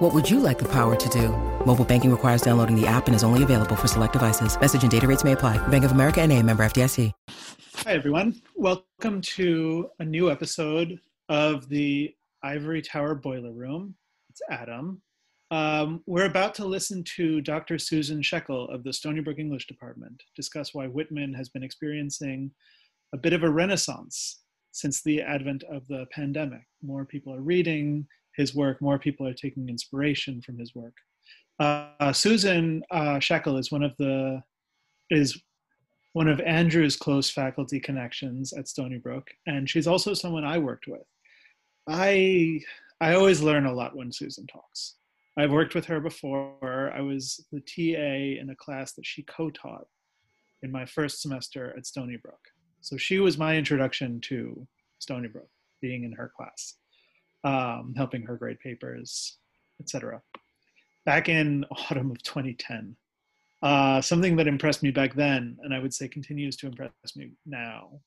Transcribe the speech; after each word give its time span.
What 0.00 0.14
would 0.14 0.30
you 0.30 0.40
like 0.40 0.58
the 0.58 0.68
power 0.68 0.96
to 0.96 1.08
do? 1.10 1.28
Mobile 1.66 1.84
banking 1.84 2.10
requires 2.10 2.40
downloading 2.40 2.74
the 2.74 2.86
app 2.86 3.06
and 3.06 3.14
is 3.14 3.22
only 3.22 3.42
available 3.42 3.76
for 3.76 3.86
select 3.86 4.14
devices. 4.14 4.58
Message 4.58 4.80
and 4.80 4.90
data 4.90 5.06
rates 5.06 5.24
may 5.24 5.32
apply. 5.32 5.58
Bank 5.68 5.84
of 5.84 5.92
America 5.92 6.22
and 6.22 6.32
a 6.32 6.42
member 6.42 6.64
FDIC. 6.64 7.12
Hi, 7.84 7.92
everyone. 7.92 8.40
Welcome 8.56 9.20
to 9.20 9.90
a 9.98 10.04
new 10.06 10.30
episode 10.30 10.98
of 11.28 11.68
the 11.68 12.14
Ivory 12.42 12.80
Tower 12.80 13.14
Boiler 13.14 13.52
Room. 13.52 13.94
It's 14.30 14.40
Adam. 14.50 15.02
Um, 15.50 16.02
we're 16.06 16.24
about 16.24 16.54
to 16.54 16.64
listen 16.64 17.04
to 17.16 17.42
Dr. 17.42 17.78
Susan 17.78 18.22
Scheckel 18.22 18.74
of 18.74 18.84
the 18.84 18.94
Stony 18.94 19.20
Brook 19.20 19.38
English 19.38 19.66
Department 19.66 20.22
discuss 20.34 20.72
why 20.72 20.86
Whitman 20.86 21.34
has 21.34 21.50
been 21.50 21.62
experiencing 21.62 22.52
a 23.12 23.18
bit 23.18 23.34
of 23.34 23.42
a 23.42 23.50
renaissance 23.50 24.40
since 24.72 25.02
the 25.02 25.20
advent 25.20 25.62
of 25.64 25.86
the 25.88 26.06
pandemic. 26.10 26.62
More 26.82 27.04
people 27.04 27.34
are 27.34 27.42
reading 27.42 28.06
his 28.40 28.54
work, 28.54 28.80
more 28.80 28.98
people 28.98 29.26
are 29.26 29.34
taking 29.34 29.68
inspiration 29.68 30.40
from 30.42 30.58
his 30.58 30.74
work. 30.74 30.94
Uh, 31.58 32.12
Susan 32.12 32.82
uh, 32.90 33.18
Scheckel 33.18 33.58
is 33.58 33.70
one 33.70 33.82
of 33.82 33.94
the 33.98 34.42
is 35.10 35.38
one 36.12 36.28
of 36.28 36.40
Andrew's 36.40 36.96
close 36.96 37.30
faculty 37.30 37.78
connections 37.78 38.52
at 38.52 38.66
Stony 38.66 38.98
Brook, 38.98 39.28
and 39.46 39.68
she's 39.68 39.86
also 39.86 40.14
someone 40.14 40.44
I 40.44 40.58
worked 40.58 40.86
with. 40.88 41.06
I 41.88 42.60
I 43.00 43.14
always 43.14 43.42
learn 43.42 43.66
a 43.66 43.72
lot 43.72 43.96
when 43.96 44.10
Susan 44.10 44.46
talks. 44.46 44.96
I've 45.38 45.52
worked 45.52 45.74
with 45.74 45.86
her 45.86 46.00
before. 46.00 46.92
I 46.94 47.00
was 47.00 47.46
the 47.52 47.60
TA 47.60 48.40
in 48.40 48.50
a 48.50 48.56
class 48.56 48.92
that 48.94 49.06
she 49.06 49.22
co-taught 49.22 49.86
in 50.62 50.72
my 50.72 50.84
first 50.84 51.22
semester 51.22 51.74
at 51.76 51.86
Stony 51.86 52.16
Brook. 52.16 52.40
So 52.80 52.96
she 52.96 53.18
was 53.20 53.38
my 53.38 53.56
introduction 53.56 54.20
to 54.22 54.66
Stony 54.98 55.28
Brook, 55.28 55.48
being 55.80 56.04
in 56.04 56.12
her 56.12 56.30
class, 56.36 56.76
um, 57.44 57.94
helping 57.96 58.22
her 58.22 58.36
grade 58.36 58.60
papers, 58.60 59.38
etc. 59.80 60.20
Back 61.06 61.28
in 61.28 61.64
autumn 61.70 62.10
of 62.10 62.22
2010, 62.22 62.96
uh, 63.62 64.00
something 64.00 64.36
that 64.36 64.46
impressed 64.46 64.82
me 64.82 64.90
back 64.90 65.14
then, 65.14 65.56
and 65.62 65.74
I 65.74 65.78
would 65.78 65.92
say 65.92 66.08
continues 66.08 66.56
to 66.58 66.66
impress 66.66 66.90
me 67.16 67.32
now, 67.46 68.00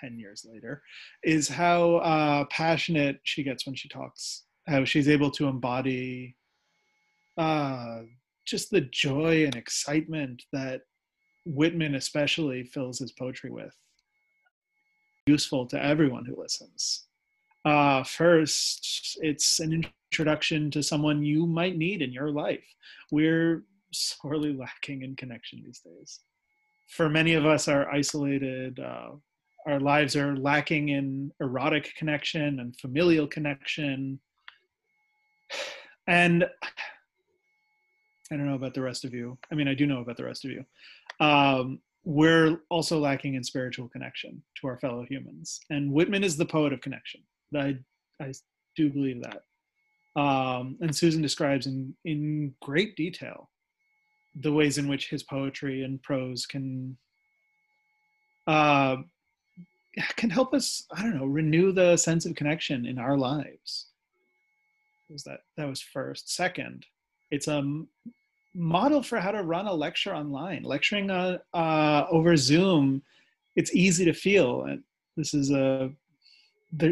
10 0.00 0.18
years 0.18 0.44
later, 0.50 0.82
is 1.22 1.48
how 1.48 1.96
uh, 1.96 2.44
passionate 2.50 3.20
she 3.22 3.42
gets 3.42 3.66
when 3.66 3.74
she 3.74 3.88
talks 3.88 4.44
how 4.68 4.84
she's 4.84 5.08
able 5.08 5.30
to 5.30 5.46
embody 5.46 6.36
uh, 7.38 8.00
just 8.46 8.70
the 8.70 8.80
joy 8.80 9.44
and 9.44 9.54
excitement 9.54 10.42
that 10.52 10.82
Whitman 11.44 11.94
especially 11.94 12.64
fills 12.64 12.98
his 12.98 13.12
poetry 13.12 13.50
with. 13.50 13.74
Useful 15.26 15.66
to 15.66 15.82
everyone 15.82 16.24
who 16.24 16.40
listens. 16.40 17.06
Uh, 17.66 18.04
first, 18.04 19.18
it's 19.22 19.58
an 19.58 19.84
introduction 20.12 20.70
to 20.70 20.84
someone 20.84 21.24
you 21.24 21.48
might 21.48 21.76
need 21.76 22.00
in 22.00 22.12
your 22.12 22.30
life. 22.30 22.62
We're 23.10 23.64
sorely 23.92 24.52
lacking 24.52 25.02
in 25.02 25.16
connection 25.16 25.64
these 25.64 25.80
days. 25.80 26.20
For 26.88 27.08
many 27.08 27.34
of 27.34 27.44
us, 27.44 27.66
are 27.66 27.90
isolated. 27.90 28.78
Uh, 28.78 29.16
our 29.66 29.80
lives 29.80 30.14
are 30.14 30.36
lacking 30.36 30.90
in 30.90 31.32
erotic 31.40 31.92
connection 31.96 32.60
and 32.60 32.78
familial 32.78 33.26
connection 33.26 34.20
and 36.06 36.44
I 38.30 38.36
don't 38.36 38.46
know 38.46 38.54
about 38.54 38.74
the 38.74 38.82
rest 38.82 39.04
of 39.04 39.14
you. 39.14 39.38
I 39.52 39.54
mean, 39.54 39.68
I 39.68 39.74
do 39.74 39.86
know 39.86 40.00
about 40.00 40.16
the 40.16 40.24
rest 40.24 40.44
of 40.44 40.50
you. 40.50 40.64
Um, 41.20 41.80
we're 42.04 42.60
also 42.70 42.98
lacking 42.98 43.34
in 43.34 43.44
spiritual 43.44 43.88
connection 43.88 44.42
to 44.60 44.66
our 44.66 44.78
fellow 44.78 45.04
humans. 45.08 45.60
And 45.70 45.92
Whitman 45.92 46.24
is 46.24 46.36
the 46.36 46.44
poet 46.44 46.72
of 46.72 46.80
connection. 46.80 47.20
I, 47.54 47.76
I 48.20 48.32
do 48.76 48.90
believe 48.90 49.22
that. 49.22 49.42
Um, 50.20 50.76
and 50.80 50.94
Susan 50.94 51.20
describes 51.20 51.66
in, 51.66 51.94
in 52.04 52.54
great 52.62 52.96
detail 52.96 53.50
the 54.40 54.52
ways 54.52 54.78
in 54.78 54.88
which 54.88 55.08
his 55.08 55.22
poetry 55.22 55.82
and 55.82 56.02
prose 56.02 56.46
can 56.46 56.96
uh, 58.46 58.96
can 60.16 60.30
help 60.30 60.54
us, 60.54 60.86
I 60.92 61.02
don't 61.02 61.16
know, 61.16 61.24
renew 61.24 61.72
the 61.72 61.96
sense 61.96 62.26
of 62.26 62.34
connection 62.34 62.86
in 62.86 62.98
our 62.98 63.16
lives. 63.16 63.86
Was 65.10 65.22
that 65.24 65.40
that 65.56 65.68
was 65.68 65.80
first. 65.80 66.34
Second 66.34 66.86
it's 67.30 67.48
a 67.48 67.82
model 68.54 69.02
for 69.02 69.18
how 69.18 69.32
to 69.32 69.42
run 69.42 69.66
a 69.66 69.72
lecture 69.72 70.14
online. 70.14 70.62
Lecturing 70.62 71.10
uh, 71.10 71.38
uh, 71.54 72.06
over 72.10 72.36
zoom 72.36 73.02
it's 73.56 73.74
easy 73.74 74.04
to 74.04 74.12
feel. 74.12 74.64
And 74.64 74.82
this 75.16 75.34
is 75.34 75.50
a 75.50 75.90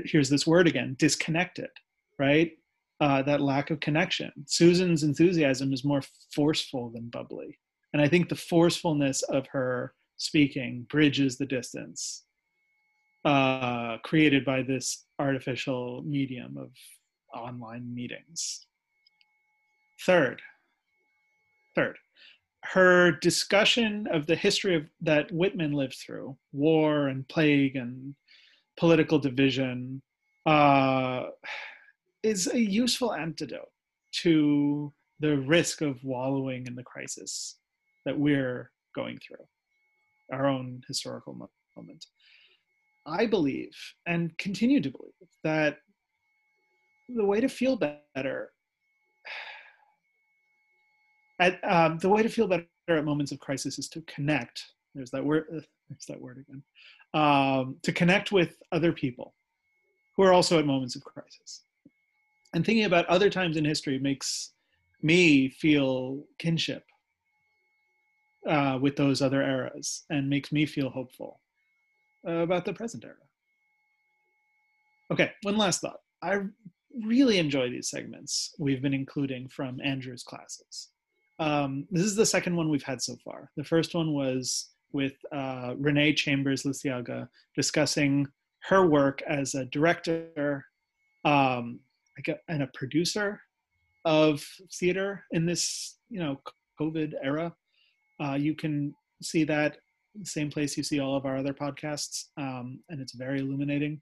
here's 0.05 0.31
this 0.31 0.47
word 0.47 0.67
again 0.67 0.97
disconnected 0.99 1.71
right? 2.19 2.53
Uh, 3.01 3.23
that 3.23 3.41
lack 3.41 3.71
of 3.71 3.81
connection. 3.81 4.31
Susan's 4.47 5.03
enthusiasm 5.03 5.73
is 5.73 5.85
more 5.85 6.03
forceful 6.33 6.91
than 6.91 7.09
bubbly. 7.09 7.59
And 7.93 8.03
i 8.03 8.09
think 8.09 8.29
the 8.29 8.37
forcefulness 8.37 9.23
of 9.23 9.47
her 9.49 9.95
speaking 10.17 10.87
bridges 10.91 11.39
the 11.39 11.47
distance 11.47 12.25
uh, 13.25 13.99
created 13.99 14.45
by 14.45 14.63
this 14.63 15.07
artificial 15.19 16.03
medium 16.05 16.57
of 16.57 16.71
online 17.35 17.93
meetings. 17.95 18.67
Third, 20.05 20.43
third, 21.75 21.97
her 22.65 23.13
discussion 23.13 24.07
of 24.13 24.27
the 24.27 24.37
history 24.37 24.77
of, 24.77 24.87
that 25.01 25.33
Whitman 25.33 25.73
lived 25.73 25.95
through, 25.95 26.37
war 26.53 27.09
and 27.09 27.27
plague 27.29 27.77
and 27.77 28.15
political 28.79 29.19
division, 29.19 30.03
uh, 30.47 31.25
is 32.23 32.47
a 32.53 32.59
useful 32.59 33.13
antidote 33.13 33.71
to 34.23 34.93
the 35.21 35.39
risk 35.39 35.81
of 35.81 36.03
wallowing 36.03 36.67
in 36.67 36.75
the 36.75 36.83
crisis 36.83 37.59
that 38.05 38.19
we're 38.19 38.71
going 38.95 39.19
through, 39.27 39.45
our 40.33 40.47
own 40.47 40.83
historical 40.89 41.35
moment. 41.77 42.05
I 43.07 43.27
believe 43.27 43.73
and 44.07 44.37
continue 44.39 44.81
to 44.81 44.91
believe 44.91 45.13
that 45.43 45.79
the 47.09 47.25
way 47.25 47.41
to 47.41 47.49
feel 47.49 47.77
better 48.15 48.51
at 51.39 51.59
um, 51.65 51.99
the 51.99 52.09
way 52.09 52.23
to 52.23 52.29
feel 52.29 52.47
better 52.47 52.67
at 52.89 53.05
moments 53.05 53.31
of 53.33 53.39
crisis 53.41 53.79
is 53.79 53.89
to 53.91 54.01
connect 54.03 54.65
there's 54.95 55.11
that 55.11 55.25
word 55.25 55.67
there's 55.89 56.07
that 56.07 56.21
word 56.21 56.39
again 56.39 56.63
um, 57.15 57.77
to 57.83 57.93
connect 57.93 58.33
with 58.33 58.57
other 58.73 58.93
people 58.93 59.35
who 60.17 60.23
are 60.23 60.33
also 60.33 60.59
at 60.59 60.67
moments 60.67 60.97
of 60.97 61.05
crisis 61.05 61.63
and 62.55 62.65
thinking 62.65 62.85
about 62.85 63.07
other 63.07 63.31
times 63.31 63.57
in 63.57 63.65
history 63.65 63.99
makes 63.99 64.53
me 65.03 65.49
feel 65.49 66.25
kinship 66.39 66.85
uh, 68.49 68.79
with 68.81 68.97
those 68.97 69.23
other 69.23 69.43
eras 69.43 70.05
and 70.11 70.29
makes 70.29 70.53
me 70.53 70.67
feel 70.67 70.91
hopeful 70.91 71.41
uh, 72.27 72.39
about 72.39 72.65
the 72.65 72.73
present 72.73 73.05
era 73.05 73.15
okay 75.11 75.31
one 75.43 75.57
last 75.57 75.81
thought 75.81 76.01
i 76.23 76.41
really 77.03 77.39
enjoy 77.39 77.69
these 77.69 77.91
segments 77.91 78.55
we've 78.59 78.83
been 78.83 78.95
including 78.95 79.49
from 79.49 79.81
Andrew's 79.83 80.23
classes. 80.23 80.91
Um, 81.39 81.87
this 81.91 82.05
is 82.05 82.15
the 82.15 82.27
second 82.27 82.55
one 82.55 82.69
we've 82.69 82.83
had 82.83 83.03
so 83.03 83.17
far. 83.25 83.51
The 83.57 83.65
first 83.65 83.95
one 83.95 84.13
was 84.13 84.71
with 84.95 85.13
uh, 85.33 85.75
Renee 85.77 86.15
Chambers 86.15 86.63
Lisiaga 86.63 87.29
discussing 87.55 88.27
her 88.69 88.87
work 88.87 89.21
as 89.29 89.55
a 89.55 89.67
director 89.67 90.65
um, 91.25 91.81
and 92.49 92.63
a 92.63 92.71
producer 92.73 93.41
of 94.07 94.43
theater 94.79 95.25
in 95.33 95.45
this, 95.45 95.99
you 96.09 96.21
know, 96.21 96.41
COVID 96.81 97.13
era. 97.23 97.53
Uh, 98.23 98.35
you 98.35 98.55
can 98.55 98.95
see 99.23 99.45
that 99.45 99.77
same 100.23 100.51
place 100.51 100.77
you 100.77 100.83
see 100.83 101.01
all 101.01 101.17
of 101.17 101.27
our 101.27 101.37
other 101.37 101.53
podcasts, 101.53 102.27
um, 102.39 102.79
and 102.89 103.01
it's 103.01 103.15
very 103.15 103.41
illuminating 103.41 104.01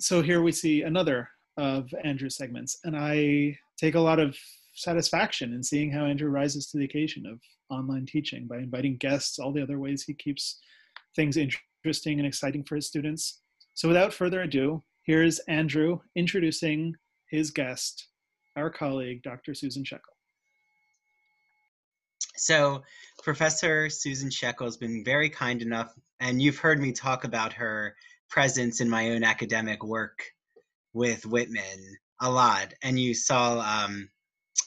so 0.00 0.22
here 0.22 0.42
we 0.42 0.52
see 0.52 0.82
another 0.82 1.28
of 1.56 1.92
Andrew's 2.04 2.36
segments, 2.36 2.78
and 2.84 2.96
I 2.96 3.58
take 3.76 3.96
a 3.96 4.00
lot 4.00 4.20
of 4.20 4.36
satisfaction 4.78 5.52
in 5.52 5.62
seeing 5.62 5.90
how 5.90 6.04
Andrew 6.04 6.30
rises 6.30 6.66
to 6.68 6.78
the 6.78 6.84
occasion 6.84 7.26
of 7.26 7.40
online 7.70 8.06
teaching 8.06 8.46
by 8.46 8.58
inviting 8.58 8.96
guests, 8.96 9.38
all 9.38 9.52
the 9.52 9.62
other 9.62 9.78
ways 9.78 10.04
he 10.04 10.14
keeps 10.14 10.60
things 11.16 11.36
interesting 11.36 12.18
and 12.18 12.26
exciting 12.26 12.64
for 12.64 12.76
his 12.76 12.86
students. 12.86 13.40
So 13.74 13.88
without 13.88 14.14
further 14.14 14.42
ado, 14.42 14.82
here's 15.04 15.38
Andrew 15.40 15.98
introducing 16.16 16.94
his 17.30 17.50
guest, 17.50 18.08
our 18.56 18.70
colleague, 18.70 19.22
Dr. 19.22 19.54
Susan 19.54 19.84
Scheckel. 19.84 20.14
So, 22.36 22.82
Professor 23.24 23.90
Susan 23.90 24.30
Scheckel 24.30 24.64
has 24.64 24.76
been 24.76 25.04
very 25.04 25.28
kind 25.28 25.60
enough, 25.60 25.92
and 26.20 26.40
you've 26.40 26.58
heard 26.58 26.80
me 26.80 26.92
talk 26.92 27.24
about 27.24 27.52
her 27.54 27.96
presence 28.30 28.80
in 28.80 28.88
my 28.88 29.10
own 29.10 29.24
academic 29.24 29.82
work 29.82 30.22
with 30.92 31.26
Whitman 31.26 31.96
a 32.20 32.30
lot. 32.30 32.74
And 32.82 32.98
you 32.98 33.14
saw 33.14 33.58
um, 33.60 34.08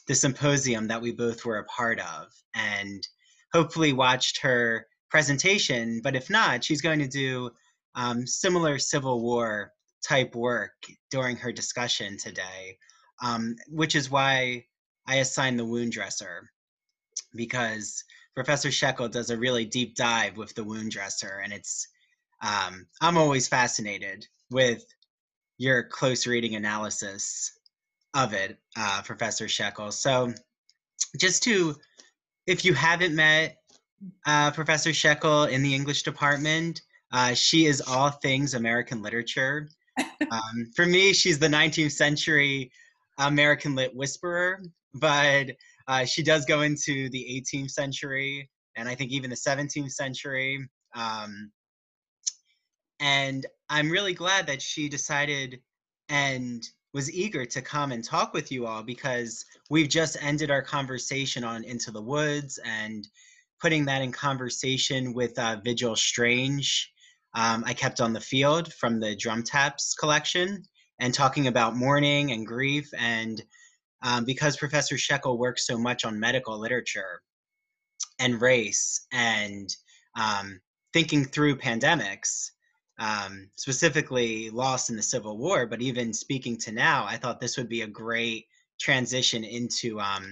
the 0.08 0.16
symposium 0.16 0.88
that 0.88 1.02
we 1.02 1.12
both 1.12 1.46
were 1.46 1.60
a 1.60 1.66
part 1.66 2.00
of, 2.00 2.28
and 2.56 3.08
hopefully 3.54 3.94
watched 3.94 4.42
her 4.42 4.88
presentation. 5.10 6.02
But 6.04 6.16
if 6.16 6.30
not, 6.30 6.64
she's 6.64 6.82
going 6.82 7.00
to 7.00 7.08
do 7.08 7.52
um, 7.96 8.26
similar 8.26 8.80
Civil 8.80 9.22
War 9.22 9.72
type 10.06 10.36
work 10.36 10.74
during 11.12 11.36
her 11.38 11.52
discussion 11.52 12.18
today, 12.18 12.78
um, 13.24 13.56
which 13.68 13.96
is 13.96 14.10
why 14.10 14.66
I 15.08 15.16
assigned 15.18 15.60
the 15.60 15.66
wound 15.66 15.92
dresser 15.92 16.50
because 17.36 18.04
Professor 18.36 18.70
Scheckel 18.70 19.12
does 19.12 19.30
a 19.30 19.38
really 19.38 19.66
deep 19.66 19.96
dive 19.96 20.38
with 20.38 20.54
the 20.56 20.64
wound 20.64 20.92
dresser, 20.92 21.42
and 21.44 21.52
it's 21.54 21.88
um, 22.42 22.88
I'm 23.02 23.18
always 23.18 23.48
fascinated 23.48 24.26
with 24.50 24.84
your 25.58 25.84
close 25.84 26.26
reading 26.26 26.56
analysis 26.56 27.52
of 28.14 28.34
it, 28.34 28.58
uh, 28.78 29.02
Professor 29.04 29.46
Scheckel. 29.46 29.92
So, 29.92 30.34
just 31.18 31.44
to, 31.44 31.76
if 32.48 32.64
you 32.66 32.74
haven't 32.74 33.16
met 33.16 33.58
uh, 34.26 34.52
Professor 34.52 34.92
Scheckel 34.92 35.50
in 35.50 35.64
the 35.64 35.74
English 35.74 36.04
department, 36.04 36.82
uh, 37.12 37.34
she 37.34 37.66
is 37.66 37.82
all 37.82 38.10
things 38.10 38.54
American 38.54 39.02
literature. 39.02 39.70
Um, 40.32 40.72
for 40.76 40.86
me, 40.86 41.12
she's 41.14 41.40
the 41.40 41.48
19th 41.48 41.92
century 41.92 42.72
American 43.18 43.76
lit 43.76 43.94
whisperer, 43.94 44.62
but 44.94 45.48
uh, 45.88 46.06
she 46.06 46.24
does 46.24 46.46
go 46.46 46.62
into 46.62 47.10
the 47.10 47.44
18th 47.54 47.72
century 47.72 48.50
and 48.76 48.88
I 48.88 48.96
think 48.96 49.12
even 49.12 49.30
the 49.30 49.36
17th 49.36 49.92
century. 49.92 50.68
Um, 50.96 51.52
and 53.00 53.46
I'm 53.70 53.90
really 53.90 54.14
glad 54.14 54.48
that 54.48 54.62
she 54.62 54.88
decided 54.88 55.60
and 56.10 56.64
was 56.94 57.12
eager 57.12 57.46
to 57.46 57.62
come 57.62 57.92
and 57.92 58.04
talk 58.04 58.34
with 58.34 58.52
you 58.52 58.66
all 58.66 58.84
because 58.84 59.46
we've 59.70 59.90
just 59.90 60.22
ended 60.22 60.52
our 60.52 60.62
conversation 60.62 61.44
on 61.44 61.64
Into 61.64 61.92
the 61.92 62.02
Woods 62.02 62.60
and 62.66 63.08
putting 63.62 63.86
that 63.86 64.02
in 64.02 64.12
conversation 64.12 65.14
with 65.14 65.38
uh, 65.40 65.58
Vigil 65.64 65.96
Strange. 65.96 66.92
Um, 67.34 67.64
I 67.66 67.74
kept 67.74 68.02
on 68.02 68.12
the 68.12 68.20
field 68.20 68.74
from 68.74 69.00
the 69.00 69.16
Drum 69.16 69.44
Taps 69.44 69.94
collection 69.94 70.64
and 71.00 71.14
talking 71.14 71.48
about 71.48 71.78
mourning 71.78 72.32
and 72.32 72.46
grief. 72.46 72.90
And 72.98 73.42
um, 74.04 74.26
because 74.26 74.58
Professor 74.58 74.96
Scheckel 74.96 75.38
works 75.38 75.66
so 75.66 75.78
much 75.78 76.04
on 76.04 76.20
medical 76.20 76.60
literature 76.60 77.22
and 78.20 78.42
race 78.42 79.08
and 79.14 79.74
um, 80.20 80.60
thinking 80.92 81.24
through 81.24 81.56
pandemics, 81.56 82.52
um, 83.00 83.50
specifically 83.56 84.50
lost 84.50 84.90
in 84.90 84.96
the 84.96 85.02
Civil 85.02 85.38
War, 85.38 85.66
but 85.66 85.82
even 85.82 86.14
speaking 86.14 86.58
to 86.58 86.72
now, 86.72 87.06
I 87.06 87.18
thought 87.18 87.40
this 87.40 87.58
would 87.58 87.70
be 87.70 87.82
a 87.82 87.88
great 87.88 88.46
transition 88.80 89.44
into 89.44 90.00
um, 90.00 90.32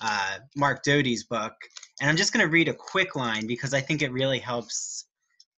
uh, 0.00 0.38
Mark 0.56 0.82
Doty's 0.82 1.24
book. 1.24 1.54
And 2.00 2.10
I'm 2.10 2.16
just 2.16 2.32
going 2.32 2.44
to 2.44 2.50
read 2.50 2.68
a 2.68 2.74
quick 2.74 3.16
line 3.16 3.46
because 3.46 3.72
I 3.72 3.80
think 3.80 4.02
it 4.02 4.12
really 4.12 4.38
helps 4.38 5.06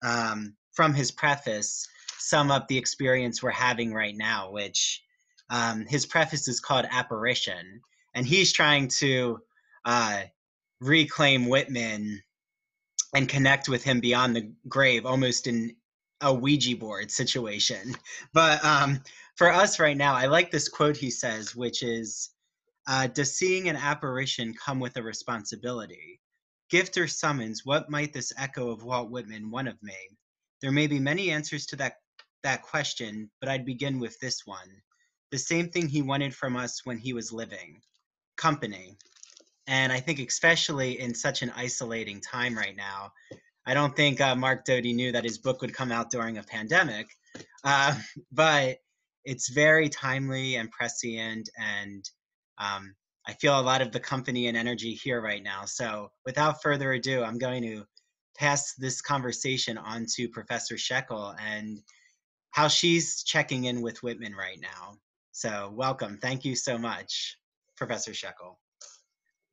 um, 0.03 0.55
from 0.73 0.93
his 0.93 1.11
preface 1.11 1.87
sum 2.17 2.51
up 2.51 2.67
the 2.67 2.77
experience 2.77 3.41
we're 3.41 3.51
having 3.51 3.93
right 3.93 4.15
now, 4.15 4.51
which 4.51 5.01
um, 5.49 5.85
his 5.87 6.05
preface 6.05 6.47
is 6.47 6.59
called 6.59 6.85
Apparition. 6.89 7.81
And 8.15 8.25
he's 8.25 8.53
trying 8.53 8.87
to 8.99 9.39
uh, 9.85 10.21
reclaim 10.79 11.47
Whitman 11.47 12.21
and 13.13 13.27
connect 13.27 13.67
with 13.67 13.83
him 13.83 13.99
beyond 13.99 14.35
the 14.35 14.51
grave, 14.67 15.05
almost 15.05 15.47
in 15.47 15.75
a 16.21 16.33
Ouija 16.33 16.75
board 16.75 17.11
situation. 17.11 17.95
But 18.33 18.63
um, 18.63 19.01
for 19.35 19.51
us 19.51 19.79
right 19.79 19.97
now, 19.97 20.15
I 20.15 20.25
like 20.25 20.51
this 20.51 20.67
quote 20.67 20.97
he 20.97 21.09
says, 21.09 21.55
which 21.55 21.83
is 21.83 22.31
uh, 22.87 23.07
Does 23.07 23.37
seeing 23.37 23.69
an 23.69 23.75
apparition 23.75 24.53
come 24.53 24.79
with 24.79 24.97
a 24.97 25.03
responsibility? 25.03 26.19
Gift 26.69 26.97
or 26.97 27.07
summons, 27.07 27.65
what 27.65 27.89
might 27.89 28.13
this 28.13 28.33
echo 28.37 28.69
of 28.69 28.83
Walt 28.83 29.09
Whitman 29.09 29.49
want 29.49 29.67
of 29.67 29.81
me? 29.81 29.95
There 30.61 30.71
may 30.71 30.87
be 30.87 30.99
many 30.99 31.31
answers 31.31 31.65
to 31.67 31.75
that, 31.77 31.93
that 32.43 32.61
question, 32.61 33.31
but 33.39 33.49
I'd 33.49 33.65
begin 33.65 33.99
with 33.99 34.19
this 34.19 34.45
one. 34.45 34.69
The 35.31 35.37
same 35.37 35.69
thing 35.69 35.87
he 35.87 36.01
wanted 36.01 36.35
from 36.35 36.55
us 36.55 36.85
when 36.85 36.97
he 36.97 37.13
was 37.13 37.31
living 37.31 37.81
company. 38.37 38.97
And 39.67 39.91
I 39.91 39.99
think, 39.99 40.19
especially 40.19 40.99
in 40.99 41.13
such 41.13 41.43
an 41.43 41.51
isolating 41.55 42.21
time 42.21 42.57
right 42.57 42.75
now, 42.75 43.11
I 43.69 43.75
don't 43.75 43.95
think 43.95 44.19
uh, 44.19 44.35
Mark 44.35 44.65
Doty 44.65 44.93
knew 44.93 45.11
that 45.11 45.23
his 45.23 45.37
book 45.37 45.61
would 45.61 45.75
come 45.75 45.91
out 45.91 46.09
during 46.09 46.39
a 46.39 46.43
pandemic, 46.43 47.07
uh, 47.63 47.95
but 48.31 48.77
it's 49.25 49.49
very 49.49 49.89
timely 49.89 50.55
and 50.55 50.71
prescient, 50.71 51.47
and 51.55 52.03
um, 52.57 52.95
I 53.27 53.33
feel 53.33 53.59
a 53.59 53.61
lot 53.61 53.83
of 53.83 53.91
the 53.91 53.99
company 53.99 54.47
and 54.47 54.57
energy 54.57 54.95
here 54.95 55.21
right 55.21 55.43
now. 55.43 55.65
So, 55.65 56.09
without 56.25 56.63
further 56.63 56.93
ado, 56.93 57.23
I'm 57.23 57.37
going 57.37 57.61
to 57.61 57.83
pass 58.35 58.73
this 58.73 59.01
conversation 59.01 59.77
on 59.77 60.07
to 60.15 60.27
Professor 60.29 60.73
Scheckel 60.73 61.35
and 61.39 61.77
how 62.49 62.67
she's 62.67 63.21
checking 63.21 63.65
in 63.65 63.83
with 63.83 64.01
Whitman 64.01 64.33
right 64.33 64.57
now. 64.59 64.97
So, 65.31 65.71
welcome. 65.75 66.17
Thank 66.19 66.43
you 66.43 66.55
so 66.55 66.79
much, 66.79 67.37
Professor 67.77 68.13
Scheckel. 68.13 68.55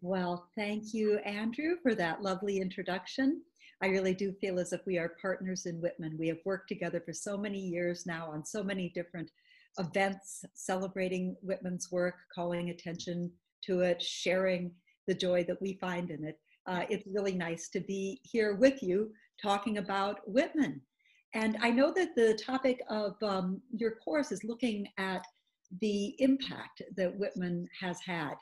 Well, 0.01 0.49
thank 0.57 0.95
you, 0.95 1.19
Andrew, 1.19 1.77
for 1.83 1.95
that 1.97 2.23
lovely 2.23 2.61
introduction. 2.61 3.43
I 3.83 3.89
really 3.89 4.15
do 4.15 4.33
feel 4.33 4.59
as 4.59 4.73
if 4.73 4.81
we 4.87 4.99
are 4.99 5.17
partners 5.21 5.67
in 5.67 5.81
Whitman. 5.81 6.17
We 6.19 6.29
have 6.29 6.39
worked 6.45 6.69
together 6.69 7.03
for 7.05 7.13
so 7.13 7.37
many 7.37 7.59
years 7.59 8.07
now 8.07 8.31
on 8.31 8.45
so 8.45 8.63
many 8.63 8.91
different 8.95 9.31
events 9.79 10.45
celebrating 10.55 11.37
Whitman's 11.43 11.93
work, 11.93 12.15
calling 12.35 12.71
attention 12.71 13.31
to 13.65 13.81
it, 13.81 14.01
sharing 14.01 14.73
the 15.07 15.15
joy 15.15 15.45
that 15.45 15.61
we 15.61 15.79
find 15.81 16.11
in 16.11 16.25
it. 16.25 16.39
Uh, 16.67 16.85
it's 16.89 17.07
really 17.07 17.35
nice 17.35 17.69
to 17.69 17.81
be 17.81 18.21
here 18.25 18.55
with 18.55 18.83
you 18.83 19.11
talking 19.43 19.79
about 19.79 20.21
Whitman. 20.27 20.81
And 21.35 21.59
I 21.61 21.71
know 21.71 21.93
that 21.93 22.15
the 22.17 22.39
topic 22.43 22.81
of 22.89 23.15
um, 23.23 23.61
your 23.71 23.97
course 23.97 24.33
is 24.33 24.43
looking 24.43 24.89
at 24.99 25.23
the 25.83 26.15
impact 26.19 26.81
that 26.97 27.17
Whitman 27.19 27.69
has 27.79 27.99
had, 28.01 28.35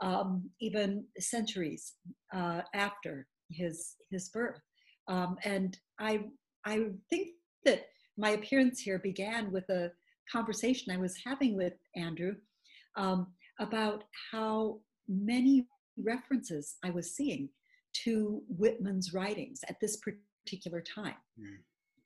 um, 0.00 0.48
even 0.60 1.04
centuries 1.18 1.92
uh, 2.34 2.62
after 2.72 3.26
his, 3.50 3.96
his 4.10 4.30
birth. 4.30 4.60
Um, 5.08 5.36
and 5.44 5.76
I, 5.98 6.24
I 6.64 6.86
think 7.10 7.28
that 7.64 7.86
my 8.16 8.30
appearance 8.30 8.80
here 8.80 8.98
began 8.98 9.50
with 9.50 9.68
a 9.70 9.90
conversation 10.30 10.92
I 10.92 10.98
was 10.98 11.16
having 11.24 11.56
with 11.56 11.74
Andrew 11.96 12.34
um, 12.96 13.28
about 13.58 14.04
how 14.30 14.80
many 15.08 15.66
references 15.96 16.76
I 16.84 16.90
was 16.90 17.14
seeing 17.14 17.48
to 18.04 18.42
Whitman's 18.48 19.14
writings 19.14 19.60
at 19.68 19.80
this 19.80 19.96
particular 19.96 20.82
time. 20.82 21.16
Mm. 21.40 21.56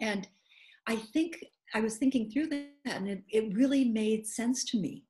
And 0.01 0.29
I 0.87 0.97
think 0.97 1.45
I 1.75 1.81
was 1.81 1.97
thinking 1.97 2.31
through 2.31 2.49
that 2.49 2.69
and 2.85 3.09
it, 3.09 3.23
it 3.29 3.55
really 3.55 3.85
made 3.85 4.27
sense 4.27 4.65
to 4.67 4.79
me. 4.79 5.05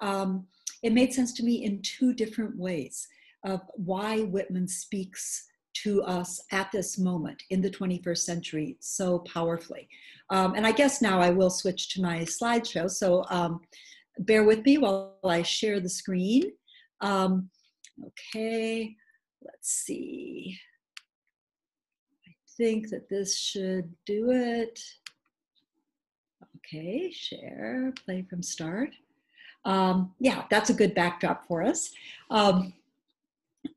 Um, 0.00 0.46
it 0.82 0.92
made 0.92 1.12
sense 1.12 1.32
to 1.34 1.44
me 1.44 1.64
in 1.64 1.82
two 1.82 2.14
different 2.14 2.56
ways 2.56 3.06
of 3.44 3.60
why 3.74 4.20
Whitman 4.22 4.68
speaks 4.68 5.46
to 5.82 6.02
us 6.02 6.42
at 6.52 6.70
this 6.72 6.98
moment 6.98 7.42
in 7.50 7.60
the 7.60 7.70
21st 7.70 8.18
century 8.18 8.76
so 8.80 9.20
powerfully. 9.20 9.88
Um, 10.30 10.54
and 10.54 10.66
I 10.66 10.72
guess 10.72 11.02
now 11.02 11.20
I 11.20 11.30
will 11.30 11.50
switch 11.50 11.90
to 11.94 12.02
my 12.02 12.20
slideshow. 12.20 12.90
So 12.90 13.24
um, 13.28 13.60
bear 14.20 14.44
with 14.44 14.64
me 14.64 14.78
while 14.78 15.18
I 15.24 15.42
share 15.42 15.80
the 15.80 15.88
screen. 15.88 16.52
Um, 17.00 17.50
okay, 18.06 18.94
let's 19.42 19.70
see. 19.70 20.58
I 22.26 22.32
think 22.56 22.90
that 22.90 23.08
this 23.08 23.38
should 23.38 23.92
do 24.06 24.30
it. 24.30 24.80
Okay, 26.56 27.10
share, 27.10 27.92
play 28.04 28.24
from 28.28 28.42
start. 28.42 28.90
Um, 29.64 30.12
yeah, 30.20 30.44
that's 30.50 30.70
a 30.70 30.74
good 30.74 30.94
backdrop 30.94 31.46
for 31.46 31.62
us. 31.62 31.90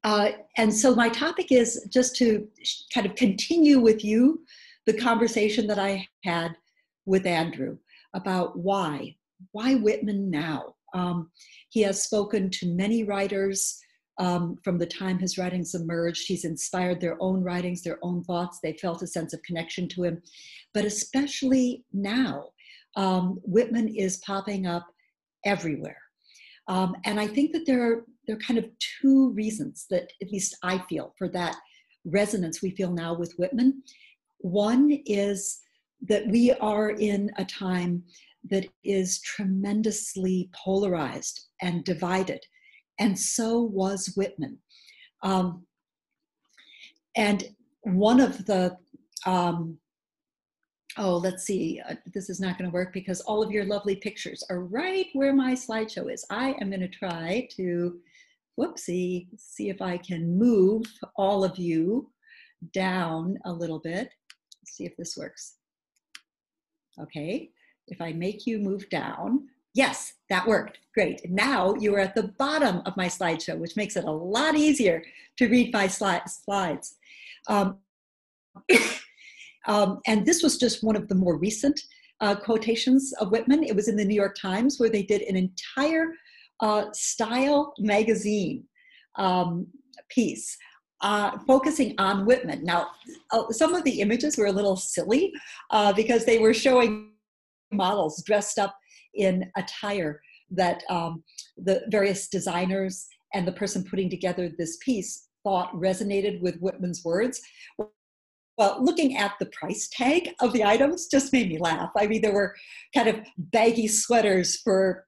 Uh, 0.04 0.30
and 0.58 0.74
so 0.74 0.96
my 0.96 1.10
topic 1.10 1.52
is 1.52 1.88
just 1.90 2.16
to 2.18 2.48
kind 2.94 3.06
of 3.06 3.16
continue 3.16 3.80
with 3.80 4.04
you 4.04 4.44
the 4.86 4.94
conversation 4.94 5.68
that 5.68 5.80
I 5.80 6.08
had 6.24 6.56
with 7.06 7.26
Andrew 7.26 7.78
about 8.14 8.58
why, 8.58 9.16
why 9.52 9.76
Whitman 9.76 10.30
now? 10.30 10.76
Um, 10.94 11.30
he 11.70 11.82
has 11.82 12.04
spoken 12.04 12.50
to 12.52 12.74
many 12.74 13.04
writers 13.04 13.80
um, 14.20 14.58
from 14.64 14.78
the 14.78 14.86
time 14.86 15.20
his 15.20 15.38
writings 15.38 15.76
emerged. 15.76 16.28
He's 16.28 16.46
inspired 16.46 17.00
their 17.00 17.18
own 17.22 17.44
writings, 17.44 17.84
their 17.84 18.00
own 18.02 18.24
thoughts. 18.24 18.60
They 18.62 18.74
felt 18.74 19.04
a 19.04 19.08
sense 19.08 19.34
of 19.34 19.44
connection 19.44 19.88
to 19.90 20.04
him. 20.04 20.22
But 20.74 20.86
especially 20.86 21.84
now, 21.94 22.50
um, 22.96 23.40
Whitman 23.44 23.90
is 23.90 24.18
popping 24.18 24.66
up 24.66 24.88
everywhere. 25.46 26.02
Um, 26.68 26.96
and 27.06 27.20
I 27.20 27.28
think 27.28 27.54
that 27.54 27.66
there 27.66 27.92
are 27.92 28.06
there 28.28 28.36
are 28.36 28.40
kind 28.40 28.60
of 28.60 28.70
two 29.02 29.32
reasons 29.32 29.86
that 29.90 30.12
at 30.22 30.32
least 30.32 30.58
I 30.64 30.80
feel 30.90 31.14
for 31.18 31.30
that 31.30 31.56
resonance 32.06 32.62
we 32.62 32.72
feel 32.72 32.92
now 32.92 33.14
with 33.14 33.34
Whitman. 33.38 33.82
One 34.40 35.00
is 35.06 35.60
that 36.02 36.28
we 36.28 36.52
are 36.52 36.92
in 36.92 37.32
a 37.38 37.46
time 37.46 38.04
that 38.50 38.68
is 38.84 39.20
tremendously 39.22 40.50
polarized 40.54 41.48
and 41.62 41.84
divided, 41.84 42.42
and 43.00 43.18
so 43.18 43.62
was 43.62 44.14
Whitman. 44.16 44.60
Um, 45.24 45.66
and 47.16 47.44
one 47.82 48.20
of 48.20 48.46
the 48.46 48.78
um, 49.26 49.80
oh, 50.98 51.18
let's 51.18 51.44
see, 51.44 51.82
uh, 51.88 51.96
this 52.14 52.30
is 52.30 52.40
not 52.40 52.58
going 52.58 52.70
to 52.70 52.74
work 52.74 52.92
because 52.94 53.22
all 53.22 53.44
of 53.44 53.52
your 53.52 53.66
lovely 53.66 53.96
pictures 53.96 54.44
are 54.50 54.62
right 54.62 55.08
where 55.14 55.34
my 55.34 55.54
slideshow 55.54 56.12
is. 56.12 56.26
I 56.30 56.56
am 56.60 56.70
going 56.70 56.82
to 56.82 56.88
try 56.88 57.48
to, 57.56 58.00
whoopsie, 58.60 59.28
see 59.38 59.70
if 59.70 59.82
I 59.82 59.98
can 59.98 60.38
move 60.38 60.86
all 61.16 61.44
of 61.44 61.58
you 61.58 62.10
down 62.74 63.38
a 63.46 63.52
little 63.52 63.80
bit. 63.80 64.10
Let's 64.62 64.76
see 64.76 64.86
if 64.86 64.96
this 64.98 65.16
works. 65.18 65.56
Okay, 67.00 67.52
if 67.88 68.02
I 68.02 68.12
make 68.14 68.48
you 68.48 68.60
move 68.60 68.90
down, 68.90 69.48
yes, 69.76 70.14
that 70.30 70.48
worked. 70.48 70.80
Great. 70.94 71.22
Now 71.30 71.76
you 71.76 71.94
are 71.96 72.00
at 72.00 72.16
the 72.16 72.30
bottom 72.40 72.82
of 72.86 72.98
my 72.98 73.08
slideshow, 73.08 73.58
which 73.58 73.76
makes 73.76 73.96
it 73.96 74.06
a 74.06 74.12
lot 74.12 74.56
easier 74.56 75.04
to 75.38 75.48
read 75.48 75.72
my 75.72 75.88
slides. 75.88 76.96
Um, 77.48 77.78
Um, 79.68 80.00
and 80.08 80.26
this 80.26 80.42
was 80.42 80.58
just 80.58 80.84
one 80.84 80.96
of 80.96 81.08
the 81.08 81.16
more 81.16 81.38
recent 81.38 81.80
uh, 82.22 82.36
quotations 82.36 83.14
of 83.20 83.32
Whitman. 83.32 83.64
It 83.64 83.76
was 83.76 83.90
in 83.90 83.98
the 83.98 84.06
New 84.06 84.16
York 84.16 84.36
Times 84.42 84.80
where 84.80 84.90
they 84.90 85.04
did 85.04 85.22
an 85.24 85.36
entire 85.36 86.14
uh, 86.62 86.86
style 86.94 87.74
magazine 87.80 88.64
um, 89.18 89.68
piece 90.10 90.58
uh, 91.02 91.38
focusing 91.46 91.94
on 91.98 92.26
Whitman. 92.26 92.64
Now, 92.64 92.88
uh, 93.32 93.52
some 93.52 93.76
of 93.76 93.84
the 93.84 94.02
images 94.02 94.38
were 94.38 94.48
a 94.48 94.52
little 94.52 94.76
silly 94.76 95.32
uh, 95.72 95.94
because 95.94 96.26
they 96.26 96.40
were 96.40 96.54
showing 96.54 97.12
models 97.72 98.24
dressed 98.24 98.58
up 98.58 98.76
in 99.14 99.50
attire 99.58 100.22
that 100.50 100.84
um, 100.90 101.24
the 101.58 101.84
various 101.90 102.30
designers 102.30 103.08
and 103.34 103.48
the 103.48 103.52
person 103.52 103.84
putting 103.84 104.10
together 104.10 104.50
this 104.58 104.78
piece 104.78 105.28
thought 105.44 105.74
resonated 105.74 106.42
with 106.42 106.60
Whitman's 106.60 107.04
words. 107.04 107.42
Well, 108.58 108.84
looking 108.84 109.18
at 109.18 109.34
the 109.40 109.46
price 109.48 109.88
tag 109.92 110.34
of 110.42 110.52
the 110.52 110.64
items 110.64 111.08
just 111.08 111.32
made 111.32 111.50
me 111.50 111.60
laugh. 111.60 111.92
I 111.96 112.08
mean, 112.08 112.22
there 112.22 112.34
were 112.34 112.56
kind 112.96 113.08
of 113.08 113.20
baggy 113.38 113.88
sweaters 113.88 114.60
for 114.62 115.06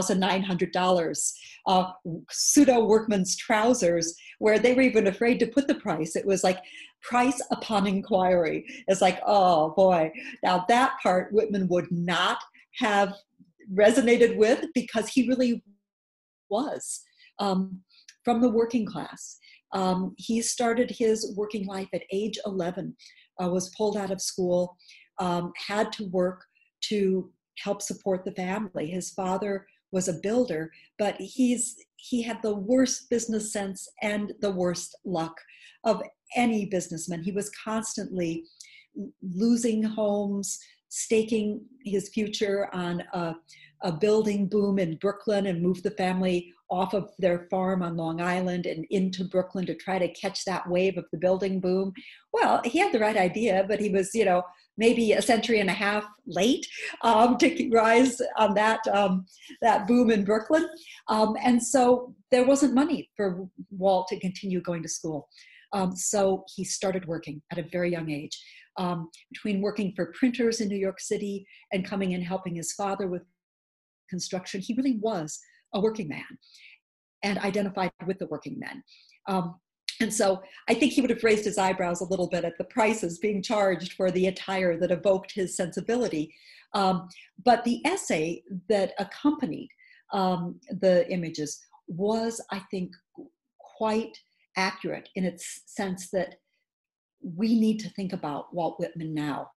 $2,900, 0.00 1.32
uh, 1.66 1.92
pseudo 2.30 2.84
workman's 2.84 3.36
trousers, 3.36 4.14
where 4.38 4.58
they 4.58 4.74
were 4.74 4.82
even 4.82 5.06
afraid 5.06 5.38
to 5.40 5.46
put 5.46 5.68
the 5.68 5.74
price. 5.76 6.16
It 6.16 6.26
was 6.26 6.42
like 6.42 6.58
price 7.02 7.40
upon 7.50 7.86
inquiry. 7.86 8.64
It's 8.88 9.00
like, 9.00 9.20
oh 9.26 9.72
boy. 9.76 10.12
Now, 10.42 10.64
that 10.68 10.96
part 11.02 11.32
Whitman 11.32 11.68
would 11.68 11.90
not 11.90 12.38
have 12.76 13.14
resonated 13.72 14.36
with 14.36 14.66
because 14.74 15.08
he 15.08 15.28
really 15.28 15.62
was 16.50 17.02
um, 17.38 17.80
from 18.24 18.40
the 18.40 18.50
working 18.50 18.86
class. 18.86 19.38
Um, 19.72 20.14
he 20.18 20.42
started 20.42 20.90
his 20.90 21.34
working 21.36 21.66
life 21.66 21.88
at 21.94 22.02
age 22.12 22.38
11, 22.44 22.94
uh, 23.42 23.48
was 23.48 23.74
pulled 23.76 23.96
out 23.96 24.10
of 24.10 24.20
school, 24.20 24.76
um, 25.18 25.52
had 25.66 25.92
to 25.92 26.08
work 26.08 26.44
to 26.82 27.30
help 27.58 27.80
support 27.80 28.24
the 28.24 28.32
family. 28.32 28.88
His 28.88 29.10
father 29.10 29.66
was 29.92 30.08
a 30.08 30.14
builder, 30.14 30.72
but 30.98 31.14
he's 31.20 31.76
he 31.96 32.22
had 32.22 32.42
the 32.42 32.54
worst 32.54 33.08
business 33.10 33.52
sense 33.52 33.88
and 34.02 34.32
the 34.40 34.50
worst 34.50 34.96
luck 35.04 35.34
of 35.84 36.02
any 36.34 36.66
businessman. 36.66 37.22
He 37.22 37.30
was 37.30 37.50
constantly 37.50 38.44
losing 39.22 39.82
homes, 39.82 40.58
staking 40.88 41.60
his 41.84 42.08
future 42.08 42.68
on 42.74 43.02
a, 43.12 43.34
a 43.82 43.92
building 43.92 44.48
boom 44.48 44.78
in 44.78 44.96
Brooklyn 44.96 45.46
and 45.46 45.62
moved 45.62 45.84
the 45.84 45.92
family 45.92 46.52
off 46.70 46.94
of 46.94 47.10
their 47.18 47.46
farm 47.50 47.82
on 47.82 47.96
Long 47.96 48.20
Island 48.20 48.66
and 48.66 48.86
into 48.90 49.24
Brooklyn 49.24 49.66
to 49.66 49.74
try 49.74 49.98
to 49.98 50.12
catch 50.14 50.44
that 50.44 50.68
wave 50.68 50.96
of 50.96 51.04
the 51.12 51.18
building 51.18 51.60
boom. 51.60 51.92
Well, 52.32 52.62
he 52.64 52.78
had 52.78 52.92
the 52.92 52.98
right 52.98 53.16
idea, 53.16 53.64
but 53.68 53.78
he 53.78 53.90
was, 53.90 54.14
you 54.14 54.24
know, 54.24 54.42
maybe 54.78 55.12
a 55.12 55.22
century 55.22 55.60
and 55.60 55.70
a 55.70 55.74
half 55.74 56.04
late 56.26 56.66
um, 57.02 57.36
to 57.38 57.70
rise 57.70 58.20
on 58.36 58.54
that 58.54 58.80
um, 58.92 59.24
that 59.60 59.86
boom 59.86 60.10
in 60.10 60.24
Brooklyn, 60.24 60.66
um, 61.08 61.36
and 61.42 61.62
so 61.62 62.14
there 62.30 62.46
wasn't 62.46 62.74
money 62.74 63.10
for 63.16 63.46
Walt 63.70 64.08
to 64.08 64.20
continue 64.20 64.60
going 64.60 64.82
to 64.82 64.88
school. 64.88 65.28
Um, 65.72 65.96
so 65.96 66.44
he 66.54 66.64
started 66.64 67.06
working 67.06 67.40
at 67.50 67.58
a 67.58 67.68
very 67.70 67.90
young 67.90 68.10
age. 68.10 68.38
Um, 68.78 69.10
between 69.30 69.60
working 69.60 69.92
for 69.94 70.12
printers 70.18 70.62
in 70.62 70.68
New 70.68 70.78
York 70.78 70.98
City 70.98 71.46
and 71.72 71.84
coming 71.84 72.14
and 72.14 72.24
helping 72.24 72.54
his 72.54 72.72
father 72.72 73.06
with 73.06 73.22
construction, 74.08 74.62
he 74.62 74.74
really 74.74 74.98
was 74.98 75.38
a 75.74 75.80
working 75.80 76.08
man 76.08 76.24
and 77.22 77.38
identified 77.38 77.90
with 78.06 78.18
the 78.18 78.26
working 78.26 78.58
men. 78.58 78.82
And 80.02 80.12
so 80.12 80.42
I 80.68 80.74
think 80.74 80.92
he 80.92 81.00
would 81.00 81.10
have 81.10 81.22
raised 81.22 81.44
his 81.44 81.58
eyebrows 81.58 82.00
a 82.00 82.06
little 82.06 82.28
bit 82.28 82.44
at 82.44 82.58
the 82.58 82.64
prices 82.64 83.18
being 83.18 83.40
charged 83.40 83.92
for 83.92 84.10
the 84.10 84.26
attire 84.26 84.76
that 84.80 84.90
evoked 84.90 85.32
his 85.32 85.56
sensibility. 85.56 86.34
Um, 86.74 87.08
but 87.44 87.62
the 87.62 87.80
essay 87.86 88.42
that 88.68 88.94
accompanied 88.98 89.68
um, 90.12 90.58
the 90.80 91.08
images 91.08 91.60
was, 91.86 92.44
I 92.50 92.60
think, 92.70 92.90
quite 93.78 94.18
accurate 94.56 95.08
in 95.14 95.24
its 95.24 95.62
sense 95.66 96.10
that 96.10 96.34
we 97.22 97.58
need 97.58 97.78
to 97.78 97.90
think 97.90 98.12
about 98.12 98.52
Walt 98.52 98.80
Whitman 98.80 99.14
now. 99.14 99.50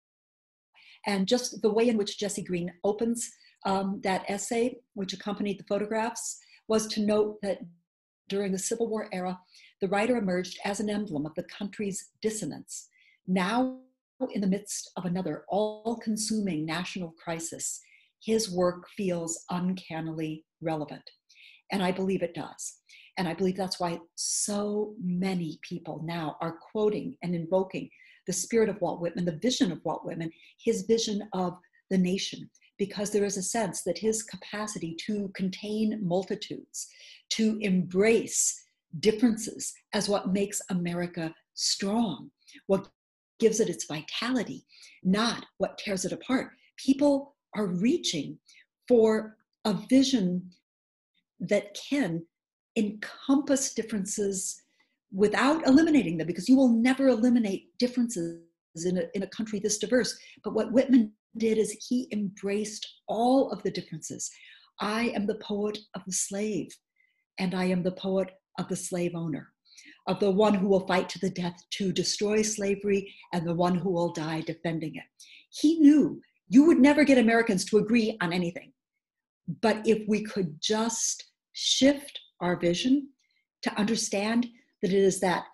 And 1.06 1.26
just 1.26 1.60
the 1.60 1.72
way 1.72 1.88
in 1.88 1.96
which 1.96 2.18
Jesse 2.18 2.42
Green 2.42 2.72
opens 2.84 3.28
um, 3.64 4.00
that 4.04 4.24
essay, 4.28 4.76
which 4.94 5.12
accompanied 5.12 5.58
the 5.58 5.64
photographs, 5.68 6.38
was 6.68 6.86
to 6.88 7.00
note 7.00 7.38
that 7.42 7.58
during 8.28 8.52
the 8.52 8.58
Civil 8.58 8.88
War 8.88 9.08
era, 9.12 9.38
the 9.80 9.88
writer 9.88 10.16
emerged 10.16 10.58
as 10.64 10.80
an 10.80 10.90
emblem 10.90 11.26
of 11.26 11.34
the 11.34 11.44
country's 11.44 12.10
dissonance. 12.22 12.88
Now, 13.26 13.78
in 14.32 14.40
the 14.40 14.46
midst 14.46 14.90
of 14.96 15.04
another 15.04 15.44
all 15.48 15.98
consuming 16.02 16.64
national 16.64 17.14
crisis, 17.22 17.80
his 18.22 18.50
work 18.50 18.88
feels 18.96 19.44
uncannily 19.50 20.44
relevant. 20.62 21.02
And 21.70 21.82
I 21.82 21.92
believe 21.92 22.22
it 22.22 22.34
does. 22.34 22.78
And 23.18 23.26
I 23.28 23.34
believe 23.34 23.56
that's 23.56 23.80
why 23.80 23.98
so 24.14 24.94
many 25.02 25.58
people 25.62 26.02
now 26.04 26.36
are 26.40 26.58
quoting 26.72 27.16
and 27.22 27.34
invoking 27.34 27.88
the 28.26 28.32
spirit 28.32 28.68
of 28.68 28.80
Walt 28.80 29.00
Whitman, 29.00 29.24
the 29.24 29.38
vision 29.42 29.72
of 29.72 29.84
Walt 29.84 30.04
Whitman, 30.04 30.30
his 30.62 30.82
vision 30.82 31.22
of 31.32 31.56
the 31.90 31.98
nation, 31.98 32.50
because 32.78 33.10
there 33.10 33.24
is 33.24 33.36
a 33.36 33.42
sense 33.42 33.82
that 33.82 33.98
his 33.98 34.22
capacity 34.22 34.96
to 35.06 35.30
contain 35.34 36.00
multitudes, 36.02 36.88
to 37.30 37.58
embrace 37.60 38.65
differences 39.00 39.74
as 39.92 40.08
what 40.08 40.32
makes 40.32 40.60
America 40.70 41.34
strong, 41.54 42.30
what 42.66 42.88
gives 43.38 43.60
it 43.60 43.68
its 43.68 43.84
vitality, 43.84 44.64
not 45.02 45.44
what 45.58 45.78
tears 45.78 46.04
it 46.04 46.12
apart. 46.12 46.52
People 46.76 47.34
are 47.54 47.66
reaching 47.66 48.38
for 48.88 49.36
a 49.64 49.74
vision 49.74 50.50
that 51.40 51.76
can 51.88 52.24
encompass 52.76 53.74
differences 53.74 54.62
without 55.12 55.66
eliminating 55.66 56.16
them, 56.16 56.26
because 56.26 56.48
you 56.48 56.56
will 56.56 56.68
never 56.68 57.08
eliminate 57.08 57.76
differences 57.78 58.40
in 58.84 58.98
a, 58.98 59.02
in 59.14 59.22
a 59.22 59.28
country 59.28 59.58
this 59.58 59.78
diverse. 59.78 60.18
But 60.44 60.54
what 60.54 60.72
Whitman 60.72 61.12
did 61.38 61.58
is 61.58 61.72
he 61.88 62.08
embraced 62.12 62.86
all 63.08 63.50
of 63.50 63.62
the 63.62 63.70
differences. 63.70 64.30
I 64.80 65.12
am 65.14 65.26
the 65.26 65.36
poet 65.36 65.78
of 65.94 66.02
the 66.06 66.12
slave, 66.12 66.68
and 67.38 67.54
I 67.54 67.64
am 67.64 67.82
the 67.82 67.92
poet 67.92 68.30
of 68.58 68.68
the 68.68 68.76
slave 68.76 69.14
owner, 69.14 69.52
of 70.06 70.20
the 70.20 70.30
one 70.30 70.54
who 70.54 70.68
will 70.68 70.86
fight 70.86 71.08
to 71.10 71.18
the 71.18 71.30
death 71.30 71.62
to 71.70 71.92
destroy 71.92 72.42
slavery, 72.42 73.14
and 73.32 73.46
the 73.46 73.54
one 73.54 73.74
who 73.74 73.90
will 73.90 74.12
die 74.12 74.40
defending 74.40 74.96
it. 74.96 75.04
He 75.50 75.78
knew 75.80 76.20
you 76.48 76.64
would 76.64 76.78
never 76.78 77.04
get 77.04 77.18
Americans 77.18 77.64
to 77.66 77.78
agree 77.78 78.16
on 78.20 78.32
anything. 78.32 78.72
But 79.60 79.86
if 79.86 80.06
we 80.08 80.22
could 80.22 80.60
just 80.60 81.24
shift 81.52 82.20
our 82.40 82.56
vision 82.56 83.08
to 83.62 83.78
understand 83.78 84.46
that 84.82 84.92
it 84.92 84.98
is 84.98 85.20
that 85.20 85.44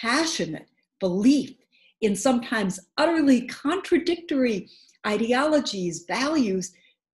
passionate 0.00 0.66
belief 1.00 1.54
in 2.00 2.14
sometimes 2.14 2.80
utterly 2.98 3.46
contradictory 3.46 4.68
ideologies, 5.06 6.04
values 6.06 6.72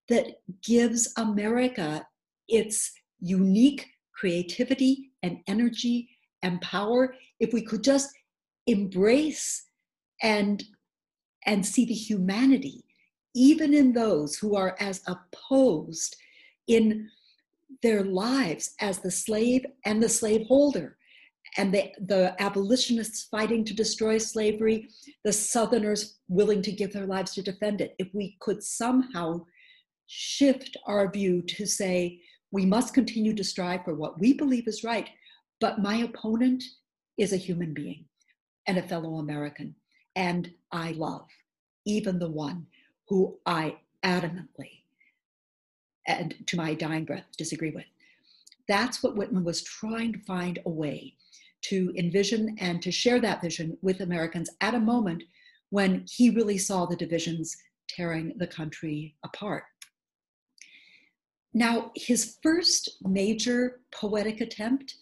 that 0.08 0.42
gives 0.64 1.14
America 1.18 2.06
its 2.48 2.92
unique 3.20 3.86
creativity 4.20 5.12
and 5.24 5.38
energy 5.48 6.10
and 6.44 6.62
power. 6.62 7.16
If 7.40 7.54
we 7.54 7.62
could 7.62 7.84
just 7.84 8.10
embrace 8.68 9.64
and 10.22 10.64
and 11.46 11.66
see 11.66 11.86
the 11.86 11.94
humanity 11.94 12.84
even 13.36 13.74
in 13.74 13.94
those 13.94 14.38
who 14.38 14.56
are 14.56 14.76
as 14.80 15.02
opposed 15.08 16.16
in 16.68 17.10
their 17.82 18.04
lives 18.04 18.74
as 18.82 19.00
the 19.00 19.12
slave 19.12 19.66
and 19.86 20.02
the 20.02 20.10
slaveholder 20.10 20.98
and 21.58 21.74
the, 21.74 21.92
the 22.06 22.36
abolitionists 22.40 23.28
fighting 23.32 23.64
to 23.66 23.74
destroy 23.74 24.18
slavery, 24.18 24.90
the 25.24 25.34
Southerners 25.34 26.20
willing 26.28 26.62
to 26.62 26.72
give 26.72 26.92
their 26.94 27.08
lives 27.08 27.34
to 27.34 27.42
defend 27.42 27.82
it. 27.82 27.96
If 27.98 28.10
we 28.14 28.36
could 28.40 28.62
somehow 28.62 29.46
shift 30.08 30.78
our 30.86 31.10
view 31.12 31.42
to 31.44 31.66
say, 31.66 32.20
we 32.52 32.66
must 32.66 32.94
continue 32.94 33.34
to 33.36 33.44
strive 33.44 33.84
for 33.84 33.96
what 33.96 34.20
we 34.20 34.34
believe 34.34 34.68
is 34.68 34.84
right, 34.84 35.10
but 35.60 35.80
my 35.80 35.98
opponent 35.98 36.64
is 37.18 37.34
a 37.34 37.38
human 37.38 37.74
being 37.74 38.06
and 38.68 38.78
a 38.78 38.88
fellow 38.88 39.16
American, 39.16 39.76
and 40.16 40.52
I 40.72 40.92
love, 40.92 41.28
even 41.86 42.20
the 42.20 42.30
one 42.30 42.66
who 43.08 43.38
I 43.46 43.78
adamantly 44.04 44.84
and 46.08 46.36
to 46.48 46.58
my 46.58 46.74
dying 46.74 47.06
breath 47.06 47.26
disagree 47.38 47.72
with. 47.72 47.86
That's 48.68 49.02
what 49.02 49.16
Whitman 49.16 49.44
was 49.44 49.64
trying 49.64 50.14
to 50.14 50.20
find 50.20 50.60
a 50.66 50.70
way 50.70 51.16
to 51.62 51.94
envision 51.98 52.56
and 52.60 52.82
to 52.82 52.92
share 52.92 53.20
that 53.22 53.42
vision 53.42 53.78
with 53.82 54.02
Americans 54.02 54.50
at 54.62 54.76
a 54.76 54.80
moment 54.80 55.24
when 55.70 56.06
he 56.10 56.30
really 56.30 56.58
saw 56.58 56.86
the 56.86 56.96
divisions 56.96 57.56
tearing 57.88 58.34
the 58.38 58.48
country 58.48 59.16
apart. 59.24 59.64
Now, 61.54 61.92
his 61.96 62.38
first 62.44 62.98
major 63.02 63.82
poetic 63.92 64.42
attempt 64.42 64.96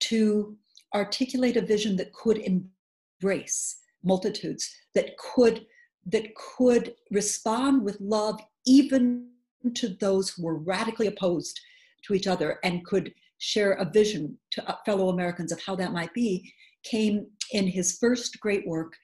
to 0.00 0.56
articulate 0.94 1.56
a 1.56 1.62
vision 1.62 1.96
that 1.96 2.12
could 2.12 2.38
embrace 2.38 3.78
multitudes, 4.02 4.74
that 4.94 5.16
could 5.18 5.66
that 6.06 6.34
could 6.34 6.94
respond 7.10 7.82
with 7.82 7.98
love 7.98 8.38
even 8.66 9.28
to 9.74 9.88
those 9.88 10.28
who 10.28 10.42
were 10.42 10.58
radically 10.58 11.06
opposed 11.06 11.58
to 12.02 12.12
each 12.12 12.26
other 12.26 12.58
and 12.62 12.84
could 12.84 13.14
share 13.38 13.72
a 13.72 13.90
vision 13.90 14.38
to 14.50 14.68
uh, 14.68 14.76
fellow 14.84 15.08
Americans 15.08 15.52
of 15.52 15.62
how 15.62 15.74
that 15.74 15.92
might 15.92 16.12
be, 16.12 16.52
came 16.82 17.26
in 17.52 17.66
his 17.66 17.98
first 17.98 18.38
great 18.40 18.66
work, 18.66 18.94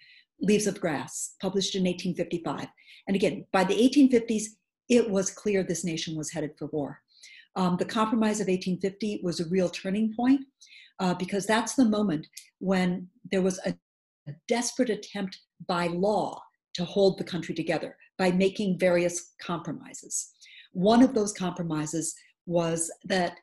Leaves 0.41 0.67
of 0.67 0.81
Grass, 0.81 1.35
published 1.41 1.75
in 1.75 1.85
1855. 1.85 2.67
And 3.07 3.17
again, 3.17 3.45
by 3.53 3.65
the 3.65 3.75
1850s, 3.75 4.45
it 4.91 5.09
was 5.09 5.31
clear 5.31 5.63
this 5.63 5.85
nation 5.85 6.17
was 6.17 6.31
headed 6.31 6.51
for 6.59 6.67
war. 6.67 7.01
Um, 7.57 7.77
the 7.79 7.85
Compromise 7.85 8.41
of 8.41 8.49
1850 8.49 9.21
was 9.23 9.41
a 9.41 9.49
real 9.49 9.71
turning 9.71 10.13
point 10.15 10.43
uh, 10.99 11.15
because 11.15 11.47
that's 11.47 11.75
the 11.75 11.85
moment 11.85 12.27
when 12.59 13.09
there 13.31 13.41
was 13.41 13.59
a, 13.65 13.75
a 14.29 14.33
desperate 14.49 14.91
attempt 14.91 15.39
by 15.67 15.87
law 15.87 16.43
to 16.75 16.85
hold 16.85 17.19
the 17.19 17.25
country 17.25 17.55
together 17.55 17.97
by 18.19 18.31
making 18.31 18.79
various 18.79 19.35
compromises. 19.41 20.33
One 20.73 21.03
of 21.03 21.15
those 21.15 21.33
compromises 21.33 22.15
was 22.47 22.91
that 23.05 23.37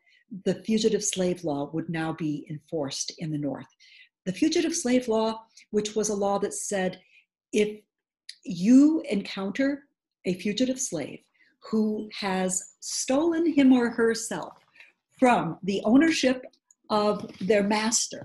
the 0.45 0.55
fugitive 0.65 1.03
slave 1.03 1.43
law 1.43 1.69
would 1.73 1.89
now 1.89 2.13
be 2.13 2.45
enforced 2.49 3.13
in 3.19 3.31
the 3.31 3.37
North. 3.37 3.67
The 4.25 4.33
fugitive 4.33 4.75
slave 4.75 5.07
law, 5.07 5.41
which 5.71 5.95
was 5.95 6.09
a 6.09 6.15
law 6.15 6.37
that 6.39 6.53
said 6.53 6.99
if 7.53 7.79
you 8.43 9.01
encounter 9.09 9.83
a 10.25 10.33
fugitive 10.35 10.79
slave 10.79 11.19
who 11.69 12.09
has 12.19 12.75
stolen 12.79 13.51
him 13.51 13.73
or 13.73 13.89
herself 13.89 14.53
from 15.19 15.57
the 15.63 15.81
ownership 15.85 16.43
of 16.89 17.29
their 17.41 17.63
master, 17.63 18.23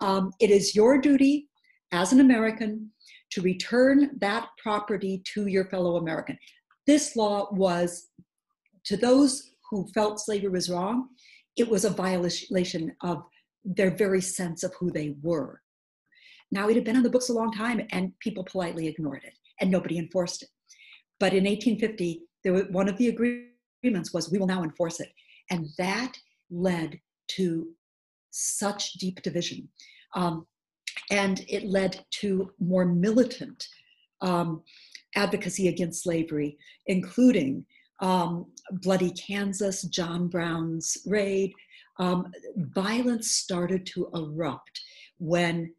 um, 0.00 0.32
it 0.40 0.50
is 0.50 0.74
your 0.74 0.98
duty 0.98 1.48
as 1.92 2.12
an 2.12 2.20
American 2.20 2.90
to 3.30 3.42
return 3.42 4.10
that 4.20 4.48
property 4.62 5.22
to 5.34 5.46
your 5.46 5.64
fellow 5.66 5.96
American. 5.96 6.38
This 6.86 7.16
law 7.16 7.48
was 7.52 8.08
to 8.84 8.96
those 8.96 9.50
who 9.70 9.86
felt 9.94 10.20
slavery 10.20 10.50
was 10.50 10.70
wrong, 10.70 11.08
it 11.56 11.68
was 11.68 11.84
a 11.84 11.90
violation 11.90 12.96
of 13.02 13.22
their 13.64 13.90
very 13.90 14.20
sense 14.20 14.62
of 14.62 14.72
who 14.74 14.90
they 14.90 15.14
were. 15.22 15.60
Now, 16.50 16.68
it 16.68 16.74
had 16.74 16.84
been 16.84 16.96
on 16.96 17.02
the 17.02 17.10
books 17.10 17.28
a 17.28 17.34
long 17.34 17.52
time, 17.52 17.86
and 17.90 18.18
people 18.20 18.42
politely 18.42 18.88
ignored 18.88 19.22
it, 19.24 19.34
and 19.60 19.70
nobody 19.70 19.98
enforced 19.98 20.42
it. 20.42 20.48
But 21.20 21.32
in 21.32 21.44
1850, 21.44 22.22
there 22.44 22.52
was, 22.52 22.64
one 22.70 22.88
of 22.88 22.96
the 22.96 23.08
agreements 23.08 24.12
was 24.12 24.30
we 24.30 24.38
will 24.38 24.46
now 24.46 24.62
enforce 24.62 25.00
it. 25.00 25.12
And 25.50 25.68
that 25.78 26.12
led 26.50 27.00
to 27.36 27.68
such 28.30 28.94
deep 28.94 29.22
division. 29.22 29.68
Um, 30.14 30.46
and 31.10 31.44
it 31.48 31.64
led 31.64 32.04
to 32.20 32.52
more 32.58 32.84
militant 32.84 33.66
um, 34.20 34.62
advocacy 35.16 35.68
against 35.68 36.02
slavery, 36.02 36.56
including 36.86 37.64
um, 38.00 38.46
Bloody 38.82 39.10
Kansas, 39.12 39.82
John 39.82 40.28
Brown's 40.28 40.98
raid. 41.06 41.52
Um, 41.98 42.32
violence 42.56 43.32
started 43.32 43.84
to 43.86 44.08
erupt 44.14 44.80
when 45.18 45.74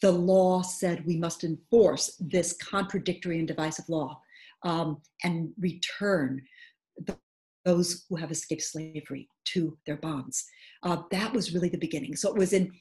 the 0.00 0.12
law 0.12 0.62
said 0.62 1.06
we 1.06 1.16
must 1.16 1.44
enforce 1.44 2.16
this 2.18 2.54
contradictory 2.54 3.38
and 3.38 3.46
divisive 3.46 3.88
law 3.88 4.20
um, 4.64 5.00
and 5.24 5.50
return 5.58 6.42
the, 7.06 7.16
those 7.64 8.04
who 8.08 8.16
have 8.16 8.30
escaped 8.30 8.62
slavery 8.62 9.28
to 9.44 9.76
their 9.86 9.96
bonds. 9.96 10.44
Uh, 10.82 10.98
that 11.10 11.32
was 11.32 11.54
really 11.54 11.68
the 11.68 11.78
beginning. 11.78 12.16
So 12.16 12.28
it 12.28 12.38
was 12.38 12.52
in 12.52 12.72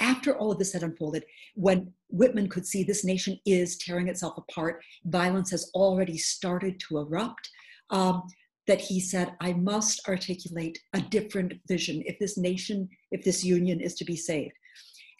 after 0.00 0.36
all 0.36 0.52
of 0.52 0.58
this 0.58 0.72
had 0.72 0.82
unfolded, 0.82 1.24
when 1.54 1.92
Whitman 2.10 2.48
could 2.48 2.66
see 2.66 2.82
this 2.82 3.04
nation 3.04 3.38
is 3.46 3.78
tearing 3.78 4.08
itself 4.08 4.36
apart, 4.36 4.82
violence 5.06 5.50
has 5.50 5.70
already 5.74 6.18
started 6.18 6.78
to 6.80 6.98
erupt, 6.98 7.48
um, 7.90 8.24
that 8.66 8.80
he 8.80 9.00
said, 9.00 9.32
I 9.40 9.52
must 9.52 10.06
articulate 10.08 10.78
a 10.92 11.00
different 11.00 11.54
vision 11.68 12.02
if 12.04 12.18
this 12.18 12.36
nation, 12.36 12.88
if 13.10 13.24
this 13.24 13.44
union 13.44 13.80
is 13.80 13.94
to 13.94 14.04
be 14.04 14.16
saved. 14.16 14.54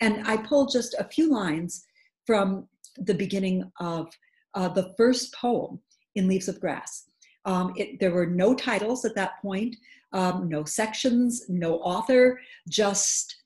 And 0.01 0.27
I 0.27 0.37
pulled 0.37 0.73
just 0.73 0.95
a 0.99 1.09
few 1.09 1.31
lines 1.31 1.87
from 2.27 2.69
the 2.97 3.15
beginning 3.15 3.71
of 3.81 4.09
uh, 4.57 4.69
the 4.69 4.93
first 4.97 5.33
poem 5.35 5.79
in 6.17 6.27
Leaves 6.27 6.49
of 6.49 6.61
Grass. 6.61 7.05
Um, 7.45 7.73
it, 7.77 8.01
there 8.01 8.11
were 8.11 8.27
no 8.27 8.55
titles 8.55 9.05
at 9.05 9.15
that 9.15 9.41
point, 9.41 9.77
um, 10.13 10.49
no 10.49 10.65
sections, 10.65 11.45
no 11.49 11.77
author, 11.77 12.41
just 12.69 13.37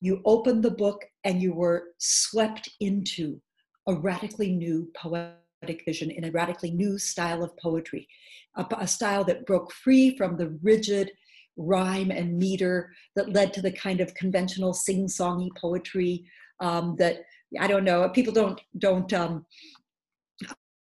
you 0.00 0.20
opened 0.24 0.62
the 0.62 0.70
book 0.70 1.04
and 1.24 1.40
you 1.40 1.54
were 1.54 1.94
swept 1.98 2.68
into 2.80 3.40
a 3.86 3.94
radically 3.94 4.52
new 4.52 4.90
poetic 4.96 5.84
vision 5.86 6.10
in 6.10 6.24
a 6.24 6.30
radically 6.32 6.72
new 6.72 6.98
style 6.98 7.42
of 7.42 7.56
poetry, 7.56 8.06
a, 8.56 8.66
a 8.78 8.86
style 8.86 9.24
that 9.24 9.46
broke 9.46 9.72
free 9.72 10.16
from 10.16 10.36
the 10.36 10.58
rigid 10.62 11.10
rhyme 11.56 12.10
and 12.10 12.36
meter 12.36 12.92
that 13.14 13.32
led 13.32 13.52
to 13.54 13.62
the 13.62 13.72
kind 13.72 14.00
of 14.00 14.14
conventional 14.14 14.74
sing-songy 14.74 15.50
poetry 15.56 16.24
um, 16.60 16.96
that 16.98 17.20
I 17.60 17.66
don't 17.66 17.84
know. 17.84 18.08
People 18.08 18.32
don't 18.32 18.60
don't 18.78 19.12
um, 19.12 19.44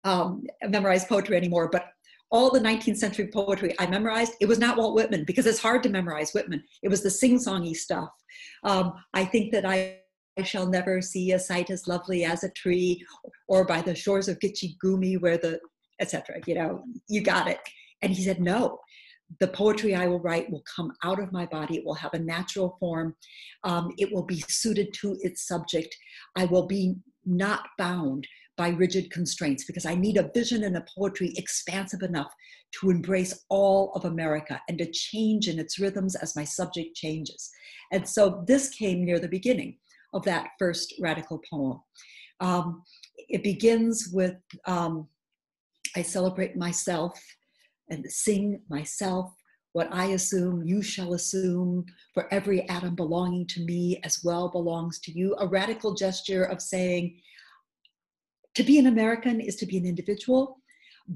um, 0.07 0.45
memorize 0.69 1.05
poetry 1.05 1.37
anymore, 1.37 1.69
but 1.71 1.87
all 2.31 2.51
the 2.51 2.61
19th 2.61 2.97
century 2.97 3.29
poetry 3.33 3.75
I 3.79 3.87
memorized, 3.87 4.35
it 4.41 4.47
was 4.47 4.59
not 4.59 4.77
Walt 4.77 4.95
Whitman 4.95 5.25
because 5.25 5.47
it's 5.47 5.61
hard 5.61 5.83
to 5.83 5.89
memorize 5.89 6.33
Whitman. 6.33 6.63
It 6.83 6.89
was 6.89 7.03
the 7.03 7.11
sing-songy 7.11 7.75
stuff. 7.75 8.09
Um, 8.65 8.93
I 9.15 9.25
think 9.25 9.53
that 9.53 9.65
I, 9.65 9.99
I 10.39 10.43
shall 10.43 10.67
never 10.67 11.01
see 11.03 11.33
a 11.33 11.39
sight 11.39 11.71
as 11.71 11.89
lovely 11.89 12.25
as 12.25 12.45
a 12.45 12.51
tree, 12.51 13.05
or 13.49 13.65
by 13.65 13.83
the 13.83 13.95
shores 13.95 14.29
of 14.29 14.39
Gitche 14.39 14.77
Gumee, 14.83 15.21
where 15.21 15.39
the 15.39 15.61
etc. 16.01 16.41
You 16.47 16.55
know, 16.55 16.85
you 17.09 17.23
got 17.23 17.49
it. 17.49 17.61
And 18.03 18.13
he 18.13 18.23
said, 18.23 18.41
no. 18.41 18.79
The 19.41 19.49
poetry 19.49 19.95
I 19.95 20.07
will 20.07 20.21
write 20.21 20.49
will 20.51 20.63
come 20.77 20.93
out 21.03 21.21
of 21.21 21.33
my 21.33 21.47
body. 21.47 21.79
It 21.79 21.85
will 21.85 21.95
have 21.95 22.15
a 22.15 22.19
natural 22.19 22.77
form. 22.79 23.17
Um, 23.65 23.93
it 23.99 24.13
will 24.13 24.23
be 24.23 24.45
suited 24.47 24.95
to 25.01 25.17
its 25.21 25.49
subject. 25.49 25.97
I 26.37 26.45
will 26.45 26.67
be 26.67 26.95
not 27.25 27.67
bound 27.77 28.27
by 28.57 28.69
rigid 28.69 29.11
constraints 29.11 29.65
because 29.65 29.87
I 29.87 29.95
need 29.95 30.17
a 30.17 30.31
vision 30.35 30.65
and 30.65 30.77
a 30.77 30.85
poetry 30.97 31.33
expansive 31.37 32.03
enough 32.03 32.33
to 32.81 32.91
embrace 32.91 33.45
all 33.49 33.93
of 33.95 34.05
America 34.05 34.61
and 34.69 34.79
to 34.79 34.91
change 34.91 35.49
in 35.49 35.59
its 35.59 35.79
rhythms 35.79 36.15
as 36.17 36.37
my 36.37 36.45
subject 36.45 36.97
changes. 36.97 37.51
And 37.93 38.09
so 38.09 38.45
this 38.47 38.71
came 38.71 39.05
near 39.05 39.19
the 39.19 39.29
beginning 39.29 39.79
of 40.15 40.25
that 40.25 40.49
first 40.59 40.95
radical 41.01 41.41
poem. 41.51 41.81
Um, 42.41 42.83
it 43.29 43.43
begins 43.43 44.11
with 44.13 44.37
um, 44.67 45.09
I 45.97 46.03
celebrate 46.03 46.57
myself 46.57 47.19
and 47.89 48.05
sing 48.11 48.61
myself. 48.69 49.33
What 49.73 49.89
I 49.93 50.07
assume, 50.07 50.63
you 50.67 50.83
shall 50.83 51.15
assume, 51.15 51.85
for 52.15 52.33
every 52.33 52.69
atom 52.69 52.95
belonging 52.95 53.47
to 53.49 53.65
me 53.65 54.01
as 54.05 54.21
well 54.25 54.51
belongs 54.51 54.99
to 55.01 55.13
you. 55.13 55.35
A 55.39 55.47
radical 55.47 55.95
gesture 55.95 56.45
of 56.45 56.63
saying, 56.63 57.19
to 58.57 58.63
be 58.63 58.79
an 58.79 58.87
American 58.87 59.41
is 59.41 59.57
to 59.57 59.67
be 59.67 59.77
an 59.77 59.85
individual, 59.85 60.59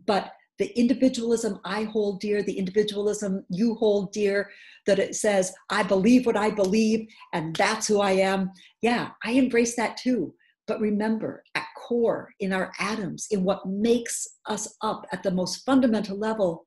but 0.06 0.32
the 0.58 0.78
individualism 0.78 1.58
I 1.64 1.84
hold 1.84 2.20
dear, 2.20 2.42
the 2.42 2.58
individualism 2.58 3.46
you 3.48 3.76
hold 3.76 4.12
dear, 4.12 4.50
that 4.86 4.98
it 4.98 5.16
says, 5.16 5.54
I 5.70 5.82
believe 5.82 6.26
what 6.26 6.36
I 6.36 6.50
believe, 6.50 7.08
and 7.32 7.56
that's 7.56 7.88
who 7.88 8.02
I 8.02 8.12
am. 8.12 8.50
Yeah, 8.82 9.08
I 9.24 9.32
embrace 9.32 9.74
that 9.76 9.96
too. 9.96 10.34
But 10.66 10.80
remember, 10.80 11.42
at 11.54 11.64
core, 11.78 12.28
in 12.40 12.52
our 12.52 12.72
atoms, 12.78 13.26
in 13.30 13.42
what 13.42 13.66
makes 13.66 14.28
us 14.46 14.76
up 14.82 15.06
at 15.10 15.22
the 15.22 15.30
most 15.30 15.64
fundamental 15.64 16.18
level, 16.18 16.66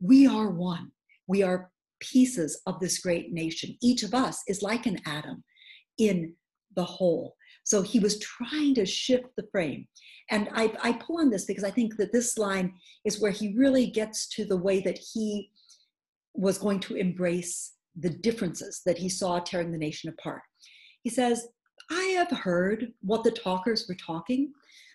we 0.00 0.26
are 0.26 0.50
one. 0.50 0.90
We 1.28 1.44
are 1.44 1.70
pieces 2.00 2.60
of 2.66 2.80
this 2.80 2.98
great 2.98 3.32
nation. 3.32 3.76
Each 3.80 4.02
of 4.02 4.12
us 4.12 4.42
is 4.48 4.60
like 4.60 4.86
an 4.86 4.98
atom 5.06 5.44
in 5.98 6.34
the 6.74 6.84
whole. 6.84 7.36
So 7.64 7.82
he 7.82 7.98
was 7.98 8.18
trying 8.18 8.74
to 8.74 8.86
shift 8.86 9.26
the 9.36 9.48
frame. 9.50 9.86
And 10.30 10.48
I, 10.52 10.72
I 10.82 10.92
pull 10.92 11.18
on 11.18 11.30
this 11.30 11.44
because 11.44 11.64
I 11.64 11.70
think 11.70 11.96
that 11.96 12.12
this 12.12 12.38
line 12.38 12.74
is 13.04 13.20
where 13.20 13.30
he 13.30 13.54
really 13.56 13.86
gets 13.86 14.28
to 14.28 14.44
the 14.44 14.56
way 14.56 14.80
that 14.80 14.98
he 14.98 15.50
was 16.34 16.58
going 16.58 16.80
to 16.80 16.94
embrace 16.94 17.72
the 17.96 18.10
differences 18.10 18.82
that 18.84 18.98
he 18.98 19.08
saw 19.08 19.38
tearing 19.38 19.72
the 19.72 19.78
nation 19.78 20.10
apart. 20.10 20.42
He 21.02 21.10
says, 21.10 21.48
I 21.90 22.02
have 22.16 22.30
heard 22.30 22.92
what 23.02 23.24
the 23.24 23.30
talkers 23.30 23.86
were 23.88 23.94
talking, 23.94 24.52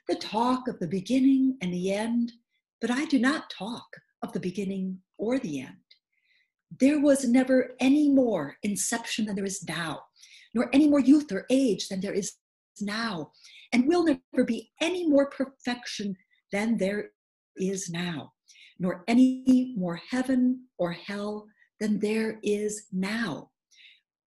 the 0.08 0.16
talk 0.16 0.68
of 0.68 0.80
the 0.80 0.88
beginning 0.88 1.58
and 1.62 1.74
the 1.74 1.94
end, 1.94 2.34
but 2.82 2.92
I 2.92 3.06
do 3.06 3.20
not 3.20 3.50
talk 3.50 3.86
of 4.24 4.34
the 4.34 4.40
beginning 4.40 5.00
or 5.18 5.40
the 5.40 5.62
end. 5.62 5.76
There 6.80 7.00
was 7.00 7.28
never 7.28 7.72
any 7.80 8.10
more 8.10 8.58
inception 8.64 9.26
than 9.26 9.36
there 9.36 9.46
is 9.46 9.64
now, 9.68 10.02
nor 10.54 10.70
any 10.74 10.88
more 10.88 11.00
youth 11.00 11.32
or 11.32 11.46
age 11.50 11.88
than 11.90 12.02
there 12.02 12.14
is 12.14 12.34
now, 12.82 13.32
and 13.74 13.88
will 13.88 14.04
never 14.06 14.46
be 14.46 14.72
any 14.82 15.08
more 15.08 15.30
perfection 15.30 16.15
than 16.52 16.78
there 16.78 17.12
is 17.58 17.89
now, 17.89 18.32
nor 18.80 19.04
any 19.08 19.74
more 19.78 20.00
heaven 20.10 20.65
or 20.78 20.92
hell 20.92 21.46
than 21.80 22.00
there 22.00 22.39
is 22.44 22.88
now. 22.92 23.50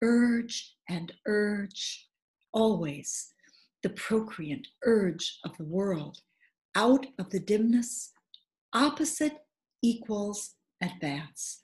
Urge 0.02 0.76
and 0.90 1.12
urge 1.28 2.08
always 2.54 3.34
the 3.84 3.90
procreant 3.92 4.68
urge 4.84 5.40
of 5.44 5.56
the 5.58 5.66
world 5.66 6.18
out 6.76 7.06
of 7.20 7.30
the 7.30 7.40
dimness, 7.40 8.12
opposite 8.74 9.34
equals 9.82 10.56
advance, 10.82 11.62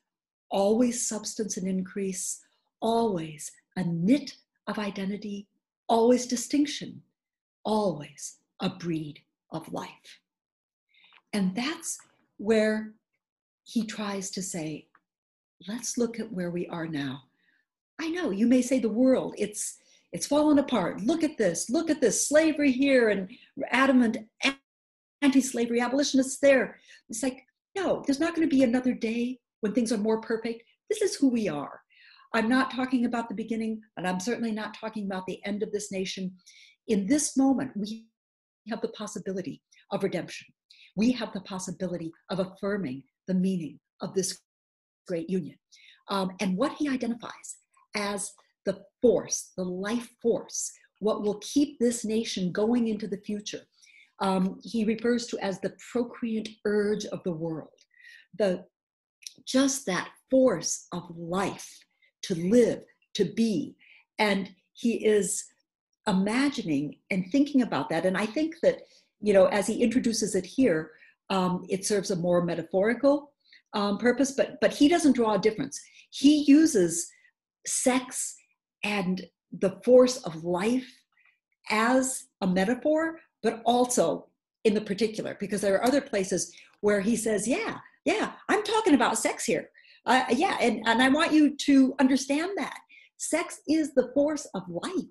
always 0.49 1.07
substance 1.07 1.57
and 1.57 1.67
increase, 1.67 2.39
always 2.81 3.51
a 3.75 3.83
knit 3.83 4.35
of 4.67 4.77
identity, 4.79 5.47
always 5.91 6.25
distinction, 6.25 7.01
always 7.65 8.37
a 8.61 8.69
breed 8.69 9.19
of 9.51 9.71
life. 9.73 10.21
And 11.33 11.53
that's 11.53 11.99
where 12.37 12.93
he 13.65 13.85
tries 13.85 14.31
to 14.31 14.41
say, 14.41 14.87
let's 15.67 15.97
look 15.97 16.17
at 16.17 16.31
where 16.31 16.49
we 16.49 16.65
are 16.67 16.87
now. 16.87 17.23
I 17.99 18.09
know 18.09 18.31
you 18.31 18.47
may 18.47 18.61
say 18.61 18.79
the 18.79 18.89
world, 18.89 19.35
it's 19.37 19.77
it's 20.13 20.27
fallen 20.27 20.59
apart. 20.59 21.01
Look 21.01 21.23
at 21.23 21.37
this, 21.37 21.69
look 21.69 21.89
at 21.89 22.01
this, 22.01 22.27
slavery 22.27 22.71
here 22.71 23.09
and 23.09 23.29
adamant 23.69 24.17
anti-slavery 25.21 25.79
abolitionists 25.79 26.39
there. 26.39 26.79
It's 27.09 27.23
like, 27.23 27.45
no, 27.77 28.03
there's 28.05 28.19
not 28.19 28.35
going 28.35 28.49
to 28.49 28.53
be 28.53 28.63
another 28.63 28.93
day 28.93 29.39
when 29.61 29.73
things 29.73 29.93
are 29.93 29.97
more 29.97 30.19
perfect. 30.19 30.63
This 30.89 31.01
is 31.01 31.15
who 31.15 31.29
we 31.29 31.47
are. 31.47 31.79
I'm 32.33 32.47
not 32.47 32.71
talking 32.71 33.05
about 33.05 33.27
the 33.27 33.35
beginning, 33.35 33.81
and 33.97 34.07
I'm 34.07 34.19
certainly 34.19 34.51
not 34.51 34.73
talking 34.73 35.05
about 35.05 35.25
the 35.25 35.43
end 35.45 35.63
of 35.63 35.71
this 35.71 35.91
nation. 35.91 36.31
In 36.87 37.05
this 37.05 37.35
moment, 37.35 37.71
we 37.75 38.05
have 38.69 38.81
the 38.81 38.89
possibility 38.89 39.61
of 39.91 40.03
redemption. 40.03 40.47
We 40.95 41.11
have 41.13 41.33
the 41.33 41.41
possibility 41.41 42.11
of 42.29 42.39
affirming 42.39 43.03
the 43.27 43.33
meaning 43.33 43.79
of 44.01 44.13
this 44.13 44.39
great 45.07 45.29
union. 45.29 45.57
Um, 46.09 46.31
and 46.39 46.57
what 46.57 46.73
he 46.73 46.89
identifies 46.89 47.57
as 47.95 48.31
the 48.65 48.81
force, 49.01 49.51
the 49.57 49.63
life 49.63 50.09
force, 50.21 50.71
what 50.99 51.21
will 51.23 51.39
keep 51.39 51.79
this 51.79 52.05
nation 52.05 52.51
going 52.51 52.87
into 52.87 53.07
the 53.07 53.21
future, 53.25 53.61
um, 54.19 54.59
he 54.63 54.85
refers 54.85 55.25
to 55.27 55.39
as 55.39 55.59
the 55.59 55.73
procreant 55.91 56.47
urge 56.65 57.05
of 57.05 57.21
the 57.23 57.31
world. 57.31 57.69
The 58.37 58.65
just 59.45 59.85
that 59.87 60.09
force 60.29 60.87
of 60.91 61.03
life 61.17 61.67
to 62.23 62.35
live, 62.35 62.83
to 63.15 63.25
be. 63.25 63.75
And 64.19 64.49
he 64.73 65.05
is 65.05 65.45
imagining 66.07 66.97
and 67.09 67.25
thinking 67.31 67.61
about 67.61 67.89
that. 67.89 68.05
And 68.05 68.17
I 68.17 68.25
think 68.25 68.55
that, 68.63 68.81
you 69.19 69.33
know, 69.33 69.45
as 69.47 69.67
he 69.67 69.83
introduces 69.83 70.35
it 70.35 70.45
here, 70.45 70.91
um, 71.29 71.65
it 71.69 71.85
serves 71.85 72.11
a 72.11 72.15
more 72.15 72.43
metaphorical 72.43 73.31
um, 73.73 73.97
purpose, 73.97 74.31
but 74.31 74.59
but 74.59 74.73
he 74.73 74.87
doesn't 74.87 75.15
draw 75.15 75.35
a 75.35 75.39
difference. 75.39 75.79
He 76.09 76.43
uses 76.43 77.09
sex 77.65 78.35
and 78.83 79.25
the 79.59 79.79
force 79.83 80.17
of 80.23 80.43
life 80.43 80.91
as 81.69 82.25
a 82.41 82.47
metaphor, 82.47 83.19
but 83.43 83.61
also 83.65 84.27
in 84.63 84.73
the 84.73 84.81
particular, 84.81 85.37
because 85.39 85.61
there 85.61 85.75
are 85.75 85.85
other 85.85 86.01
places 86.01 86.53
where 86.81 87.01
he 87.01 87.15
says, 87.15 87.47
Yeah, 87.47 87.77
yeah, 88.05 88.33
I'm 88.49 88.63
talking 88.63 88.93
about 88.93 89.17
sex 89.17 89.45
here. 89.45 89.69
Uh, 90.05 90.25
yeah, 90.31 90.57
and, 90.59 90.81
and 90.85 91.01
I 91.01 91.09
want 91.09 91.31
you 91.31 91.55
to 91.57 91.95
understand 91.99 92.51
that. 92.57 92.77
Sex 93.17 93.61
is 93.67 93.93
the 93.93 94.09
force 94.13 94.47
of 94.55 94.63
life, 94.67 95.05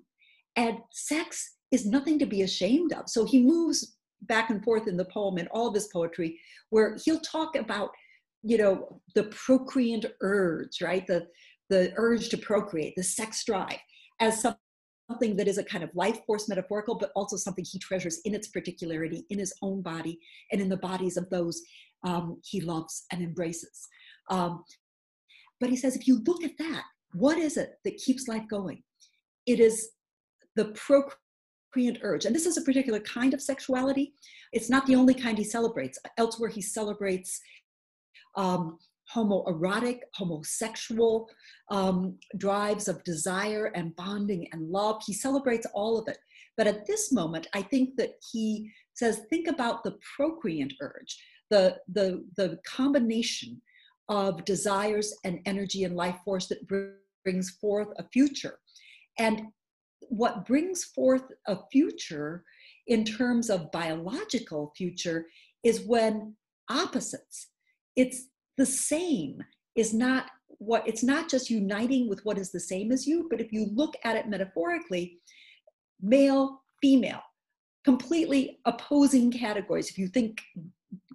and 0.57 0.79
sex 0.91 1.55
is 1.71 1.85
nothing 1.85 2.19
to 2.19 2.25
be 2.25 2.41
ashamed 2.41 2.91
of. 2.93 3.07
So 3.07 3.25
he 3.25 3.41
moves 3.41 3.95
back 4.23 4.49
and 4.49 4.63
forth 4.63 4.87
in 4.87 4.97
the 4.97 5.05
poem 5.05 5.37
and 5.37 5.47
all 5.49 5.67
of 5.67 5.73
his 5.73 5.87
poetry, 5.87 6.39
where 6.69 6.97
he'll 7.03 7.21
talk 7.21 7.55
about, 7.55 7.91
you 8.43 8.57
know, 8.57 9.01
the 9.15 9.23
procreant 9.25 10.05
urge, 10.21 10.81
right? 10.81 11.07
The 11.07 11.27
the 11.69 11.93
urge 11.95 12.27
to 12.27 12.37
procreate, 12.37 12.95
the 12.97 13.03
sex 13.03 13.45
drive, 13.45 13.79
as 14.19 14.41
something 14.41 15.37
that 15.37 15.47
is 15.47 15.57
a 15.57 15.63
kind 15.63 15.85
of 15.85 15.89
life 15.95 16.19
force 16.27 16.49
metaphorical, 16.49 16.95
but 16.95 17.11
also 17.15 17.37
something 17.37 17.65
he 17.65 17.79
treasures 17.79 18.19
in 18.25 18.35
its 18.35 18.49
particularity, 18.49 19.25
in 19.29 19.39
his 19.39 19.53
own 19.61 19.81
body, 19.81 20.19
and 20.51 20.59
in 20.59 20.67
the 20.67 20.75
bodies 20.75 21.15
of 21.15 21.29
those 21.29 21.61
um, 22.03 22.41
he 22.43 22.59
loves 22.59 23.05
and 23.11 23.21
embraces. 23.21 23.87
Um, 24.29 24.63
but 25.61 25.69
he 25.69 25.77
says, 25.77 25.95
if 25.95 26.07
you 26.07 26.21
look 26.25 26.43
at 26.43 26.57
that, 26.57 26.83
what 27.13 27.37
is 27.37 27.55
it 27.55 27.75
that 27.85 27.97
keeps 27.97 28.27
life 28.27 28.43
going? 28.49 28.83
It 29.45 29.59
is 29.59 29.91
the 30.55 30.65
procreant 30.65 31.99
urge. 32.01 32.25
And 32.25 32.35
this 32.35 32.47
is 32.47 32.57
a 32.57 32.63
particular 32.63 32.99
kind 32.99 33.33
of 33.33 33.41
sexuality. 33.41 34.13
It's 34.51 34.69
not 34.69 34.85
the 34.87 34.95
only 34.95 35.13
kind 35.13 35.37
he 35.37 35.43
celebrates. 35.43 35.99
Elsewhere, 36.17 36.49
he 36.49 36.61
celebrates 36.61 37.39
um, 38.35 38.79
homoerotic, 39.13 39.99
homosexual 40.15 41.29
um, 41.69 42.17
drives 42.37 42.87
of 42.87 43.03
desire 43.03 43.71
and 43.75 43.95
bonding 43.95 44.47
and 44.51 44.69
love. 44.69 45.01
He 45.05 45.13
celebrates 45.13 45.67
all 45.73 45.99
of 45.99 46.07
it. 46.07 46.17
But 46.57 46.67
at 46.67 46.87
this 46.87 47.11
moment, 47.11 47.47
I 47.53 47.61
think 47.61 47.97
that 47.97 48.13
he 48.31 48.71
says, 48.93 49.21
think 49.29 49.47
about 49.47 49.83
the 49.83 49.97
procreant 50.15 50.73
urge, 50.81 51.23
the, 51.49 51.77
the, 51.91 52.25
the 52.35 52.59
combination 52.65 53.61
of 54.11 54.43
desires 54.43 55.15
and 55.23 55.39
energy 55.45 55.85
and 55.85 55.95
life 55.95 56.17
force 56.25 56.47
that 56.47 56.67
brings 57.23 57.49
forth 57.61 57.87
a 57.97 58.03
future. 58.11 58.59
And 59.17 59.43
what 60.01 60.45
brings 60.45 60.83
forth 60.83 61.23
a 61.47 61.57
future 61.71 62.43
in 62.87 63.05
terms 63.05 63.49
of 63.49 63.71
biological 63.71 64.73
future 64.75 65.27
is 65.63 65.85
when 65.85 66.35
opposites, 66.69 67.47
it's 67.95 68.27
the 68.57 68.65
same 68.65 69.41
is 69.77 69.93
not 69.93 70.25
what 70.57 70.85
it's 70.85 71.03
not 71.03 71.29
just 71.29 71.49
uniting 71.49 72.09
with 72.09 72.19
what 72.25 72.37
is 72.37 72.51
the 72.51 72.59
same 72.59 72.91
as 72.91 73.07
you, 73.07 73.27
but 73.29 73.39
if 73.39 73.53
you 73.53 73.67
look 73.73 73.95
at 74.03 74.17
it 74.17 74.27
metaphorically, 74.27 75.19
male, 76.01 76.61
female, 76.81 77.21
completely 77.85 78.59
opposing 78.65 79.31
categories. 79.31 79.89
If 79.89 79.97
you 79.97 80.09
think 80.09 80.41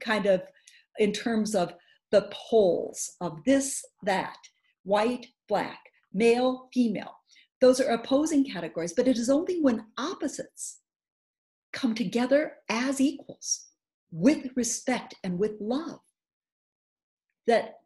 kind 0.01 0.25
of 0.25 0.43
in 0.99 1.13
terms 1.13 1.55
of 1.55 1.75
the 2.11 2.31
poles 2.33 3.17
of 3.21 3.43
this, 3.45 3.85
that, 4.03 4.37
white, 4.85 5.27
black, 5.49 5.81
male, 6.13 6.69
female. 6.73 7.17
Those 7.61 7.81
are 7.81 7.91
opposing 7.91 8.45
categories, 8.45 8.93
but 8.93 9.09
it 9.09 9.19
is 9.19 9.31
only 9.31 9.61
when 9.61 9.87
opposites 9.99 10.79
come 11.73 11.95
together 11.95 12.55
as 12.69 13.01
equals 13.01 13.67
with 14.11 14.51
respect 14.55 15.15
and 15.25 15.39
with 15.39 15.53
love 15.61 16.01
that 17.47 17.81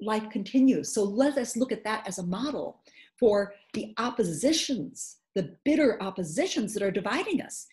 life 0.00 0.28
continues. 0.30 0.92
So 0.94 1.04
let 1.04 1.36
us 1.36 1.56
look 1.56 1.72
at 1.72 1.84
that 1.84 2.06
as 2.06 2.18
a 2.18 2.26
model 2.26 2.80
for 3.18 3.52
the 3.74 3.94
oppositions, 3.98 5.18
the 5.34 5.56
bitter 5.64 6.02
oppositions 6.02 6.72
that 6.74 6.82
are 6.82 6.90
dividing 6.90 7.42
us. 7.42 7.66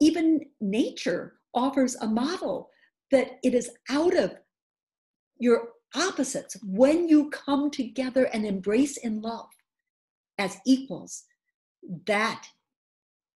Even 0.00 0.40
nature 0.60 1.34
offers 1.54 1.94
a 1.96 2.06
model 2.06 2.70
that 3.10 3.38
it 3.42 3.54
is 3.54 3.70
out 3.90 4.16
of 4.16 4.34
your 5.42 5.70
opposites, 5.94 6.56
when 6.62 7.08
you 7.08 7.28
come 7.30 7.68
together 7.70 8.24
and 8.32 8.46
embrace 8.46 8.96
in 8.98 9.20
love 9.20 9.48
as 10.38 10.56
equals, 10.64 11.24
that 12.06 12.44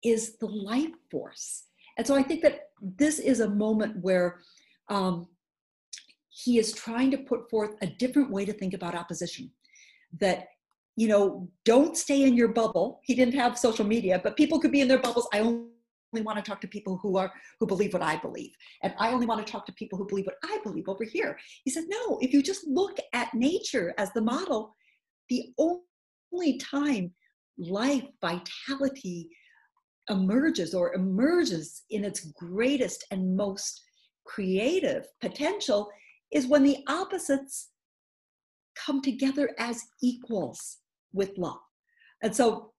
is 0.05 0.37
the 0.39 0.47
life 0.47 0.91
force. 1.11 1.65
And 1.97 2.05
so 2.07 2.17
I 2.17 2.23
think 2.25 2.43
that 2.43 2.71
this 2.81 3.21
is 3.21 3.39
a 3.39 3.49
moment 3.49 4.03
where 4.03 4.41
um, 4.89 5.29
he 6.29 6.59
is 6.59 6.73
trying 6.73 7.13
to 7.13 7.19
put 7.19 7.49
forth 7.49 7.77
a 7.83 7.87
different 7.87 8.31
way 8.31 8.45
to 8.47 8.53
think 8.53 8.75
about 8.75 8.97
opposition. 8.97 9.53
That, 10.19 10.49
you 10.97 11.07
know, 11.07 11.49
don't 11.65 11.97
stay 11.97 12.25
in 12.25 12.35
your 12.35 12.49
bubble. 12.49 13.01
He 13.05 13.15
didn't 13.15 13.35
have 13.35 13.57
social 13.57 13.87
media, 13.87 14.21
but 14.23 14.37
people 14.37 14.59
could 14.59 14.73
be 14.73 14.81
in 14.81 14.89
their 14.89 14.99
bubbles. 14.99 15.29
I 15.33 15.39
only 15.39 15.69
want 16.21 16.37
to 16.37 16.49
talk 16.49 16.61
to 16.61 16.69
people 16.69 16.99
who 17.03 17.17
are 17.17 17.33
who 17.59 17.67
believe 17.67 17.95
what 17.95 18.03
I 18.03 18.17
believe, 18.17 18.53
and 18.83 18.95
I 18.99 19.13
only 19.13 19.27
want 19.27 19.45
to 19.45 19.51
talk 19.51 19.65
to 19.67 19.73
people 19.73 19.99
who 19.99 20.07
believe 20.07 20.27
what 20.27 20.37
I 20.45 20.59
believe 20.63 20.89
over 20.89 21.05
here. 21.05 21.39
He 21.65 21.71
said, 21.71 21.85
no. 21.89 22.19
If 22.21 22.33
you 22.33 22.43
just 22.43 22.67
look 22.67 22.99
at 23.15 23.33
nature 23.33 23.95
as 23.97 24.13
the 24.13 24.21
model, 24.21 24.77
the 25.31 25.55
only 25.59 26.59
time 26.59 27.13
life 27.57 28.05
vitality 28.21 29.31
emerges 30.11 30.75
or 30.75 30.95
emerges 30.95 31.83
in 31.91 32.05
its 32.05 32.33
greatest 32.33 33.07
and 33.11 33.37
most 33.37 33.83
creative 34.25 35.07
potential 35.21 35.89
is 36.33 36.47
when 36.47 36.63
the 36.63 36.79
opposites 36.89 37.71
come 38.75 39.01
together 39.03 39.51
as 39.59 39.83
equals 40.03 40.79
with 41.13 41.37
love. 41.37 41.59
And 42.23 42.35
so 42.35 42.72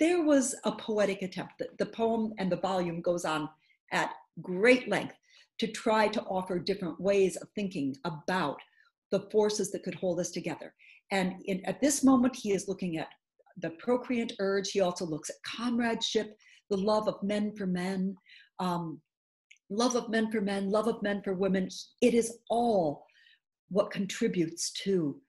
there 0.00 0.22
was 0.22 0.54
a 0.64 0.72
poetic 0.72 1.22
attempt. 1.22 1.52
The, 1.58 1.68
the 1.78 1.86
poem 1.86 2.32
and 2.38 2.50
the 2.50 2.56
volume 2.56 3.02
goes 3.02 3.24
on 3.24 3.48
at 3.92 4.10
great 4.40 4.88
length 4.88 5.14
to 5.58 5.66
try 5.68 6.08
to 6.08 6.22
offer 6.22 6.58
different 6.58 6.98
ways 6.98 7.36
of 7.36 7.48
thinking 7.54 7.94
about 8.04 8.56
the 9.10 9.28
forces 9.30 9.70
that 9.70 9.82
could 9.82 9.94
hold 9.94 10.18
us 10.18 10.30
together. 10.30 10.74
And 11.12 11.34
in, 11.44 11.62
at 11.66 11.80
this 11.80 12.02
moment, 12.02 12.34
he 12.34 12.52
is 12.52 12.66
looking 12.66 12.96
at 12.96 13.08
the 13.60 13.70
procreant 13.70 14.32
urge. 14.38 14.70
He 14.70 14.80
also 14.80 15.04
looks 15.04 15.28
at 15.28 15.36
comradeship, 15.44 16.34
the 16.70 16.76
love 16.78 17.06
of 17.06 17.22
men 17.22 17.54
for 17.54 17.66
men, 17.66 18.16
um, 18.58 19.00
love 19.68 19.96
of 19.96 20.08
men 20.08 20.30
for 20.30 20.40
men, 20.40 20.70
love 20.70 20.86
of 20.86 21.02
men 21.02 21.20
for 21.22 21.34
women. 21.34 21.68
It 22.00 22.14
is 22.14 22.38
all 22.48 23.04
what 23.68 23.90
contributes 23.90 24.70
to 24.84 25.20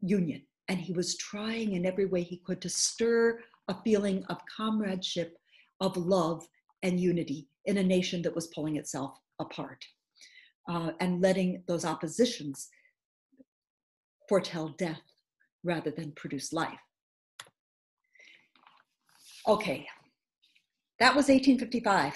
union. 0.00 0.42
And 0.68 0.78
he 0.78 0.92
was 0.92 1.16
trying 1.16 1.72
in 1.74 1.84
every 1.84 2.06
way 2.06 2.22
he 2.22 2.38
could 2.38 2.62
to 2.62 2.68
stir 2.68 3.40
a 3.68 3.76
feeling 3.82 4.24
of 4.28 4.38
comradeship, 4.54 5.36
of 5.80 5.96
love, 5.96 6.46
and 6.82 7.00
unity 7.00 7.48
in 7.66 7.78
a 7.78 7.82
nation 7.82 8.22
that 8.22 8.34
was 8.34 8.48
pulling 8.48 8.76
itself 8.76 9.18
apart 9.38 9.84
uh, 10.68 10.90
and 11.00 11.20
letting 11.20 11.62
those 11.66 11.84
oppositions 11.84 12.68
foretell 14.28 14.74
death 14.78 15.02
rather 15.64 15.90
than 15.90 16.12
produce 16.12 16.52
life. 16.52 16.78
Okay, 19.46 19.86
that 21.00 21.14
was 21.14 21.28
1855. 21.28 22.14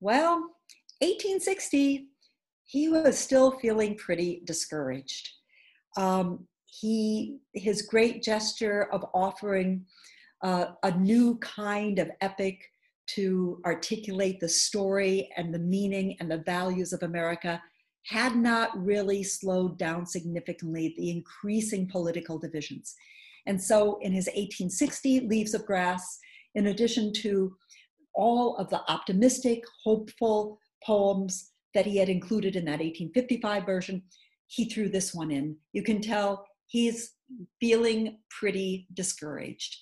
Well, 0.00 0.36
1860, 1.00 2.08
he 2.64 2.88
was 2.88 3.18
still 3.18 3.58
feeling 3.58 3.96
pretty 3.96 4.42
discouraged. 4.44 5.28
Um, 5.96 6.46
he, 6.66 7.38
his 7.54 7.82
great 7.82 8.22
gesture 8.22 8.88
of 8.92 9.04
offering 9.14 9.84
uh, 10.42 10.66
a 10.82 10.90
new 10.98 11.36
kind 11.38 11.98
of 11.98 12.10
epic 12.20 12.60
to 13.08 13.60
articulate 13.64 14.38
the 14.38 14.48
story 14.48 15.30
and 15.36 15.52
the 15.52 15.58
meaning 15.58 16.16
and 16.20 16.30
the 16.30 16.38
values 16.38 16.92
of 16.92 17.02
America 17.02 17.60
had 18.04 18.36
not 18.36 18.70
really 18.74 19.22
slowed 19.22 19.78
down 19.78 20.06
significantly 20.06 20.94
the 20.96 21.10
increasing 21.10 21.86
political 21.88 22.38
divisions. 22.38 22.94
And 23.46 23.60
so 23.60 23.98
in 24.02 24.12
his 24.12 24.26
1860 24.26 25.20
Leaves 25.20 25.54
of 25.54 25.64
Grass, 25.66 26.18
in 26.54 26.68
addition 26.68 27.12
to 27.14 27.54
all 28.14 28.56
of 28.56 28.68
the 28.70 28.80
optimistic, 28.90 29.62
hopeful 29.84 30.58
poems 30.84 31.52
that 31.74 31.86
he 31.86 31.96
had 31.96 32.08
included 32.08 32.56
in 32.56 32.64
that 32.64 32.80
1855 32.80 33.64
version, 33.64 34.02
he 34.46 34.64
threw 34.66 34.88
this 34.88 35.14
one 35.14 35.30
in. 35.30 35.56
You 35.72 35.82
can 35.82 36.00
tell 36.00 36.46
he's 36.66 37.12
feeling 37.60 38.18
pretty 38.30 38.86
discouraged. 38.94 39.76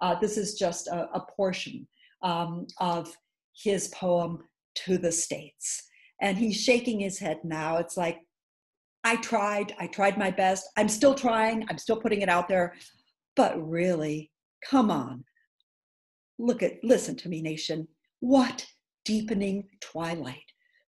Uh, 0.00 0.14
this 0.20 0.36
is 0.36 0.54
just 0.54 0.86
a, 0.88 1.08
a 1.12 1.26
portion 1.36 1.86
um, 2.22 2.66
of 2.78 3.14
his 3.54 3.88
poem 3.88 4.38
to 4.74 4.98
the 4.98 5.12
states. 5.12 5.82
And 6.20 6.36
he's 6.36 6.60
shaking 6.60 7.00
his 7.00 7.18
head 7.18 7.38
now. 7.44 7.76
It's 7.76 7.96
like, 7.96 8.18
I 9.04 9.16
tried, 9.16 9.74
I 9.78 9.86
tried 9.86 10.18
my 10.18 10.30
best. 10.30 10.68
I'm 10.76 10.88
still 10.88 11.14
trying, 11.14 11.64
I'm 11.70 11.78
still 11.78 12.00
putting 12.00 12.22
it 12.22 12.28
out 12.28 12.48
there. 12.48 12.74
But 13.36 13.56
really, 13.68 14.30
come 14.68 14.90
on. 14.90 15.24
Look 16.38 16.62
at, 16.62 16.82
listen 16.82 17.16
to 17.16 17.28
me, 17.28 17.40
nation. 17.40 17.86
What 18.20 18.66
deepening 19.04 19.64
twilight, 19.80 20.36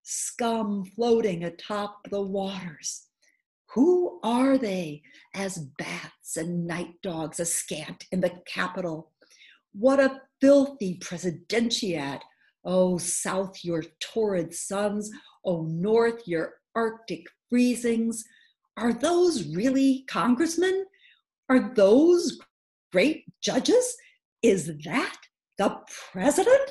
scum 0.03 0.85
floating 0.96 1.44
atop 1.44 2.01
the 2.11 2.20
waters. 2.20 3.07
Who 3.74 4.18
are 4.24 4.59
they 4.59 5.02
as 5.35 5.59
bats 5.78 6.37
and 6.37 6.66
night 6.66 6.94
dogs 7.02 7.38
askant 7.38 8.04
in 8.11 8.20
the 8.20 8.33
capital? 8.46 9.12
What 9.72 10.00
a 10.00 10.20
filthy 10.40 10.98
presidentiad! 10.98 12.20
Oh, 12.64 12.98
south, 12.98 13.59
your 13.62 13.85
torrid 14.00 14.52
suns. 14.54 15.11
Oh, 15.44 15.62
north, 15.62 16.26
your 16.26 16.54
arctic 16.74 17.24
freezings. 17.50 18.22
Are 18.76 18.92
those 18.92 19.46
really 19.54 20.04
congressmen? 20.09 20.87
Are 21.48 21.72
those 21.74 22.38
great 22.92 23.24
judges? 23.40 23.96
Is 24.42 24.72
that 24.85 25.16
the 25.59 25.76
president? 26.12 26.70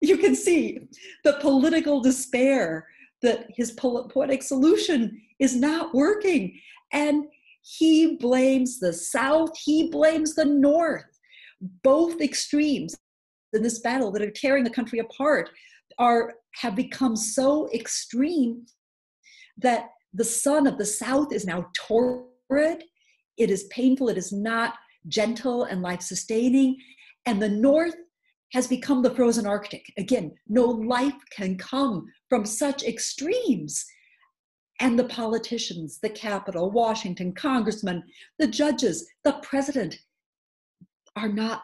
You 0.00 0.16
can 0.16 0.36
see 0.36 0.78
the 1.24 1.34
political 1.40 2.00
despair 2.00 2.86
that 3.22 3.46
his 3.54 3.72
poetic 3.72 4.42
solution 4.42 5.20
is 5.40 5.56
not 5.56 5.94
working. 5.94 6.58
And 6.92 7.24
he 7.62 8.16
blames 8.16 8.78
the 8.78 8.92
South, 8.92 9.50
he 9.58 9.90
blames 9.90 10.34
the 10.34 10.44
North. 10.44 11.04
Both 11.82 12.20
extremes 12.20 12.96
in 13.52 13.62
this 13.62 13.80
battle 13.80 14.10
that 14.12 14.22
are 14.22 14.30
tearing 14.30 14.64
the 14.64 14.70
country 14.70 14.98
apart 14.98 15.50
are 15.98 16.34
have 16.54 16.74
become 16.74 17.16
so 17.16 17.68
extreme 17.72 18.64
that 19.58 19.90
the 20.14 20.24
sun 20.24 20.66
of 20.66 20.78
the 20.78 20.86
South 20.86 21.32
is 21.32 21.46
now 21.46 21.66
torrid. 21.74 22.84
It 23.36 23.50
is 23.50 23.64
painful, 23.64 24.08
it 24.08 24.18
is 24.18 24.32
not 24.32 24.74
gentle 25.08 25.64
and 25.64 25.82
life 25.82 26.02
sustaining. 26.02 26.76
And 27.26 27.40
the 27.40 27.48
North 27.48 27.94
has 28.52 28.66
become 28.66 29.02
the 29.02 29.14
frozen 29.14 29.46
Arctic. 29.46 29.84
Again, 29.96 30.32
no 30.48 30.64
life 30.64 31.14
can 31.30 31.56
come 31.56 32.06
from 32.28 32.44
such 32.44 32.82
extremes. 32.82 33.84
And 34.80 34.98
the 34.98 35.04
politicians, 35.04 35.98
the 35.98 36.08
Capitol, 36.08 36.70
Washington, 36.70 37.32
congressmen, 37.32 38.02
the 38.38 38.46
judges, 38.46 39.06
the 39.24 39.34
president 39.42 39.98
are 41.16 41.28
not 41.28 41.62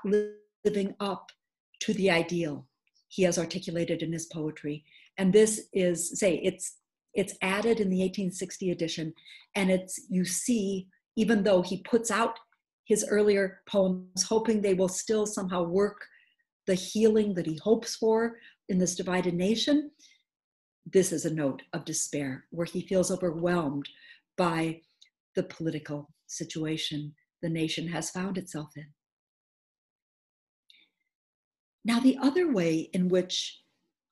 living 0.64 0.94
up 1.00 1.32
to 1.80 1.94
the 1.94 2.10
ideal 2.10 2.66
he 3.08 3.22
has 3.22 3.38
articulated 3.38 4.02
in 4.02 4.12
his 4.12 4.26
poetry. 4.26 4.84
And 5.16 5.32
this 5.32 5.68
is, 5.72 6.18
say, 6.18 6.40
it's 6.42 6.76
it's 7.14 7.34
added 7.40 7.80
in 7.80 7.88
the 7.88 8.00
1860 8.00 8.70
edition, 8.70 9.14
and 9.54 9.70
it's 9.70 10.04
you 10.10 10.26
see, 10.26 10.86
even 11.16 11.42
though 11.42 11.62
he 11.62 11.82
puts 11.82 12.10
out 12.10 12.38
his 12.84 13.06
earlier 13.08 13.62
poems, 13.66 14.22
hoping 14.22 14.60
they 14.60 14.74
will 14.74 14.88
still 14.88 15.24
somehow 15.24 15.62
work 15.62 16.04
the 16.66 16.74
healing 16.74 17.32
that 17.34 17.46
he 17.46 17.58
hopes 17.62 17.96
for 17.96 18.36
in 18.68 18.78
this 18.78 18.94
divided 18.94 19.32
nation, 19.32 19.90
this 20.92 21.12
is 21.12 21.24
a 21.24 21.34
note 21.34 21.62
of 21.72 21.84
despair 21.84 22.44
where 22.50 22.66
he 22.66 22.80
feels 22.80 23.10
overwhelmed 23.10 23.88
by 24.36 24.80
the 25.34 25.42
political 25.42 26.08
situation 26.26 27.14
the 27.42 27.48
nation 27.48 27.88
has 27.88 28.10
found 28.10 28.38
itself 28.38 28.70
in. 28.76 28.86
Now, 31.84 32.00
the 32.00 32.18
other 32.20 32.52
way 32.52 32.90
in 32.92 33.08
which 33.08 33.60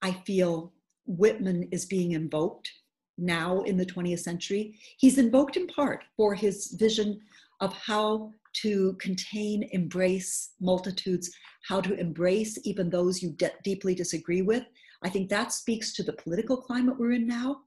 I 0.02 0.12
feel 0.12 0.72
Whitman 1.06 1.68
is 1.72 1.87
being 1.87 2.12
invoked 2.12 2.70
now 3.18 3.62
in 3.62 3.76
the 3.76 3.87
20th 3.87 4.20
century, 4.20 4.78
he's 4.98 5.18
invoked 5.18 5.56
in 5.56 5.66
part 5.66 6.04
for 6.16 6.34
his 6.34 6.76
vision 6.78 7.20
of 7.60 7.72
how 7.72 8.32
to 8.62 8.94
contain, 9.00 9.68
embrace 9.72 10.52
multitudes, 10.60 11.30
how 11.68 11.80
to 11.80 11.94
embrace 11.94 12.58
even 12.64 12.90
those 12.90 13.22
you 13.22 13.30
de- 13.32 13.50
deeply 13.64 13.94
disagree 13.94 14.42
with. 14.42 14.64
I 15.04 15.10
think 15.10 15.28
that 15.28 15.52
speaks 15.52 15.92
to 15.94 16.02
the 16.02 16.14
political 16.14 16.56
climate 16.56 16.98
we're 16.98 17.12
in 17.12 17.26
now. 17.26 17.60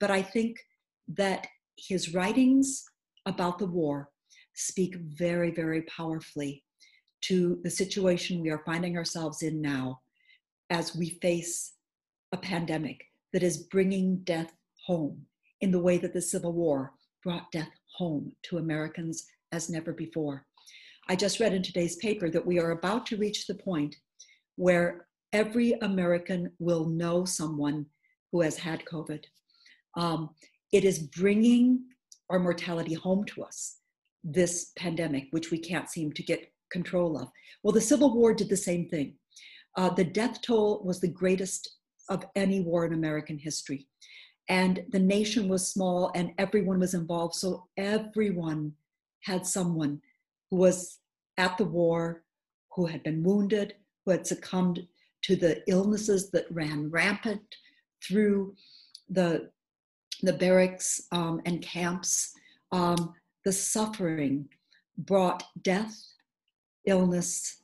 But 0.00 0.10
I 0.10 0.22
think 0.22 0.58
that 1.08 1.46
his 1.76 2.14
writings 2.14 2.84
about 3.26 3.58
the 3.58 3.66
war 3.66 4.10
speak 4.54 4.96
very, 4.96 5.50
very 5.50 5.82
powerfully 5.82 6.64
to 7.22 7.60
the 7.62 7.70
situation 7.70 8.42
we 8.42 8.50
are 8.50 8.62
finding 8.66 8.96
ourselves 8.96 9.42
in 9.42 9.60
now 9.60 10.00
as 10.70 10.94
we 10.94 11.10
face 11.22 11.74
a 12.32 12.36
pandemic 12.36 13.04
that 13.32 13.42
is 13.42 13.56
bringing 13.56 14.18
death 14.24 14.52
home 14.86 15.24
in 15.60 15.70
the 15.70 15.80
way 15.80 15.96
that 15.98 16.12
the 16.12 16.20
Civil 16.20 16.52
War 16.52 16.92
brought 17.22 17.50
death 17.52 17.70
home 17.96 18.32
to 18.42 18.58
Americans 18.58 19.26
as 19.52 19.70
never 19.70 19.92
before. 19.92 20.46
I 21.08 21.16
just 21.16 21.40
read 21.40 21.54
in 21.54 21.62
today's 21.62 21.96
paper 21.96 22.28
that 22.30 22.44
we 22.44 22.58
are 22.58 22.72
about 22.72 23.06
to 23.06 23.16
reach 23.16 23.46
the 23.46 23.54
point 23.54 23.96
where 24.56 25.06
every 25.34 25.72
American 25.82 26.50
will 26.60 26.86
know 26.86 27.24
someone 27.24 27.84
who 28.32 28.40
has 28.40 28.56
had 28.56 28.84
COVID. 28.84 29.24
Um, 29.96 30.30
it 30.72 30.84
is 30.84 31.00
bringing 31.00 31.82
our 32.30 32.38
mortality 32.38 32.94
home 32.94 33.24
to 33.26 33.42
us, 33.42 33.78
this 34.22 34.70
pandemic, 34.78 35.26
which 35.32 35.50
we 35.50 35.58
can't 35.58 35.90
seem 35.90 36.12
to 36.12 36.22
get 36.22 36.50
control 36.70 37.18
of. 37.18 37.28
Well, 37.62 37.72
the 37.72 37.80
Civil 37.80 38.14
War 38.14 38.32
did 38.32 38.48
the 38.48 38.56
same 38.56 38.88
thing. 38.88 39.14
Uh, 39.76 39.90
the 39.90 40.04
death 40.04 40.40
toll 40.40 40.82
was 40.84 41.00
the 41.00 41.08
greatest 41.08 41.78
of 42.08 42.24
any 42.36 42.60
war 42.60 42.86
in 42.86 42.94
American 42.94 43.38
history. 43.38 43.88
And 44.48 44.84
the 44.90 45.00
nation 45.00 45.48
was 45.48 45.72
small 45.72 46.12
and 46.14 46.32
everyone 46.38 46.78
was 46.78 46.94
involved. 46.94 47.34
So 47.34 47.66
everyone 47.76 48.72
had 49.22 49.46
someone 49.46 50.00
who 50.50 50.58
was 50.58 50.98
at 51.38 51.58
the 51.58 51.64
war, 51.64 52.22
who 52.76 52.86
had 52.86 53.02
been 53.02 53.22
wounded, 53.22 53.74
who 54.04 54.12
had 54.12 54.26
succumbed 54.26 54.86
to 55.24 55.36
the 55.36 55.62
illnesses 55.68 56.30
that 56.30 56.46
ran 56.50 56.90
rampant 56.90 57.42
through 58.06 58.54
the, 59.08 59.50
the 60.22 60.32
barracks 60.32 61.02
um, 61.12 61.40
and 61.46 61.62
camps. 61.62 62.32
Um, 62.72 63.14
the 63.44 63.52
suffering 63.52 64.48
brought 64.98 65.44
death, 65.62 65.98
illness 66.86 67.62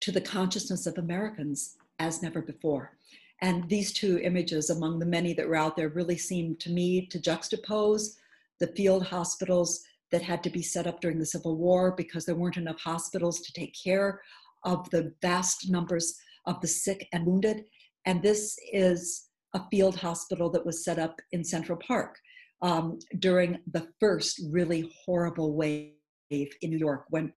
to 0.00 0.12
the 0.12 0.20
consciousness 0.20 0.86
of 0.86 0.96
Americans 0.98 1.76
as 1.98 2.22
never 2.22 2.40
before. 2.40 2.96
And 3.42 3.68
these 3.68 3.92
two 3.92 4.18
images, 4.18 4.70
among 4.70 4.98
the 4.98 5.06
many 5.06 5.32
that 5.34 5.48
were 5.48 5.56
out 5.56 5.76
there, 5.76 5.88
really 5.88 6.18
seemed 6.18 6.60
to 6.60 6.70
me 6.70 7.06
to 7.06 7.18
juxtapose 7.18 8.16
the 8.60 8.68
field 8.68 9.06
hospitals 9.06 9.82
that 10.12 10.22
had 10.22 10.42
to 10.44 10.50
be 10.50 10.62
set 10.62 10.86
up 10.86 11.00
during 11.00 11.18
the 11.18 11.26
Civil 11.26 11.56
War 11.56 11.92
because 11.96 12.26
there 12.26 12.34
weren't 12.34 12.56
enough 12.56 12.80
hospitals 12.80 13.40
to 13.40 13.52
take 13.52 13.74
care 13.82 14.20
of 14.64 14.88
the 14.90 15.12
vast 15.22 15.70
numbers 15.70 16.20
of 16.50 16.60
the 16.60 16.68
sick 16.68 17.06
and 17.12 17.24
wounded. 17.24 17.64
And 18.06 18.22
this 18.22 18.56
is 18.72 19.28
a 19.54 19.62
field 19.70 19.96
hospital 19.96 20.50
that 20.50 20.66
was 20.66 20.84
set 20.84 20.98
up 20.98 21.14
in 21.32 21.44
Central 21.44 21.78
Park 21.86 22.16
um, 22.62 22.98
during 23.18 23.58
the 23.72 23.88
first 24.00 24.40
really 24.50 24.90
horrible 25.04 25.54
wave 25.54 25.92
in 26.30 26.70
New 26.70 26.78
York 26.78 27.04
when 27.10 27.32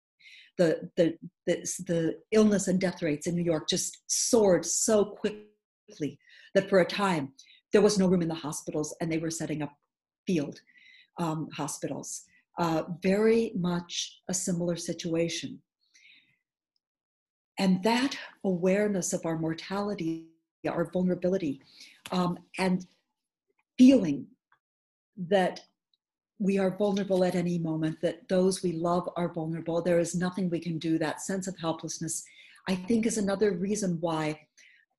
the, 0.59 0.91
the, 0.97 1.17
the, 1.47 1.57
the 1.87 2.15
illness 2.33 2.69
and 2.69 2.81
death 2.81 3.03
rates 3.03 3.27
in 3.27 3.35
New 3.35 3.45
York 3.45 3.69
just 3.69 4.03
soared 4.07 4.65
so 4.65 5.05
quickly 5.05 6.19
that 6.55 6.69
for 6.69 6.81
a 6.81 6.87
time 6.87 7.33
there 7.73 7.83
was 7.83 7.99
no 7.99 8.07
room 8.07 8.23
in 8.23 8.29
the 8.29 8.35
hospitals 8.35 8.95
and 9.01 9.11
they 9.11 9.19
were 9.19 9.31
setting 9.31 9.63
up 9.63 9.73
field 10.27 10.59
um, 11.19 11.49
hospitals. 11.55 12.23
Uh, 12.59 12.83
very 13.03 13.53
much 13.57 14.21
a 14.29 14.35
similar 14.35 14.77
situation. 14.77 15.59
And 17.59 17.83
that 17.83 18.17
awareness 18.45 19.13
of 19.13 19.27
our 19.27 19.39
mortality, 19.39 20.27
our 20.69 20.91
vulnerability, 20.91 21.61
um, 22.11 22.39
and 22.59 22.87
feeling 23.79 24.27
that 25.17 25.61
we 26.39 26.59
are 26.59 26.77
vulnerable 26.77 27.25
at 27.25 27.35
any 27.35 27.59
moment, 27.59 28.01
that 28.01 28.29
those 28.29 28.63
we 28.63 28.73
love 28.73 29.09
are 29.17 29.33
vulnerable, 29.33 29.81
there 29.81 30.01
is 30.01 30.15
nothing 30.15 30.51
we 30.51 30.59
can 30.59 30.79
do, 30.79 30.99
that 30.99 31.21
sense 31.21 31.47
of 31.47 31.57
helplessness, 31.59 32.25
I 32.69 32.75
think 32.75 33.07
is 33.07 33.19
another 33.19 33.53
reason 33.53 33.99
why 34.01 34.41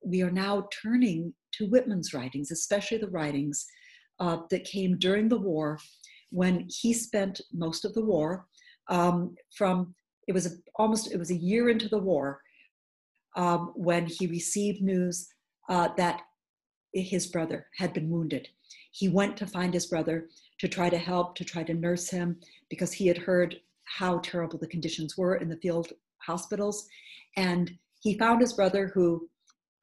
we 0.03 0.21
are 0.21 0.31
now 0.31 0.67
turning 0.81 1.33
to 1.53 1.67
Whitman's 1.67 2.13
writings, 2.13 2.51
especially 2.51 2.97
the 2.97 3.09
writings 3.09 3.65
uh, 4.19 4.37
that 4.49 4.63
came 4.65 4.97
during 4.97 5.27
the 5.27 5.39
war 5.39 5.79
when 6.31 6.67
he 6.67 6.93
spent 6.93 7.41
most 7.51 7.85
of 7.85 7.93
the 7.93 8.03
war 8.03 8.47
um, 8.89 9.35
from 9.55 9.93
it 10.27 10.33
was 10.33 10.61
almost 10.75 11.11
it 11.11 11.17
was 11.17 11.31
a 11.31 11.35
year 11.35 11.69
into 11.69 11.87
the 11.87 11.97
war 11.97 12.41
um, 13.35 13.71
when 13.75 14.05
he 14.05 14.27
received 14.27 14.81
news 14.81 15.27
uh, 15.69 15.89
that 15.97 16.21
his 16.93 17.27
brother 17.27 17.67
had 17.77 17.93
been 17.93 18.09
wounded 18.09 18.47
he 18.91 19.09
went 19.09 19.35
to 19.35 19.47
find 19.47 19.73
his 19.73 19.87
brother 19.87 20.29
to 20.59 20.67
try 20.67 20.89
to 20.89 20.97
help 20.97 21.35
to 21.35 21.43
try 21.43 21.63
to 21.63 21.73
nurse 21.73 22.09
him 22.09 22.39
because 22.69 22.93
he 22.93 23.07
had 23.07 23.17
heard 23.17 23.55
how 23.85 24.19
terrible 24.19 24.59
the 24.59 24.67
conditions 24.67 25.17
were 25.17 25.35
in 25.35 25.49
the 25.49 25.57
field 25.57 25.91
hospitals 26.19 26.87
and 27.35 27.71
he 28.01 28.17
found 28.17 28.39
his 28.39 28.53
brother 28.53 28.91
who 28.93 29.27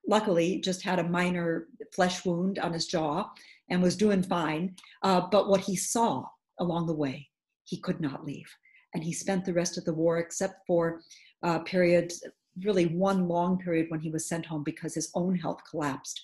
luckily 0.06 0.60
just 0.60 0.82
had 0.82 0.98
a 0.98 1.08
minor 1.08 1.66
flesh 1.92 2.24
wound 2.24 2.58
on 2.58 2.72
his 2.72 2.86
jaw 2.86 3.28
and 3.68 3.82
was 3.82 3.96
doing 3.96 4.22
fine 4.22 4.74
uh, 5.02 5.20
but 5.30 5.48
what 5.48 5.60
he 5.60 5.76
saw 5.76 6.24
along 6.60 6.86
the 6.86 6.94
way. 6.94 7.28
He 7.64 7.78
could 7.78 8.00
not 8.00 8.24
leave. 8.24 8.54
And 8.94 9.04
he 9.04 9.12
spent 9.12 9.44
the 9.44 9.52
rest 9.52 9.78
of 9.78 9.84
the 9.84 9.94
war, 9.94 10.18
except 10.18 10.66
for 10.66 11.00
uh, 11.42 11.60
periods, 11.60 12.24
really 12.64 12.86
one 12.86 13.28
long 13.28 13.58
period 13.58 13.86
when 13.88 14.00
he 14.00 14.10
was 14.10 14.28
sent 14.28 14.46
home 14.46 14.64
because 14.64 14.94
his 14.94 15.10
own 15.14 15.36
health 15.36 15.60
collapsed, 15.68 16.20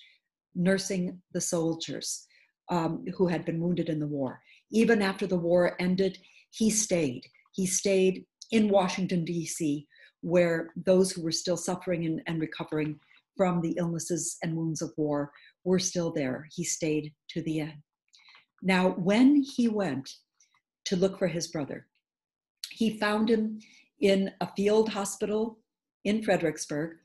nursing 0.55 1.21
the 1.33 1.41
soldiers 1.41 2.27
um, 2.69 3.05
who 3.15 3.27
had 3.27 3.45
been 3.45 3.61
wounded 3.61 3.89
in 3.89 3.99
the 3.99 4.07
war. 4.07 4.41
Even 4.71 5.01
after 5.01 5.25
the 5.25 5.37
war 5.37 5.75
ended, 5.79 6.17
he 6.51 6.69
stayed. 6.69 7.23
He 7.53 7.65
stayed 7.65 8.25
in 8.51 8.69
Washington, 8.69 9.23
D.C., 9.23 9.87
where 10.21 10.73
those 10.75 11.11
who 11.11 11.21
were 11.21 11.31
still 11.31 11.57
suffering 11.57 12.05
and, 12.05 12.21
and 12.27 12.41
recovering 12.41 12.99
from 13.37 13.61
the 13.61 13.75
illnesses 13.77 14.37
and 14.43 14.55
wounds 14.55 14.81
of 14.81 14.91
war 14.97 15.31
were 15.63 15.79
still 15.79 16.11
there. 16.11 16.47
He 16.51 16.63
stayed 16.63 17.13
to 17.29 17.41
the 17.43 17.61
end. 17.61 17.83
Now, 18.61 18.89
when 18.91 19.43
he 19.55 19.67
went 19.67 20.09
to 20.87 20.95
look 20.95 21.19
for 21.19 21.27
his 21.27 21.47
brother. 21.47 21.85
He 22.77 22.99
found 22.99 23.27
him 23.27 23.59
in 23.99 24.31
a 24.39 24.47
field 24.55 24.89
hospital 24.89 25.57
in 26.03 26.21
Fredericksburg. 26.21 26.97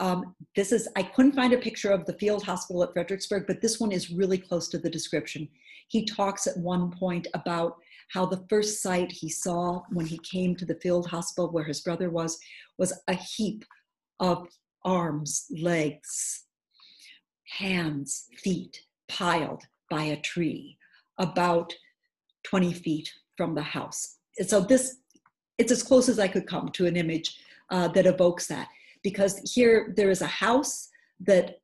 Um, 0.00 0.34
this 0.56 0.72
is, 0.72 0.88
I 0.96 1.04
couldn't 1.04 1.36
find 1.36 1.52
a 1.52 1.58
picture 1.58 1.92
of 1.92 2.04
the 2.04 2.14
field 2.14 2.42
hospital 2.42 2.82
at 2.82 2.92
Fredericksburg, 2.92 3.44
but 3.46 3.60
this 3.60 3.78
one 3.78 3.92
is 3.92 4.10
really 4.10 4.38
close 4.38 4.66
to 4.70 4.78
the 4.78 4.90
description. 4.90 5.48
He 5.86 6.04
talks 6.04 6.48
at 6.48 6.56
one 6.56 6.90
point 6.90 7.28
about 7.32 7.76
how 8.08 8.26
the 8.26 8.44
first 8.48 8.82
sight 8.82 9.12
he 9.12 9.28
saw 9.28 9.82
when 9.90 10.04
he 10.04 10.18
came 10.18 10.56
to 10.56 10.64
the 10.64 10.80
field 10.82 11.06
hospital 11.06 11.52
where 11.52 11.62
his 11.62 11.80
brother 11.80 12.10
was, 12.10 12.36
was 12.76 12.92
a 13.06 13.14
heap 13.14 13.64
of 14.18 14.48
arms, 14.84 15.46
legs, 15.62 16.44
hands, 17.46 18.26
feet 18.36 18.80
piled 19.08 19.62
by 19.90 20.02
a 20.02 20.20
tree 20.22 20.76
about 21.18 21.72
20 22.42 22.72
feet 22.72 23.12
from 23.36 23.54
the 23.54 23.62
house. 23.62 24.16
So 24.44 24.60
this, 24.60 24.96
it's 25.60 25.70
as 25.70 25.82
close 25.82 26.08
as 26.08 26.18
I 26.18 26.26
could 26.26 26.46
come 26.46 26.70
to 26.70 26.86
an 26.86 26.96
image 26.96 27.38
uh, 27.68 27.88
that 27.88 28.06
evokes 28.06 28.46
that. 28.46 28.68
Because 29.02 29.38
here 29.54 29.92
there 29.94 30.10
is 30.10 30.22
a 30.22 30.26
house 30.26 30.88
that 31.20 31.56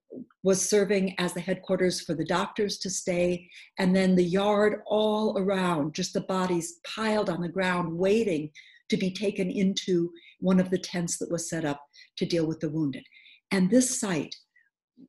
was 0.42 0.60
serving 0.68 1.14
as 1.18 1.32
the 1.32 1.40
headquarters 1.40 2.02
for 2.02 2.14
the 2.14 2.24
doctors 2.24 2.78
to 2.78 2.90
stay, 2.90 3.48
and 3.78 3.96
then 3.96 4.14
the 4.14 4.22
yard 4.22 4.82
all 4.86 5.38
around, 5.38 5.94
just 5.94 6.12
the 6.12 6.20
bodies 6.20 6.78
piled 6.86 7.30
on 7.30 7.40
the 7.40 7.48
ground, 7.48 7.96
waiting 7.96 8.50
to 8.90 8.98
be 8.98 9.10
taken 9.10 9.50
into 9.50 10.10
one 10.40 10.60
of 10.60 10.70
the 10.70 10.78
tents 10.78 11.16
that 11.18 11.30
was 11.30 11.48
set 11.48 11.64
up 11.64 11.80
to 12.18 12.26
deal 12.26 12.46
with 12.46 12.60
the 12.60 12.68
wounded. 12.68 13.04
And 13.50 13.70
this 13.70 13.98
sight 13.98 14.34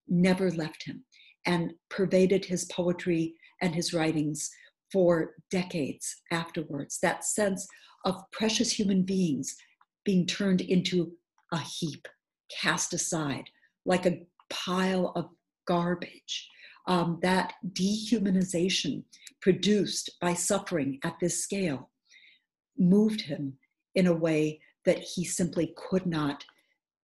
never 0.08 0.50
left 0.50 0.84
him 0.86 1.04
and 1.46 1.74
pervaded 1.90 2.46
his 2.46 2.66
poetry 2.66 3.36
and 3.62 3.76
his 3.76 3.94
writings 3.94 4.50
for 4.94 5.36
decades 5.52 6.16
afterwards. 6.32 7.00
That 7.02 7.26
sense 7.26 7.68
of 8.08 8.24
precious 8.32 8.72
human 8.72 9.04
beings 9.04 9.58
being 10.06 10.26
turned 10.26 10.62
into 10.62 11.12
a 11.52 11.60
heap, 11.60 12.08
cast 12.50 12.94
aside, 12.94 13.50
like 13.86 14.06
a 14.06 14.22
pile 14.50 15.12
of 15.16 15.30
garbage. 15.68 16.50
Um, 16.88 17.20
that 17.22 17.56
dehumanization 17.74 19.04
produced 19.42 20.10
by 20.22 20.34
suffering 20.34 21.00
at 21.04 21.20
this 21.20 21.44
scale 21.44 21.90
moved 22.78 23.20
him 23.20 23.58
in 23.94 24.08
a 24.08 24.16
way 24.16 24.62
that 24.86 25.00
he 25.00 25.26
simply 25.26 25.74
could 25.76 26.06
not 26.06 26.46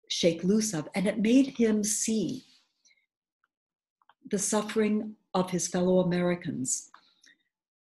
shake 0.09 0.45
loose 0.45 0.73
of. 0.73 0.89
And 0.95 1.09
it 1.09 1.19
made 1.19 1.49
him 1.59 1.83
see 1.83 2.45
the 4.31 4.39
suffering 4.39 5.17
of 5.35 5.51
his 5.51 5.67
fellow 5.67 5.99
Americans 5.99 6.91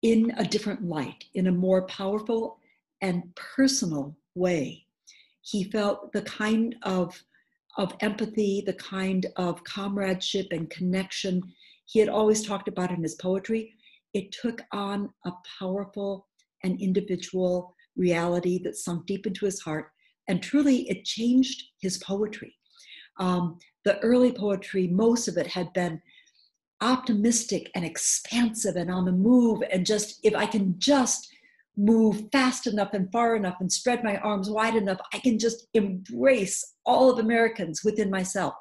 in 0.03 0.35
a 0.37 0.43
different 0.45 0.85
light, 0.85 1.23
in 1.33 1.47
a 1.47 1.51
more 1.51 1.87
powerful 1.87 2.59
and 3.01 3.23
personal 3.35 4.15
way. 4.35 4.85
He 5.41 5.65
felt 5.65 6.11
the 6.13 6.23
kind 6.23 6.75
of, 6.83 7.23
of 7.77 7.95
empathy, 8.01 8.63
the 8.65 8.73
kind 8.73 9.25
of 9.35 9.63
comradeship 9.63 10.47
and 10.51 10.69
connection 10.69 11.41
he 11.85 11.99
had 11.99 12.09
always 12.09 12.45
talked 12.45 12.67
about 12.67 12.91
in 12.91 13.01
his 13.01 13.15
poetry. 13.15 13.73
It 14.13 14.31
took 14.31 14.61
on 14.71 15.09
a 15.25 15.31
powerful 15.59 16.27
and 16.63 16.79
individual 16.81 17.73
reality 17.95 18.61
that 18.63 18.75
sunk 18.75 19.05
deep 19.05 19.25
into 19.25 19.45
his 19.45 19.61
heart, 19.61 19.91
and 20.27 20.43
truly 20.43 20.89
it 20.89 21.05
changed 21.05 21.63
his 21.79 21.97
poetry. 21.99 22.53
Um, 23.19 23.57
the 23.85 23.99
early 23.99 24.33
poetry, 24.33 24.87
most 24.87 25.27
of 25.27 25.37
it 25.37 25.47
had 25.47 25.71
been 25.73 26.01
optimistic 26.81 27.71
and 27.73 27.83
expansive 27.83 28.75
and 28.75 28.91
on 28.91 29.05
the 29.05 29.11
move 29.11 29.63
and 29.71 29.83
just 29.83 30.19
if 30.23 30.35
i 30.35 30.45
can 30.45 30.75
just 30.77 31.27
move 31.77 32.23
fast 32.31 32.65
enough 32.65 32.93
and 32.93 33.11
far 33.11 33.35
enough 33.35 33.57
and 33.59 33.71
spread 33.71 34.03
my 34.03 34.17
arms 34.17 34.49
wide 34.49 34.75
enough 34.75 34.99
i 35.13 35.19
can 35.19 35.37
just 35.37 35.67
embrace 35.75 36.73
all 36.85 37.11
of 37.11 37.19
americans 37.19 37.83
within 37.83 38.09
myself. 38.09 38.53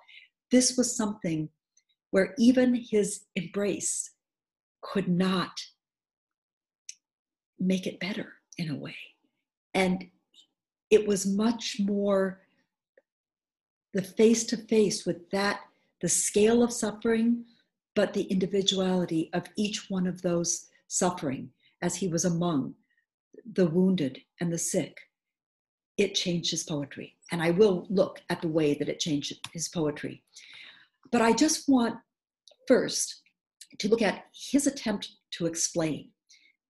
This 0.51 0.77
was 0.77 0.97
something 0.97 1.49
where 2.11 2.35
even 2.39 2.75
his 2.75 3.25
embrace 3.35 4.11
could 4.83 5.09
not 5.09 5.51
make 7.59 7.87
it 7.87 8.01
better 8.01 8.35
in 8.59 8.71
a 8.71 8.77
way. 8.77 8.97
And 9.75 10.07
it 10.91 11.07
was 11.07 11.27
much 11.27 11.79
more 11.81 12.41
the 13.93 14.03
face 14.03 14.45
to 14.45 14.57
face 14.57 15.05
with 15.07 15.31
that, 15.31 15.61
the 16.01 16.09
scale 16.09 16.63
of 16.63 16.73
suffering, 16.73 17.45
but 17.95 18.13
the 18.13 18.25
individuality 18.25 19.31
of 19.33 19.47
each 19.57 19.87
one 19.89 20.07
of 20.07 20.23
those 20.23 20.69
suffering 20.87 21.51
as 21.83 21.97
he 21.97 22.09
was 22.09 22.25
among 22.25 22.75
the 23.53 23.67
wounded 23.67 24.21
and 24.41 24.53
the 24.53 24.59
sick, 24.59 24.97
it 25.97 26.15
changed 26.15 26.51
his 26.51 26.65
poetry. 26.65 27.17
And 27.33 27.43
I 27.43 27.51
will 27.51 27.87
look 27.89 28.21
at 28.31 28.43
the 28.43 28.49
way 28.49 28.75
that 28.75 28.89
it 28.89 29.01
changed 29.01 29.33
his 29.53 29.69
poetry. 29.69 30.23
But 31.11 31.23
I 31.23 31.33
just 31.33 31.69
want 31.69 31.97
first 32.67 33.23
to 33.79 33.89
look 33.89 34.03
at 34.03 34.25
his 34.33 34.67
attempt 34.67 35.11
to 35.33 35.47
explain 35.47 36.11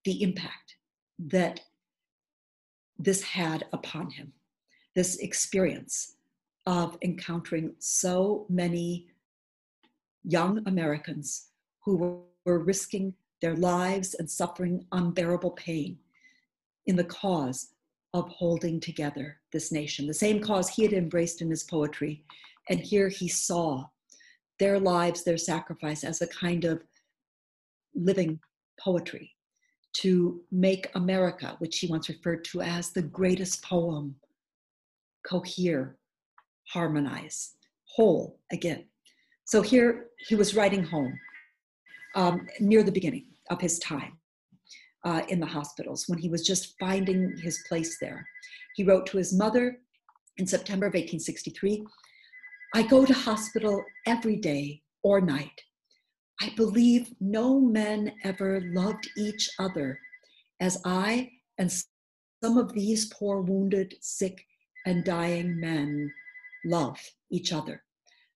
the 0.04 0.22
impact 0.22 0.76
that 1.18 1.60
this 2.98 3.22
had 3.22 3.64
upon 3.72 4.10
him, 4.10 4.32
this 4.94 5.16
experience 5.18 6.16
of 6.66 6.96
encountering 7.02 7.74
so 7.78 8.46
many 8.48 9.08
young 10.24 10.62
Americans 10.66 11.48
who 11.84 11.96
were, 11.96 12.22
risking 12.46 13.12
their 13.42 13.56
lives 13.56 14.14
and 14.14 14.30
suffering 14.30 14.86
unbearable 14.92 15.50
pain 15.50 15.98
in 16.86 16.96
the 16.96 17.04
cause 17.04 17.68
of 18.14 18.28
holding 18.28 18.80
together 18.80 19.38
this 19.52 19.70
nation, 19.72 20.06
the 20.06 20.14
same 20.14 20.40
cause 20.40 20.68
he 20.68 20.82
had 20.82 20.92
embraced 20.92 21.42
in 21.42 21.50
his 21.50 21.64
poetry. 21.64 22.24
And 22.70 22.80
here 22.80 23.08
he 23.08 23.28
saw 23.28 23.86
their 24.58 24.80
lives, 24.80 25.22
their 25.22 25.36
sacrifice 25.36 26.02
as 26.02 26.22
a 26.22 26.26
kind 26.26 26.64
of 26.64 26.82
living 27.94 28.40
poetry 28.80 29.32
to 29.98 30.40
make 30.50 30.90
America, 30.94 31.56
which 31.58 31.78
he 31.78 31.86
once 31.86 32.08
referred 32.08 32.44
to 32.44 32.62
as 32.62 32.90
the 32.90 33.02
greatest 33.02 33.62
poem, 33.62 34.14
cohere, 35.26 35.96
harmonize, 36.68 37.54
whole 37.84 38.38
again. 38.52 38.84
So 39.44 39.62
here 39.62 40.06
he 40.28 40.34
was 40.34 40.54
writing 40.54 40.84
home 40.84 41.18
um, 42.14 42.46
near 42.60 42.82
the 42.82 42.92
beginning 42.92 43.26
of 43.50 43.60
his 43.60 43.78
time 43.78 44.18
uh, 45.06 45.22
in 45.28 45.38
the 45.38 45.46
hospitals 45.46 46.04
when 46.08 46.18
he 46.18 46.28
was 46.28 46.42
just 46.42 46.74
finding 46.80 47.32
his 47.38 47.64
place 47.68 47.96
there. 48.00 48.26
He 48.74 48.82
wrote 48.82 49.06
to 49.06 49.18
his 49.18 49.32
mother 49.32 49.78
in 50.36 50.46
September 50.46 50.86
of 50.86 50.94
1863 50.94 51.84
I 52.74 52.82
go 52.82 53.06
to 53.06 53.14
hospital 53.14 53.82
every 54.06 54.36
day 54.36 54.82
or 55.02 55.20
night. 55.20 55.62
I 56.42 56.52
believe 56.56 57.14
no 57.20 57.58
men 57.60 58.12
ever 58.24 58.60
loved 58.74 59.08
each 59.16 59.48
other 59.58 59.98
as 60.60 60.82
I 60.84 61.30
and 61.58 61.72
some 62.42 62.58
of 62.58 62.74
these 62.74 63.06
poor 63.14 63.40
wounded, 63.40 63.94
sick, 64.00 64.44
and 64.84 65.04
dying 65.04 65.58
men 65.58 66.12
love 66.66 67.00
each 67.30 67.52
other. 67.52 67.82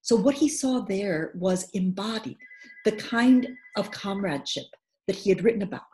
So, 0.01 0.15
what 0.15 0.35
he 0.35 0.47
saw 0.47 0.79
there 0.79 1.33
was 1.35 1.69
embodied 1.73 2.37
the 2.85 2.93
kind 2.93 3.47
of 3.77 3.91
comradeship 3.91 4.65
that 5.07 5.17
he 5.17 5.29
had 5.29 5.43
written 5.43 5.61
about 5.61 5.90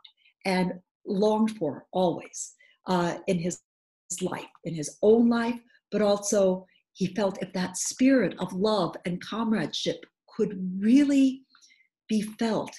and 0.48 0.74
longed 1.06 1.52
for 1.58 1.86
always 1.92 2.56
uh, 2.88 3.18
in 3.28 3.38
his 3.38 3.62
life, 4.22 4.46
in 4.64 4.74
his 4.74 4.98
own 5.04 5.30
life, 5.30 5.60
but 5.92 6.02
also 6.02 6.66
he 6.94 7.08
felt 7.08 7.38
if 7.44 7.54
that 7.54 7.78
spirit 7.78 8.34
of 8.40 8.52
love 8.54 8.96
and 9.06 9.22
comradeship 9.22 10.06
could 10.36 10.58
really 10.80 11.44
be 12.08 12.22
felt 12.22 12.72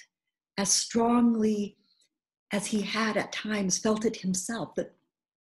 as 0.57 0.71
strongly 0.71 1.77
as 2.51 2.65
he 2.65 2.81
had 2.81 3.15
at 3.15 3.31
times 3.31 3.77
felt 3.77 4.03
it 4.03 4.17
himself, 4.17 4.73
that 4.75 4.93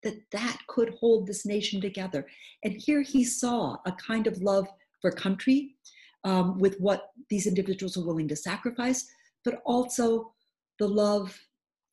that 0.03 0.17
that 0.33 0.59
could 0.69 0.95
hold 1.01 1.27
this 1.27 1.47
nation 1.47 1.81
together. 1.81 2.27
And 2.63 2.75
here 2.75 3.03
he 3.03 3.25
saw 3.25 3.77
a 3.87 3.93
kind 3.93 4.27
of 4.27 4.43
love 4.43 4.67
for 5.01 5.11
country 5.11 5.77
um, 6.25 6.59
with 6.59 6.79
what 6.79 7.11
these 7.31 7.47
individuals 7.47 7.97
were 7.97 8.05
willing 8.05 8.29
to 8.29 8.37
sacrifice, 8.37 9.07
but 9.45 9.63
also 9.65 10.33
the 10.79 10.89
love 10.89 11.39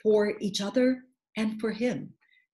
for 0.01 0.33
each 0.39 0.61
other 0.61 1.03
and 1.37 1.59
for 1.59 1.71
him 1.71 2.13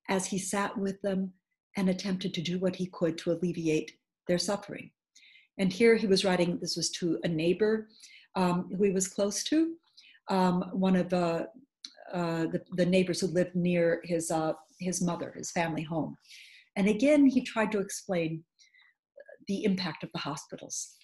as 0.10 0.26
he 0.26 0.38
sat 0.38 0.78
with 0.78 1.02
them 1.02 1.34
and 1.76 1.90
attempted 1.90 2.34
to 2.34 2.42
do 2.42 2.60
what 2.60 2.76
he 2.76 2.88
could 2.88 3.18
to 3.18 3.32
alleviate 3.32 3.92
their 4.28 4.38
suffering. 4.38 4.92
And 5.58 5.72
here 5.72 5.96
he 5.96 6.08
was 6.08 6.26
writing, 6.26 6.60
this 6.60 6.76
was 6.76 6.90
to 6.92 7.20
a 7.24 7.28
neighbor 7.28 7.88
um, 8.36 8.70
who 8.76 8.84
he 8.84 8.92
was 8.92 9.08
close 9.08 9.44
to, 9.46 9.74
um, 10.30 10.64
one 10.72 10.96
of 10.96 11.12
uh, 11.14 11.46
uh, 12.14 12.46
the, 12.48 12.62
the, 12.74 12.86
neighbors 12.86 13.20
who 13.20 13.28
lived 13.28 13.56
near 13.56 14.02
his, 14.04 14.30
uh, 14.30 14.54
his 14.80 15.02
mother, 15.02 15.34
his 15.36 15.52
family 15.52 15.84
home. 15.84 16.16
And 16.76 16.88
again, 16.88 17.26
he 17.26 17.42
tried 17.42 17.72
to 17.72 17.80
explain 17.80 18.44
the 19.48 19.64
impact 19.64 20.04
of 20.04 20.12
the 20.14 20.20
hospitals. 20.20 20.96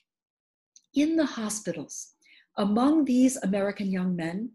In 0.93 1.15
the 1.15 1.25
hospitals, 1.25 2.13
among 2.57 3.05
these 3.05 3.37
American 3.37 3.91
young 3.91 4.15
men, 4.15 4.51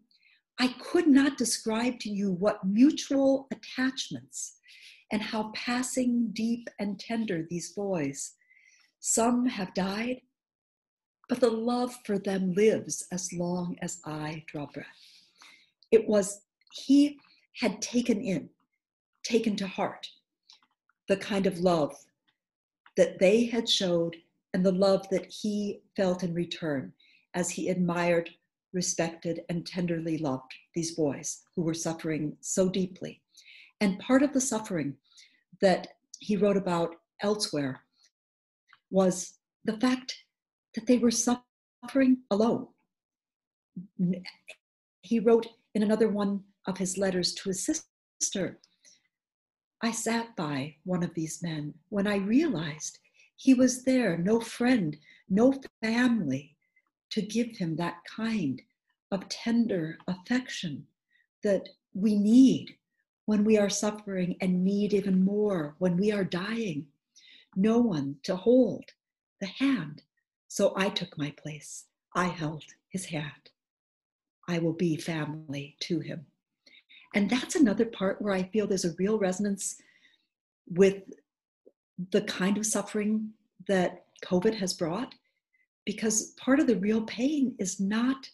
I 0.60 0.68
could 0.80 1.06
not 1.06 1.38
describe 1.38 2.00
to 2.00 2.10
you 2.10 2.32
what 2.32 2.66
mutual 2.66 3.46
attachments 3.52 4.56
and 5.12 5.22
how 5.22 5.52
passing 5.54 6.30
deep 6.32 6.68
and 6.78 6.98
tender 6.98 7.46
these 7.48 7.72
boys. 7.72 8.34
Some 8.98 9.46
have 9.46 9.72
died, 9.74 10.22
but 11.28 11.40
the 11.40 11.50
love 11.50 11.94
for 12.04 12.18
them 12.18 12.52
lives 12.52 13.06
as 13.12 13.32
long 13.32 13.76
as 13.80 14.00
I 14.04 14.44
draw 14.48 14.66
breath. 14.66 14.86
It 15.92 16.08
was, 16.08 16.40
he 16.72 17.18
had 17.60 17.80
taken 17.80 18.20
in, 18.20 18.50
taken 19.22 19.54
to 19.56 19.66
heart 19.66 20.08
the 21.08 21.16
kind 21.16 21.46
of 21.46 21.60
love 21.60 21.96
that 22.96 23.18
they 23.18 23.44
had 23.44 23.68
showed 23.68 24.16
and 24.52 24.66
the 24.66 24.72
love 24.72 25.08
that 25.10 25.26
he 25.26 25.80
felt 25.96 26.22
in 26.22 26.34
return 26.34 26.92
as 27.34 27.50
he 27.50 27.68
admired 27.68 28.30
respected, 28.72 29.40
and 29.48 29.66
tenderly 29.66 30.18
loved 30.18 30.54
these 30.74 30.94
boys 30.94 31.42
who 31.54 31.62
were 31.62 31.74
suffering 31.74 32.36
so 32.40 32.68
deeply. 32.68 33.22
And 33.80 33.98
part 33.98 34.22
of 34.22 34.32
the 34.32 34.40
suffering 34.40 34.96
that 35.60 35.88
he 36.20 36.36
wrote 36.36 36.56
about 36.56 36.96
elsewhere 37.22 37.82
was 38.90 39.34
the 39.64 39.78
fact 39.78 40.14
that 40.74 40.86
they 40.86 40.98
were 40.98 41.10
suffering 41.10 42.18
alone. 42.30 42.68
He 45.02 45.20
wrote 45.20 45.46
in 45.74 45.82
another 45.82 46.08
one 46.08 46.44
of 46.66 46.78
his 46.78 46.98
letters 46.98 47.32
to 47.34 47.48
his 47.48 47.64
sister 47.64 48.58
I 49.80 49.92
sat 49.92 50.34
by 50.34 50.74
one 50.84 51.04
of 51.04 51.14
these 51.14 51.40
men 51.40 51.74
when 51.88 52.08
I 52.08 52.16
realized 52.16 52.98
he 53.36 53.54
was 53.54 53.84
there, 53.84 54.18
no 54.18 54.40
friend, 54.40 54.96
no 55.28 55.54
family, 55.80 56.56
to 57.10 57.22
give 57.22 57.56
him 57.56 57.76
that 57.76 57.96
kind 58.04 58.62
of 59.10 59.28
tender 59.28 59.98
affection 60.06 60.86
that 61.42 61.68
we 61.94 62.14
need 62.14 62.74
when 63.26 63.44
we 63.44 63.58
are 63.58 63.70
suffering 63.70 64.36
and 64.40 64.64
need 64.64 64.94
even 64.94 65.24
more 65.24 65.74
when 65.78 65.96
we 65.96 66.12
are 66.12 66.24
dying. 66.24 66.86
No 67.56 67.78
one 67.78 68.16
to 68.24 68.36
hold 68.36 68.84
the 69.40 69.46
hand. 69.46 70.02
So 70.48 70.72
I 70.76 70.88
took 70.88 71.16
my 71.18 71.32
place. 71.42 71.84
I 72.14 72.24
held 72.24 72.64
his 72.88 73.06
hand. 73.06 73.50
I 74.48 74.58
will 74.58 74.72
be 74.72 74.96
family 74.96 75.76
to 75.80 76.00
him. 76.00 76.26
And 77.14 77.28
that's 77.28 77.54
another 77.54 77.84
part 77.84 78.20
where 78.20 78.34
I 78.34 78.44
feel 78.44 78.66
there's 78.66 78.84
a 78.84 78.94
real 78.98 79.18
resonance 79.18 79.76
with 80.66 81.02
the 82.12 82.22
kind 82.22 82.56
of 82.56 82.66
suffering 82.66 83.30
that 83.66 84.04
COVID 84.24 84.54
has 84.54 84.72
brought 84.72 85.14
because 85.88 86.34
part 86.36 86.60
of 86.60 86.66
the 86.66 86.76
real 86.76 87.00
pain 87.04 87.54
is 87.58 87.80
not 87.80 88.28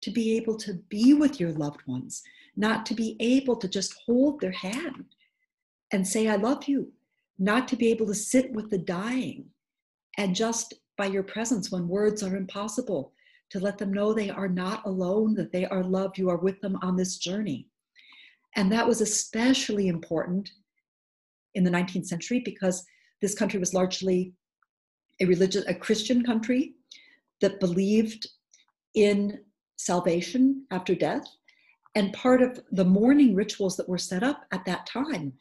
to 0.00 0.10
be 0.10 0.38
able 0.38 0.56
to 0.56 0.72
be 0.88 1.12
with 1.12 1.38
your 1.38 1.52
loved 1.52 1.82
ones, 1.86 2.22
not 2.56 2.86
to 2.86 2.94
be 2.94 3.14
able 3.20 3.56
to 3.56 3.68
just 3.68 3.94
hold 4.06 4.40
their 4.40 4.52
hand 4.52 5.04
and 5.92 6.08
say, 6.08 6.28
I 6.28 6.36
love 6.36 6.64
you, 6.66 6.90
not 7.38 7.68
to 7.68 7.76
be 7.76 7.88
able 7.88 8.06
to 8.06 8.14
sit 8.14 8.50
with 8.52 8.70
the 8.70 8.78
dying 8.78 9.44
and 10.16 10.34
just 10.34 10.72
by 10.96 11.04
your 11.04 11.22
presence 11.22 11.70
when 11.70 11.88
words 11.88 12.22
are 12.22 12.36
impossible, 12.36 13.12
to 13.50 13.60
let 13.60 13.76
them 13.76 13.92
know 13.92 14.14
they 14.14 14.30
are 14.30 14.48
not 14.48 14.86
alone, 14.86 15.34
that 15.34 15.52
they 15.52 15.66
are 15.66 15.84
loved, 15.84 16.16
you 16.16 16.30
are 16.30 16.38
with 16.38 16.58
them 16.62 16.78
on 16.80 16.96
this 16.96 17.18
journey. 17.18 17.68
And 18.56 18.72
that 18.72 18.88
was 18.88 19.02
especially 19.02 19.88
important 19.88 20.50
in 21.54 21.64
the 21.64 21.70
19th 21.70 22.06
century 22.06 22.40
because 22.42 22.82
this 23.20 23.34
country 23.34 23.60
was 23.60 23.74
largely 23.74 24.32
a 25.20 25.26
religious, 25.26 25.66
a 25.66 25.74
Christian 25.74 26.24
country 26.24 26.74
that 27.40 27.60
believed 27.60 28.26
in 28.94 29.40
salvation 29.76 30.66
after 30.70 30.94
death. 30.94 31.26
And 31.94 32.12
part 32.12 32.42
of 32.42 32.60
the 32.72 32.84
mourning 32.84 33.34
rituals 33.34 33.76
that 33.76 33.88
were 33.88 33.98
set 33.98 34.22
up 34.22 34.44
at 34.52 34.64
that 34.64 34.86
time, 34.86 35.32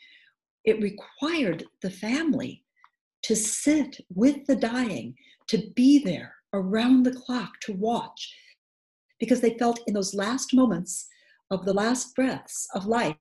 it 0.65 0.81
required 0.81 1.65
the 1.81 1.89
family 1.89 2.63
to 3.23 3.35
sit 3.35 3.99
with 4.13 4.45
the 4.45 4.55
dying, 4.55 5.15
to 5.47 5.71
be 5.75 5.99
there 5.99 6.35
around 6.53 7.03
the 7.03 7.13
clock 7.13 7.59
to 7.61 7.73
watch, 7.73 8.35
because 9.19 9.41
they 9.41 9.57
felt 9.57 9.79
in 9.87 9.93
those 9.93 10.13
last 10.13 10.53
moments 10.53 11.07
of 11.49 11.65
the 11.65 11.73
last 11.73 12.15
breaths 12.15 12.67
of 12.75 12.85
life, 12.85 13.15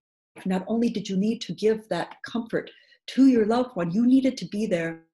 not 0.44 0.64
only 0.66 0.88
did 0.88 1.08
you 1.08 1.16
need 1.16 1.40
to 1.40 1.54
give 1.54 1.88
that 1.88 2.16
comfort 2.26 2.70
to 3.06 3.26
your 3.26 3.46
loved 3.46 3.76
one, 3.76 3.90
you 3.90 4.06
needed 4.06 4.36
to 4.36 4.46
be 4.46 4.66
there 4.66 5.04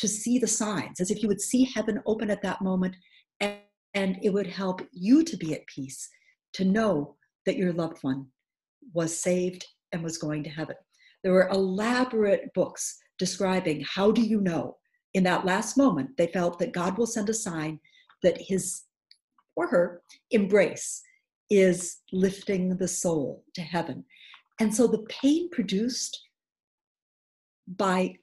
to 0.00 0.08
see 0.08 0.38
the 0.38 0.46
signs, 0.46 0.98
as 0.98 1.10
if 1.10 1.22
you 1.22 1.28
would 1.28 1.42
see 1.42 1.64
heaven 1.64 2.02
open 2.06 2.30
at 2.30 2.42
that 2.42 2.62
moment, 2.62 2.96
and, 3.40 3.58
and 3.92 4.18
it 4.22 4.30
would 4.30 4.46
help 4.46 4.80
you 4.92 5.22
to 5.22 5.36
be 5.36 5.52
at 5.52 5.66
peace, 5.66 6.08
to 6.54 6.64
know 6.64 7.16
that 7.44 7.56
your 7.56 7.74
loved 7.74 7.98
one 8.02 8.26
was 8.94 9.20
saved 9.22 9.66
and 9.92 10.02
was 10.02 10.16
going 10.16 10.42
to 10.42 10.50
heaven. 10.50 10.76
There 11.22 11.34
were 11.34 11.48
elaborate 11.48 12.52
books 12.54 12.98
describing 13.18 13.84
how 13.86 14.10
do 14.10 14.22
you 14.22 14.40
know 14.40 14.78
in 15.12 15.22
that 15.24 15.44
last 15.44 15.76
moment 15.76 16.16
they 16.16 16.28
felt 16.28 16.58
that 16.60 16.72
God 16.72 16.96
will 16.96 17.06
send 17.06 17.28
a 17.28 17.34
sign 17.34 17.78
that 18.22 18.40
his 18.40 18.82
or 19.54 19.66
her 19.66 20.00
embrace 20.30 21.02
is 21.50 21.98
lifting 22.12 22.76
the 22.78 22.88
soul 22.88 23.44
to 23.54 23.60
heaven. 23.60 24.04
And 24.60 24.74
so 24.74 24.86
the 24.86 25.04
pain 25.08 25.50
produced 25.50 26.18
by 27.76 28.14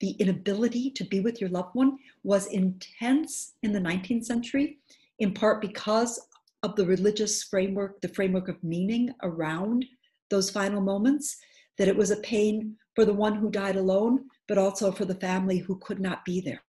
the 0.00 0.12
inability 0.12 0.90
to 0.90 1.04
be 1.04 1.20
with 1.20 1.40
your 1.40 1.50
loved 1.50 1.74
one 1.74 1.98
was 2.22 2.46
intense 2.46 3.54
in 3.62 3.72
the 3.72 3.80
19th 3.80 4.24
century, 4.24 4.78
in 5.18 5.32
part 5.32 5.60
because 5.60 6.18
of 6.62 6.76
the 6.76 6.86
religious 6.86 7.42
framework, 7.44 8.00
the 8.00 8.08
framework 8.08 8.48
of 8.48 8.62
meaning 8.62 9.12
around 9.22 9.84
those 10.30 10.50
final 10.50 10.80
moments, 10.80 11.36
that 11.78 11.88
it 11.88 11.96
was 11.96 12.10
a 12.10 12.16
pain 12.16 12.76
for 12.94 13.04
the 13.04 13.12
one 13.12 13.34
who 13.34 13.50
died 13.50 13.76
alone, 13.76 14.24
but 14.48 14.58
also 14.58 14.90
for 14.90 15.04
the 15.04 15.14
family 15.14 15.58
who 15.58 15.78
could 15.78 16.00
not 16.00 16.24
be 16.24 16.40
there 16.40 16.62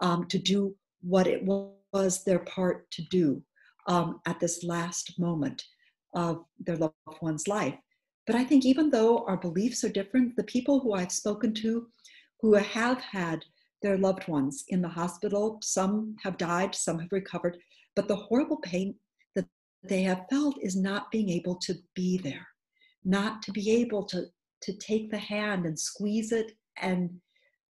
um, 0.00 0.26
to 0.26 0.38
do 0.38 0.74
what 1.00 1.26
it 1.26 1.42
was 1.44 2.24
their 2.24 2.40
part 2.40 2.90
to 2.90 3.02
do 3.10 3.42
um, 3.86 4.20
at 4.26 4.38
this 4.40 4.62
last 4.64 5.18
moment 5.18 5.64
of 6.14 6.44
their 6.60 6.76
loved 6.76 6.94
one's 7.20 7.48
life. 7.48 7.74
But 8.28 8.36
I 8.36 8.44
think 8.44 8.66
even 8.66 8.90
though 8.90 9.24
our 9.24 9.38
beliefs 9.38 9.82
are 9.84 9.88
different, 9.88 10.36
the 10.36 10.44
people 10.44 10.80
who 10.80 10.92
I've 10.92 11.10
spoken 11.10 11.54
to 11.54 11.86
who 12.42 12.52
have 12.52 13.00
had 13.00 13.42
their 13.80 13.96
loved 13.96 14.28
ones 14.28 14.64
in 14.68 14.82
the 14.82 14.88
hospital, 14.88 15.58
some 15.62 16.14
have 16.22 16.36
died, 16.36 16.74
some 16.74 16.98
have 16.98 17.10
recovered, 17.10 17.56
but 17.96 18.06
the 18.06 18.16
horrible 18.16 18.58
pain 18.58 18.94
that 19.34 19.46
they 19.82 20.02
have 20.02 20.26
felt 20.28 20.58
is 20.60 20.76
not 20.76 21.10
being 21.10 21.30
able 21.30 21.56
to 21.56 21.74
be 21.94 22.18
there, 22.18 22.46
not 23.02 23.40
to 23.44 23.50
be 23.50 23.70
able 23.70 24.04
to, 24.04 24.26
to 24.60 24.76
take 24.76 25.10
the 25.10 25.18
hand 25.18 25.64
and 25.64 25.78
squeeze 25.78 26.30
it 26.30 26.52
and 26.82 27.08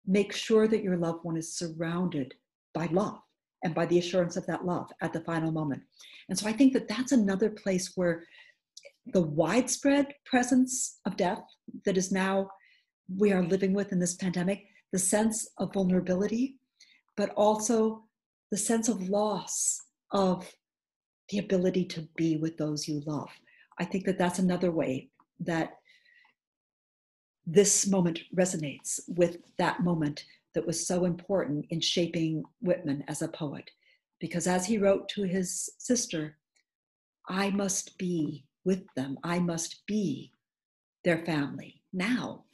make 0.06 0.32
sure 0.32 0.68
that 0.68 0.84
your 0.84 0.96
loved 0.96 1.24
one 1.24 1.36
is 1.36 1.56
surrounded 1.56 2.32
by 2.74 2.86
love 2.92 3.18
and 3.64 3.74
by 3.74 3.86
the 3.86 3.98
assurance 3.98 4.36
of 4.36 4.46
that 4.46 4.64
love 4.64 4.88
at 5.00 5.12
the 5.12 5.20
final 5.22 5.50
moment. 5.50 5.82
And 6.28 6.38
so 6.38 6.46
I 6.46 6.52
think 6.52 6.74
that 6.74 6.86
that's 6.86 7.10
another 7.10 7.50
place 7.50 7.92
where 7.96 8.22
the 9.06 9.22
widespread 9.22 10.14
presence 10.24 10.98
of 11.06 11.16
death 11.16 11.44
that 11.84 11.96
is 11.96 12.10
now 12.10 12.48
we 13.14 13.32
are 13.32 13.42
living 13.42 13.74
with 13.74 13.92
in 13.92 13.98
this 13.98 14.14
pandemic, 14.14 14.64
the 14.92 14.98
sense 14.98 15.48
of 15.58 15.72
vulnerability, 15.74 16.56
but 17.16 17.30
also 17.30 18.04
the 18.50 18.56
sense 18.56 18.88
of 18.88 19.08
loss 19.08 19.80
of 20.10 20.50
the 21.28 21.38
ability 21.38 21.84
to 21.84 22.08
be 22.16 22.36
with 22.36 22.56
those 22.56 22.88
you 22.88 23.02
love. 23.06 23.30
I 23.78 23.84
think 23.84 24.04
that 24.06 24.18
that's 24.18 24.38
another 24.38 24.70
way 24.70 25.10
that 25.40 25.74
this 27.46 27.86
moment 27.86 28.20
resonates 28.34 29.00
with 29.08 29.38
that 29.58 29.82
moment 29.82 30.24
that 30.54 30.66
was 30.66 30.86
so 30.86 31.04
important 31.04 31.66
in 31.70 31.80
shaping 31.80 32.42
Whitman 32.60 33.04
as 33.08 33.22
a 33.22 33.28
poet. 33.28 33.70
Because 34.20 34.46
as 34.46 34.64
he 34.64 34.78
wrote 34.78 35.08
to 35.10 35.24
his 35.24 35.68
sister, 35.78 36.38
I 37.28 37.50
must 37.50 37.98
be 37.98 38.44
with 38.64 38.82
them. 38.96 39.18
I 39.22 39.38
must 39.38 39.86
be 39.86 40.32
their 41.04 41.24
family 41.24 41.82
now. 41.92 42.44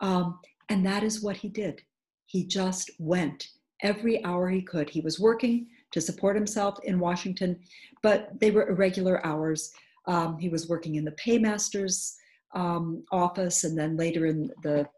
Um, 0.00 0.38
and 0.68 0.84
that 0.86 1.02
is 1.02 1.22
what 1.22 1.36
he 1.36 1.48
did. 1.48 1.82
He 2.26 2.46
just 2.46 2.90
went 2.98 3.48
every 3.82 4.24
hour 4.24 4.48
he 4.48 4.62
could. 4.62 4.90
He 4.90 5.00
was 5.00 5.20
working 5.20 5.66
to 5.92 6.00
support 6.00 6.36
himself 6.36 6.78
in 6.84 6.98
Washington, 6.98 7.58
but 8.02 8.30
they 8.40 8.50
were 8.50 8.68
irregular 8.68 9.24
hours. 9.26 9.72
Um, 10.06 10.38
he 10.38 10.48
was 10.48 10.68
working 10.68 10.94
in 10.94 11.04
the 11.04 11.12
paymaster's 11.12 12.16
um, 12.54 13.04
office 13.12 13.64
and 13.64 13.78
then 13.78 13.96
later 13.96 14.26
in 14.26 14.50
the 14.62 14.88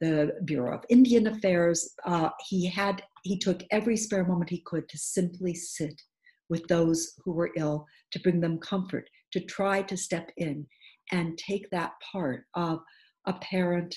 the 0.00 0.32
Bureau 0.46 0.74
of 0.74 0.84
Indian 0.88 1.26
Affairs. 1.26 1.94
Uh, 2.06 2.30
he 2.48 2.66
had 2.66 3.02
he 3.22 3.38
took 3.38 3.62
every 3.70 3.96
spare 3.96 4.24
moment 4.24 4.48
he 4.48 4.62
could 4.64 4.88
to 4.88 4.96
simply 4.98 5.54
sit 5.54 6.00
with 6.48 6.66
those 6.68 7.14
who 7.22 7.32
were 7.32 7.52
ill, 7.56 7.86
to 8.10 8.20
bring 8.20 8.40
them 8.40 8.58
comfort, 8.58 9.08
to 9.32 9.40
try 9.40 9.82
to 9.82 9.96
step 9.96 10.30
in 10.36 10.66
and 11.12 11.38
take 11.38 11.68
that 11.70 11.92
part 12.12 12.44
of 12.54 12.80
a 13.26 13.32
parent, 13.34 13.94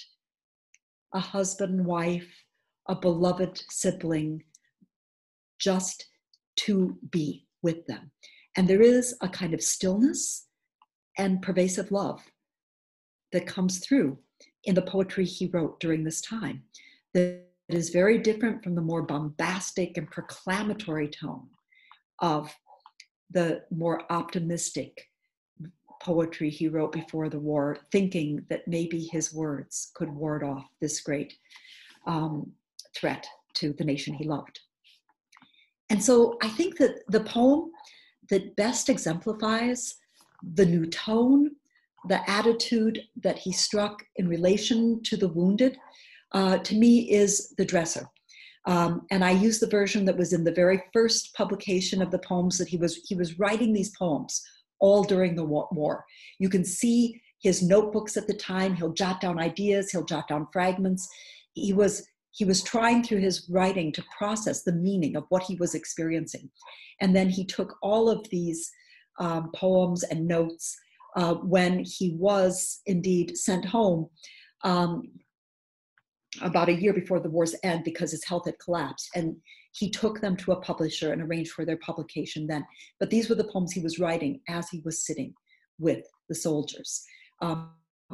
a 1.13 1.19
husband, 1.19 1.85
wife, 1.85 2.29
a 2.89 2.95
beloved 2.95 3.61
sibling, 3.69 4.43
just 5.59 6.05
to 6.57 6.97
be 7.11 7.45
with 7.61 7.85
them. 7.87 8.11
And 8.57 8.67
there 8.67 8.81
is 8.81 9.15
a 9.21 9.29
kind 9.29 9.53
of 9.53 9.61
stillness 9.61 10.47
and 11.17 11.41
pervasive 11.41 11.91
love 11.91 12.21
that 13.31 13.47
comes 13.47 13.79
through 13.79 14.17
in 14.65 14.75
the 14.75 14.81
poetry 14.81 15.25
he 15.25 15.47
wrote 15.47 15.79
during 15.79 16.03
this 16.03 16.21
time 16.21 16.63
that 17.13 17.45
is 17.69 17.89
very 17.89 18.17
different 18.17 18.63
from 18.63 18.75
the 18.75 18.81
more 18.81 19.01
bombastic 19.01 19.97
and 19.97 20.09
proclamatory 20.09 21.07
tone 21.07 21.47
of 22.19 22.53
the 23.31 23.61
more 23.71 24.01
optimistic 24.11 25.09
poetry 26.03 26.49
he 26.49 26.67
wrote 26.67 26.91
before 26.91 27.29
the 27.29 27.39
war, 27.39 27.77
thinking 27.91 28.45
that 28.49 28.67
maybe 28.67 29.09
his 29.11 29.33
words 29.33 29.91
could 29.95 30.09
ward 30.09 30.43
off 30.43 30.65
this 30.81 30.99
great 30.99 31.33
um, 32.05 32.51
threat 32.95 33.25
to 33.55 33.73
the 33.73 33.83
nation 33.83 34.13
he 34.13 34.25
loved. 34.25 34.59
And 35.89 36.03
so 36.03 36.37
I 36.41 36.49
think 36.49 36.77
that 36.77 37.03
the 37.07 37.21
poem 37.21 37.71
that 38.29 38.55
best 38.55 38.89
exemplifies 38.89 39.95
the 40.55 40.65
new 40.65 40.85
tone, 40.87 41.51
the 42.07 42.29
attitude 42.29 43.01
that 43.21 43.37
he 43.37 43.51
struck 43.51 44.03
in 44.17 44.27
relation 44.27 45.01
to 45.03 45.15
the 45.15 45.29
wounded, 45.29 45.77
uh, 46.33 46.57
to 46.57 46.75
me 46.75 47.11
is 47.11 47.53
The 47.57 47.65
Dresser. 47.65 48.09
Um, 48.65 49.05
and 49.11 49.23
I 49.23 49.31
use 49.31 49.59
the 49.59 49.67
version 49.67 50.05
that 50.05 50.17
was 50.17 50.33
in 50.33 50.43
the 50.43 50.51
very 50.51 50.81
first 50.93 51.33
publication 51.35 52.01
of 52.01 52.11
the 52.11 52.19
poems 52.19 52.57
that 52.57 52.69
he 52.69 52.77
was 52.77 52.95
he 53.03 53.13
was 53.13 53.37
writing 53.37 53.73
these 53.73 53.95
poems 53.97 54.41
all 54.83 55.01
during 55.01 55.33
the 55.33 55.45
war. 55.45 56.05
You 56.39 56.49
can 56.49 56.65
see 56.65 57.21
his 57.39 57.63
notebooks 57.63 58.17
at 58.17 58.27
the 58.27 58.33
time. 58.33 58.75
He'll 58.75 58.91
jot 58.91 59.21
down 59.21 59.39
ideas. 59.39 59.89
He'll 59.89 60.03
jot 60.03 60.27
down 60.27 60.47
fragments. 60.51 61.07
He 61.53 61.71
was 61.71 62.05
he 62.31 62.45
was 62.45 62.63
trying 62.63 63.03
through 63.03 63.19
his 63.19 63.47
writing 63.49 63.91
to 63.93 64.03
process 64.17 64.63
the 64.63 64.73
meaning 64.73 65.15
of 65.15 65.25
what 65.29 65.43
he 65.43 65.55
was 65.55 65.75
experiencing, 65.75 66.49
and 66.99 67.15
then 67.15 67.29
he 67.29 67.45
took 67.45 67.75
all 67.81 68.09
of 68.09 68.27
these 68.29 68.69
um, 69.19 69.51
poems 69.55 70.03
and 70.03 70.27
notes 70.27 70.75
uh, 71.15 71.35
when 71.35 71.83
he 71.85 72.15
was 72.19 72.81
indeed 72.85 73.37
sent 73.37 73.65
home. 73.65 74.09
Um, 74.63 75.03
about 76.41 76.69
a 76.69 76.73
year 76.73 76.93
before 76.93 77.19
the 77.19 77.29
war's 77.29 77.55
end 77.63 77.83
because 77.83 78.09
his 78.09 78.25
health 78.25 78.45
had 78.45 78.57
collapsed. 78.57 79.07
And 79.13 79.35
he 79.73 79.89
took 79.89 80.21
them 80.21 80.37
to 80.37 80.51
a 80.51 80.61
publisher 80.61 81.11
and 81.11 81.21
arranged 81.21 81.51
for 81.51 81.65
their 81.65 81.77
publication 81.77 82.47
then. 82.47 82.65
But 82.99 83.09
these 83.09 83.27
were 83.27 83.35
the 83.35 83.43
poems 83.43 83.71
he 83.71 83.81
was 83.81 83.99
writing 83.99 84.39
as 84.47 84.69
he 84.69 84.81
was 84.85 85.05
sitting 85.05 85.33
with 85.79 86.05
the 86.29 86.35
soldiers 86.35 87.03
um, 87.41 87.71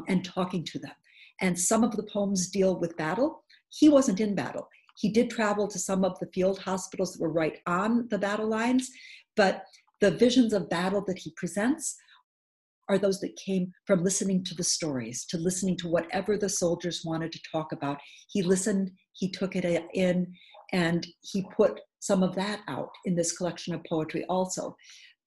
and 0.08 0.24
talking 0.24 0.64
to 0.66 0.80
them. 0.80 0.92
And 1.42 1.60
some 1.60 1.84
of 1.84 1.96
the 1.96 2.08
poems 2.12 2.50
deal 2.50 2.80
with 2.80 2.98
battle. 2.98 3.44
He 3.70 3.90
wasn't 3.90 4.20
in 4.20 4.36
battle. 4.36 4.68
He 4.98 5.10
did 5.10 5.30
travel 5.30 5.68
to 5.68 5.80
some 5.80 6.04
of 6.04 6.18
the 6.20 6.30
field 6.34 6.60
hospitals 6.60 7.14
that 7.14 7.22
were 7.22 7.32
right 7.32 7.60
on 7.66 8.08
the 8.10 8.18
battle 8.18 8.48
lines, 8.48 8.90
but 9.36 9.64
the 10.02 10.12
visions 10.12 10.54
of 10.54 10.70
battle 10.70 11.04
that 11.08 11.20
he 11.20 11.34
presents 11.38 11.96
are 12.90 12.98
those 12.98 13.20
that 13.22 13.36
came 13.36 13.72
from 13.86 14.04
listening 14.04 14.44
to 14.44 14.56
the 14.56 14.64
stories, 14.64 15.26
to 15.26 15.38
listening 15.38 15.78
to 15.78 15.88
whatever 15.88 16.38
the 16.38 16.50
soldiers 16.50 17.04
wanted 17.06 17.32
to 17.32 17.40
talk 17.52 17.72
about. 17.72 18.00
He 18.30 18.42
listened, 18.42 18.92
he 19.14 19.30
took 19.30 19.56
it 19.56 19.86
in, 19.94 20.34
and 20.74 21.06
he 21.22 21.46
put 21.56 21.80
some 22.00 22.24
of 22.24 22.36
that 22.36 22.62
out 22.68 22.92
in 23.06 23.16
this 23.16 23.38
collection 23.38 23.74
of 23.74 23.84
poetry 23.84 24.26
also. 24.26 24.76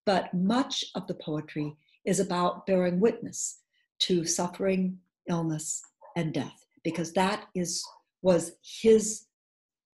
But 0.06 0.32
much 0.34 0.84
of 0.94 1.06
the 1.06 1.14
poetry 1.14 1.76
is 2.04 2.20
about 2.20 2.66
bearing 2.66 2.98
witness 2.98 3.60
to 4.00 4.24
suffering, 4.24 4.98
illness, 5.28 5.80
and 6.16 6.34
death, 6.34 6.66
because 6.82 7.12
that 7.12 7.44
is 7.54 7.84
was 8.22 8.52
his 8.80 9.26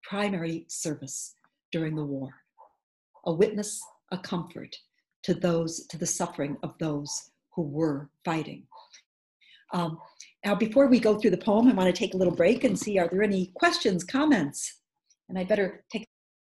primary 0.03 0.65
service 0.69 1.35
during 1.73 1.97
the 1.97 2.05
war. 2.05 2.31
A 3.27 3.33
witness, 3.33 3.81
a 4.13 4.19
comfort 4.19 4.77
to 5.23 5.35
those, 5.35 5.87
to 5.89 5.99
the 5.99 6.07
suffering 6.07 6.57
of 6.63 6.75
those 6.79 7.31
who 7.55 7.63
were 7.63 8.11
fighting. 8.25 8.65
Um, 9.73 9.99
now, 10.45 10.55
before 10.55 10.87
we 10.87 11.01
go 11.01 11.19
through 11.19 11.33
the 11.33 11.39
poem, 11.39 11.69
I 11.69 11.75
want 11.75 11.95
to 11.95 11.99
take 11.99 12.15
a 12.15 12.17
little 12.17 12.35
break 12.35 12.65
and 12.65 12.79
see 12.79 12.99
are 12.99 13.09
there 13.09 13.23
any 13.23 13.51
questions, 13.55 14.05
comments? 14.05 14.81
And 15.29 15.39
I 15.39 15.45
better 15.45 15.85
take 15.91 16.07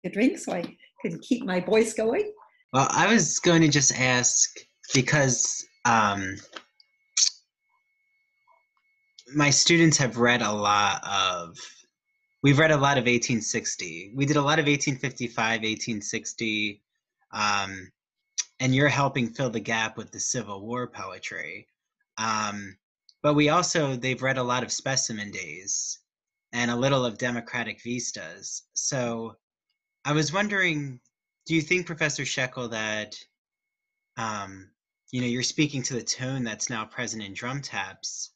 a 0.05 0.11
drink 0.11 0.39
so 0.39 0.53
I 0.53 0.77
can 1.03 1.19
keep 1.21 1.45
my 1.45 1.61
voice 1.61 1.95
going. 1.95 2.33
Well, 2.73 2.89
I 2.91 3.13
was 3.13 3.39
going 3.39 3.63
to 3.63 3.69
just 3.69 3.99
ask 3.99 4.51
because 4.93 5.67
um, 5.85 6.37
my 9.35 9.51
students 9.51 9.97
have 9.97 10.19
read 10.19 10.43
a 10.43 10.53
lot 10.53 11.03
of 11.05 11.57
we've 12.43 12.59
read 12.59 12.71
a 12.71 12.77
lot 12.77 12.99
of 12.99 13.05
1860. 13.05 14.13
We 14.15 14.27
did 14.27 14.37
a 14.37 14.43
lot 14.43 14.59
of 14.59 14.67
1855, 14.67 15.37
1860, 15.37 16.83
um, 17.33 17.91
and 18.61 18.75
you're 18.75 18.89
helping 18.89 19.29
fill 19.29 19.51
the 19.51 19.61
gap 19.61 19.97
with 19.97 20.11
the 20.13 20.21
Civil 20.21 20.61
War 20.67 20.87
poetry. 20.87 21.67
Um, 22.19 22.77
but 23.23 23.35
we 23.35 23.49
also 23.49 23.97
they've 23.97 24.23
read 24.23 24.39
a 24.39 24.43
lot 24.43 24.63
of 24.63 24.73
Specimen 24.73 25.31
Days 25.31 25.99
and 26.57 26.71
a 26.71 26.77
little 26.77 27.05
of 27.05 27.19
Democratic 27.19 27.83
Vistas. 27.83 28.63
So 28.73 29.37
I 30.07 30.13
was 30.13 30.33
wondering, 30.33 30.99
do 31.45 31.55
you 31.55 31.61
think, 31.61 31.87
Professor 31.87 32.23
Scheckel, 32.23 32.71
that 32.71 33.15
um, 34.17 34.71
you 35.13 35.21
know 35.21 35.27
you're 35.27 35.43
speaking 35.43 35.83
to 35.83 35.95
the 35.95 36.03
tone 36.03 36.45
that's 36.45 36.71
now 36.71 36.87
present 36.87 37.23
in 37.23 37.35
drum 37.35 37.61
taps? 37.61 38.31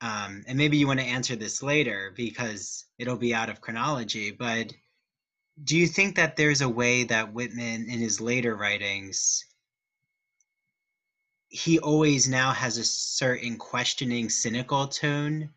Um, 0.00 0.44
and 0.46 0.56
maybe 0.56 0.78
you 0.78 0.86
want 0.86 0.98
to 1.00 1.04
answer 1.04 1.36
this 1.36 1.62
later 1.62 2.14
because 2.16 2.86
it'll 2.98 3.18
be 3.18 3.34
out 3.34 3.50
of 3.50 3.60
chronology. 3.60 4.30
But 4.30 4.72
do 5.62 5.76
you 5.76 5.86
think 5.86 6.16
that 6.16 6.36
there's 6.36 6.62
a 6.62 6.68
way 6.70 7.04
that 7.04 7.34
Whitman, 7.34 7.90
in 7.90 7.98
his 7.98 8.18
later 8.18 8.56
writings, 8.56 9.44
he 11.48 11.78
always 11.80 12.30
now 12.30 12.52
has 12.52 12.78
a 12.78 12.84
certain 12.84 13.58
questioning, 13.58 14.30
cynical 14.30 14.88
tone 14.88 15.50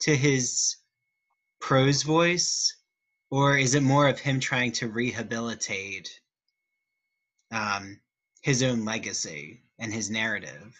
to 0.00 0.16
his 0.16 0.76
prose 1.62 2.02
voice? 2.02 2.76
Or 3.30 3.56
is 3.56 3.74
it 3.74 3.82
more 3.82 4.08
of 4.08 4.18
him 4.18 4.38
trying 4.38 4.72
to 4.72 4.88
rehabilitate 4.88 6.20
um, 7.50 7.98
his 8.42 8.62
own 8.62 8.84
legacy 8.84 9.62
and 9.78 9.90
his 9.90 10.10
narrative? 10.10 10.76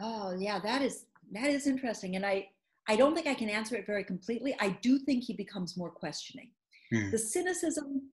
Oh, 0.00 0.34
yeah, 0.38 0.58
that 0.60 0.80
is 0.80 1.04
that 1.32 1.50
is 1.50 1.66
interesting. 1.66 2.16
And 2.16 2.24
I, 2.24 2.48
I 2.88 2.96
don't 2.96 3.14
think 3.14 3.26
I 3.26 3.34
can 3.34 3.50
answer 3.50 3.74
it 3.74 3.86
very 3.86 4.04
completely. 4.04 4.56
I 4.60 4.70
do 4.80 4.98
think 4.98 5.24
he 5.24 5.34
becomes 5.34 5.76
more 5.76 5.90
questioning. 5.90 6.50
Mm. 6.94 7.10
The 7.10 7.18
cynicism 7.18 8.10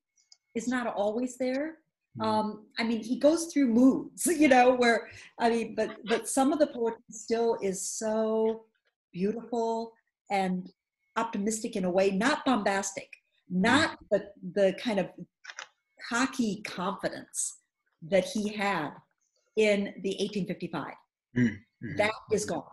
is 0.53 0.67
not 0.67 0.87
always 0.87 1.37
there. 1.37 1.77
Mm. 2.19 2.25
Um, 2.25 2.65
I 2.77 2.83
mean, 2.83 3.01
he 3.01 3.17
goes 3.17 3.45
through 3.45 3.67
moods, 3.67 4.25
you 4.25 4.49
know, 4.49 4.75
where 4.75 5.07
I 5.39 5.49
mean, 5.49 5.75
but 5.75 5.95
but 6.05 6.27
some 6.27 6.51
of 6.51 6.59
the 6.59 6.67
poetry 6.67 6.99
still 7.11 7.57
is 7.61 7.81
so 7.87 8.65
beautiful 9.13 9.93
and 10.29 10.69
optimistic 11.15 11.75
in 11.75 11.85
a 11.85 11.91
way, 11.91 12.11
not 12.11 12.45
bombastic, 12.45 13.09
not 13.49 13.91
mm. 13.91 13.97
the 14.11 14.25
the 14.53 14.73
kind 14.73 14.99
of 14.99 15.07
cocky 16.09 16.61
confidence 16.63 17.57
that 18.01 18.25
he 18.25 18.49
had 18.53 18.91
in 19.55 19.93
the 20.03 20.15
1855. 20.19 20.93
Mm. 21.37 21.47
Mm-hmm. 21.47 21.97
That 21.97 22.11
is 22.31 22.45
gone. 22.45 22.63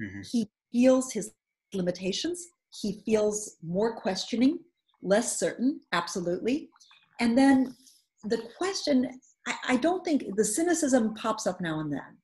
Mm-hmm. 0.00 0.20
He 0.30 0.50
feels 0.72 1.12
his 1.12 1.32
limitations. 1.72 2.48
He 2.80 3.02
feels 3.04 3.56
more 3.62 3.96
questioning, 3.96 4.58
less 5.02 5.38
certain, 5.38 5.80
absolutely. 5.92 6.70
And 7.20 7.36
then 7.36 7.74
the 8.24 8.42
question 8.56 9.20
I, 9.46 9.54
I 9.68 9.76
don't 9.76 10.04
think 10.04 10.24
the 10.36 10.44
cynicism 10.44 11.14
pops 11.14 11.46
up 11.46 11.60
now 11.60 11.80
and 11.80 11.92
then, 11.92 12.18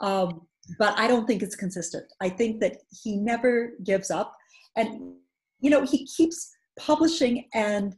um, 0.00 0.42
but 0.78 0.98
I 0.98 1.06
don't 1.06 1.26
think 1.26 1.42
it's 1.42 1.56
consistent. 1.56 2.04
I 2.20 2.28
think 2.28 2.60
that 2.60 2.78
he 3.02 3.16
never 3.16 3.72
gives 3.84 4.10
up. 4.10 4.34
And, 4.76 5.14
you 5.60 5.70
know, 5.70 5.84
he 5.84 6.06
keeps 6.06 6.50
publishing 6.78 7.48
and 7.54 7.94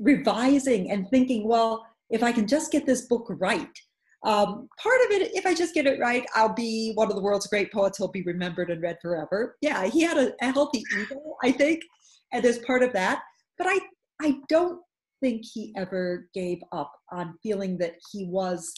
revising 0.00 0.90
and 0.90 1.08
thinking, 1.08 1.48
well, 1.48 1.84
if 2.10 2.22
I 2.22 2.32
can 2.32 2.46
just 2.46 2.72
get 2.72 2.86
this 2.86 3.02
book 3.06 3.26
right, 3.28 3.68
um, 4.24 4.68
part 4.82 5.00
of 5.06 5.12
it, 5.12 5.30
if 5.34 5.46
I 5.46 5.54
just 5.54 5.74
get 5.74 5.86
it 5.86 6.00
right, 6.00 6.24
I'll 6.34 6.54
be 6.54 6.92
one 6.94 7.08
of 7.08 7.14
the 7.14 7.22
world's 7.22 7.46
great 7.46 7.72
poets. 7.72 7.98
He'll 7.98 8.08
be 8.08 8.22
remembered 8.22 8.70
and 8.70 8.82
read 8.82 8.98
forever. 9.00 9.56
Yeah, 9.60 9.86
he 9.86 10.02
had 10.02 10.16
a, 10.16 10.32
a 10.40 10.52
healthy 10.52 10.82
ego, 10.98 11.36
I 11.42 11.52
think, 11.52 11.82
and 12.32 12.42
there's 12.42 12.58
part 12.60 12.82
of 12.82 12.92
that. 12.94 13.22
But 13.58 13.68
I, 13.68 13.78
I 14.20 14.38
don't 14.48 14.80
think 15.20 15.42
he 15.44 15.72
ever 15.76 16.28
gave 16.34 16.58
up 16.72 16.92
on 17.12 17.38
feeling 17.42 17.78
that 17.78 17.94
he 18.10 18.26
was 18.26 18.72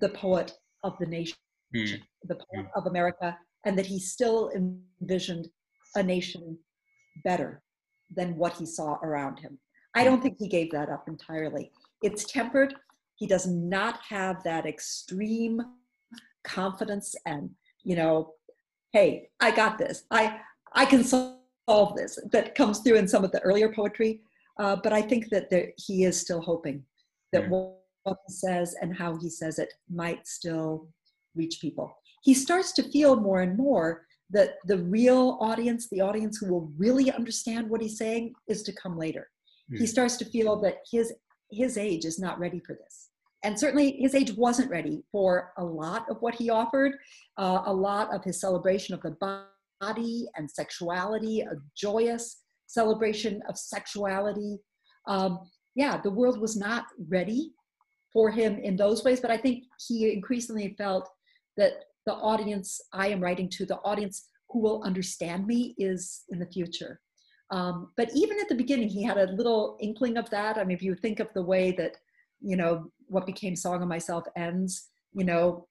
the 0.00 0.10
poet 0.10 0.52
of 0.84 0.96
the 1.00 1.06
nation, 1.06 1.36
mm. 1.74 2.00
the 2.24 2.36
poet 2.36 2.66
mm. 2.66 2.70
of 2.76 2.86
America, 2.86 3.36
and 3.66 3.76
that 3.76 3.86
he 3.86 3.98
still 3.98 4.50
envisioned 4.54 5.48
a 5.94 6.02
nation 6.02 6.58
better 7.24 7.62
than 8.14 8.36
what 8.36 8.54
he 8.54 8.66
saw 8.66 8.98
around 9.02 9.38
him. 9.38 9.58
I 9.94 10.04
don't 10.04 10.22
think 10.22 10.36
he 10.38 10.48
gave 10.48 10.70
that 10.70 10.88
up 10.88 11.08
entirely. 11.08 11.72
It's 12.02 12.24
tempered 12.24 12.74
he 13.20 13.26
does 13.26 13.46
not 13.46 14.00
have 14.08 14.42
that 14.44 14.64
extreme 14.64 15.60
confidence 16.42 17.14
and, 17.26 17.50
you 17.84 17.94
know, 17.94 18.32
hey, 18.92 19.28
I 19.40 19.50
got 19.50 19.78
this. 19.78 20.04
I 20.10 20.38
I 20.72 20.86
can 20.86 21.04
solve 21.04 21.96
this. 21.96 22.18
That 22.32 22.54
comes 22.54 22.78
through 22.78 22.96
in 22.96 23.06
some 23.06 23.22
of 23.22 23.30
the 23.30 23.40
earlier 23.42 23.72
poetry. 23.72 24.22
Uh, 24.58 24.76
but 24.82 24.92
I 24.92 25.02
think 25.02 25.28
that 25.28 25.50
there, 25.50 25.68
he 25.76 26.04
is 26.04 26.18
still 26.18 26.40
hoping 26.40 26.82
that 27.32 27.48
what, 27.48 27.76
what 28.04 28.18
he 28.26 28.32
says 28.32 28.74
and 28.80 28.96
how 28.96 29.18
he 29.18 29.28
says 29.28 29.58
it 29.58 29.72
might 29.92 30.26
still 30.26 30.88
reach 31.34 31.60
people. 31.60 31.94
He 32.22 32.32
starts 32.32 32.72
to 32.72 32.90
feel 32.90 33.16
more 33.16 33.42
and 33.42 33.56
more 33.56 34.06
that 34.30 34.54
the 34.66 34.78
real 34.78 35.38
audience, 35.40 35.88
the 35.88 36.00
audience 36.00 36.38
who 36.38 36.52
will 36.52 36.72
really 36.76 37.10
understand 37.10 37.68
what 37.68 37.82
he's 37.82 37.98
saying, 37.98 38.34
is 38.48 38.62
to 38.62 38.72
come 38.72 38.96
later. 38.96 39.28
Mm. 39.72 39.78
He 39.78 39.84
hmm. 39.84 39.90
starts 39.90 40.16
to 40.18 40.24
feel 40.24 40.60
that 40.60 40.78
his 40.90 41.12
his 41.52 41.76
age 41.76 42.04
is 42.04 42.20
not 42.20 42.38
ready 42.38 42.60
for 42.64 42.76
this 42.76 43.10
and 43.42 43.58
certainly 43.58 43.92
his 43.92 44.14
age 44.14 44.32
wasn't 44.32 44.70
ready 44.70 45.02
for 45.10 45.52
a 45.56 45.64
lot 45.64 46.06
of 46.10 46.18
what 46.20 46.34
he 46.34 46.50
offered, 46.50 46.92
uh, 47.38 47.62
a 47.66 47.72
lot 47.72 48.14
of 48.14 48.22
his 48.22 48.40
celebration 48.40 48.94
of 48.94 49.00
the 49.02 49.16
body 49.80 50.26
and 50.36 50.50
sexuality, 50.50 51.40
a 51.40 51.54
joyous 51.76 52.42
celebration 52.66 53.40
of 53.48 53.56
sexuality. 53.56 54.58
Um, 55.06 55.40
yeah, 55.74 56.00
the 56.02 56.10
world 56.10 56.38
was 56.38 56.56
not 56.56 56.84
ready 57.08 57.52
for 58.12 58.30
him 58.30 58.58
in 58.58 58.76
those 58.76 59.04
ways, 59.04 59.20
but 59.20 59.30
I 59.30 59.38
think 59.38 59.64
he 59.88 60.12
increasingly 60.12 60.74
felt 60.76 61.08
that 61.56 61.84
the 62.10 62.18
audience 62.32 62.68
I 62.92 63.06
am 63.14 63.20
writing 63.20 63.48
to, 63.56 63.66
the 63.66 63.82
audience 63.90 64.16
who 64.50 64.58
will 64.64 64.82
understand 64.90 65.46
me, 65.46 65.74
is 65.78 66.00
in 66.32 66.38
the 66.42 66.52
future. 66.56 66.92
Um, 67.56 67.76
but 67.96 68.08
even 68.14 68.36
at 68.40 68.48
the 68.48 68.60
beginning, 68.62 68.88
he 68.88 69.02
had 69.10 69.18
a 69.18 69.32
little 69.40 69.76
inkling 69.80 70.16
of 70.16 70.30
that. 70.30 70.56
I 70.56 70.64
mean, 70.64 70.76
if 70.76 70.82
you 70.82 70.94
think 70.94 71.18
of 71.20 71.28
the 71.34 71.48
way 71.52 71.64
that 71.80 71.94
you 72.40 72.56
know, 72.56 72.90
what 73.08 73.26
became 73.26 73.54
Song 73.54 73.82
of 73.82 73.88
Myself 73.88 74.24
ends, 74.36 74.88
you 75.12 75.24
know, 75.24 75.66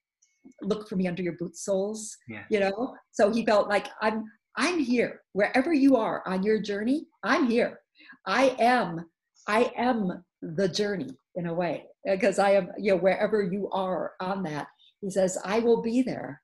look 0.61 0.87
for 0.87 0.95
me 0.95 1.07
under 1.07 1.23
your 1.23 1.33
boot 1.33 1.55
soles, 1.55 2.15
yeah. 2.27 2.43
you 2.49 2.59
know? 2.59 2.95
So 3.11 3.31
he 3.31 3.45
felt 3.45 3.67
like 3.67 3.87
I'm, 4.01 4.23
I'm 4.57 4.79
here 4.79 5.21
wherever 5.33 5.73
you 5.73 5.95
are 5.95 6.23
on 6.25 6.43
your 6.43 6.61
journey. 6.61 7.07
I'm 7.23 7.49
here. 7.49 7.79
I 8.25 8.55
am, 8.59 9.05
I 9.47 9.71
am 9.77 10.23
the 10.41 10.67
journey 10.67 11.17
in 11.35 11.47
a 11.47 11.53
way 11.53 11.85
because 12.05 12.39
I 12.39 12.51
am, 12.51 12.69
you 12.77 12.91
know, 12.91 12.97
wherever 12.97 13.41
you 13.41 13.69
are 13.71 14.13
on 14.19 14.43
that. 14.43 14.67
He 15.01 15.09
says, 15.09 15.37
I 15.43 15.59
will 15.59 15.81
be 15.81 16.01
there, 16.01 16.41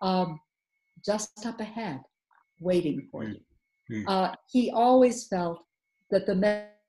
um, 0.00 0.40
just 1.04 1.46
up 1.46 1.60
ahead, 1.60 2.00
waiting 2.60 3.08
for 3.10 3.24
mm. 3.24 3.34
you. 3.34 4.04
Mm. 4.04 4.04
Uh, 4.06 4.34
he 4.50 4.70
always 4.70 5.26
felt 5.28 5.60
that 6.10 6.26
the 6.26 6.34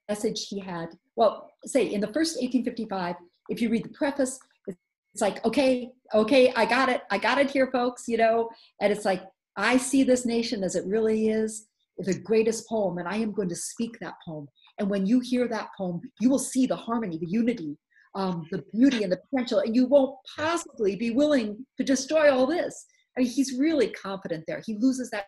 message 0.09 0.47
he 0.47 0.59
had 0.59 0.89
well, 1.17 1.49
say 1.65 1.91
in 1.91 1.99
the 1.99 2.07
first 2.07 2.35
1855, 2.35 3.15
if 3.49 3.59
you 3.59 3.69
read 3.69 3.83
the 3.83 3.89
preface, 3.89 4.39
it's 4.67 5.21
like, 5.21 5.43
okay, 5.43 5.89
okay, 6.13 6.53
I 6.55 6.65
got 6.65 6.89
it. 6.89 7.01
I 7.09 7.17
got 7.17 7.39
it 7.39 7.49
here, 7.49 7.69
folks, 7.71 8.07
you 8.07 8.17
know, 8.17 8.49
and 8.79 8.93
it's 8.93 9.03
like, 9.03 9.23
I 9.57 9.77
see 9.77 10.03
this 10.03 10.25
nation 10.25 10.63
as 10.63 10.75
it 10.75 10.85
really 10.85 11.29
is, 11.29 11.65
the 11.97 12.13
greatest 12.13 12.69
poem, 12.69 12.99
and 12.99 13.07
I 13.07 13.17
am 13.17 13.31
going 13.31 13.49
to 13.49 13.55
speak 13.55 13.97
that 13.99 14.13
poem. 14.23 14.47
And 14.77 14.87
when 14.91 15.07
you 15.07 15.19
hear 15.19 15.47
that 15.47 15.69
poem, 15.75 15.99
you 16.21 16.29
will 16.29 16.37
see 16.37 16.67
the 16.67 16.75
harmony, 16.75 17.17
the 17.17 17.27
unity, 17.27 17.75
um, 18.17 18.47
the 18.51 18.63
beauty, 18.73 19.03
and 19.03 19.11
the 19.11 19.19
potential, 19.29 19.59
and 19.59 19.75
you 19.75 19.85
won't 19.85 20.17
possibly 20.35 20.95
be 20.95 21.11
willing 21.11 21.65
to 21.77 21.83
destroy 21.83 22.33
all 22.33 22.47
this. 22.47 22.85
I 23.15 23.21
mean, 23.21 23.29
he's 23.29 23.57
really 23.57 23.89
confident 23.89 24.43
there. 24.47 24.61
He 24.65 24.77
loses 24.79 25.11
that 25.11 25.27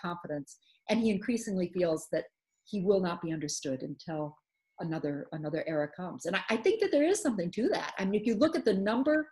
confidence, 0.00 0.58
and 0.90 1.00
he 1.00 1.10
increasingly 1.10 1.72
feels 1.74 2.08
that 2.12 2.24
he 2.64 2.82
will 2.82 3.00
not 3.00 3.22
be 3.22 3.32
understood 3.32 3.82
until 3.82 4.36
another 4.80 5.26
another 5.32 5.64
era 5.66 5.88
comes 5.96 6.26
and 6.26 6.36
I, 6.36 6.40
I, 6.50 6.56
think 6.58 6.82
that 6.82 6.92
there 6.92 7.04
is 7.04 7.22
something 7.22 7.50
to 7.52 7.68
that 7.70 7.94
i 7.98 8.04
mean 8.04 8.20
if 8.20 8.26
you 8.26 8.34
look 8.34 8.54
at 8.54 8.66
the 8.66 8.74
number 8.74 9.26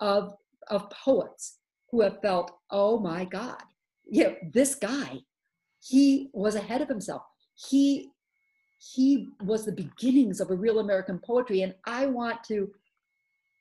of 0.00 0.34
of 0.68 0.90
poets 0.90 1.58
who 1.90 2.02
have 2.02 2.20
felt 2.20 2.50
oh 2.70 2.98
my 2.98 3.24
god 3.24 3.62
know 4.06 4.34
this 4.52 4.74
guy 4.74 5.20
he 5.80 6.28
was 6.34 6.54
ahead 6.54 6.82
of 6.82 6.88
himself 6.88 7.22
he 7.54 8.10
he 8.92 9.28
was 9.42 9.64
the 9.64 9.72
beginnings 9.72 10.40
of 10.40 10.50
a 10.50 10.54
real 10.54 10.78
american 10.78 11.18
poetry 11.18 11.62
and 11.62 11.74
i 11.86 12.06
want 12.06 12.42
to 12.44 12.70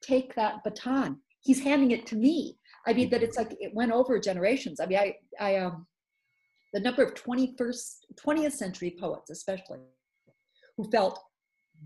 take 0.04 0.36
that 0.36 0.64
baton. 0.64 1.18
He's 1.42 1.62
handing 1.62 1.92
it 1.92 2.06
to 2.08 2.16
me. 2.16 2.58
I 2.86 2.94
mean 2.94 3.10
that 3.10 3.24
it's 3.24 3.38
like 3.38 3.56
it 3.60 3.74
went 3.74 3.92
over 3.92 4.20
generations. 4.20 4.80
I 4.80 4.86
mean 4.86 5.00
i 5.00 5.16
i 5.40 5.58
um 5.58 5.88
the 6.74 6.80
number 6.80 7.04
of 7.04 7.14
21st 7.14 7.96
20th 8.16 8.54
century 8.54 8.96
poets 9.00 9.30
especially 9.30 9.80
who 10.76 10.90
felt 10.90 11.20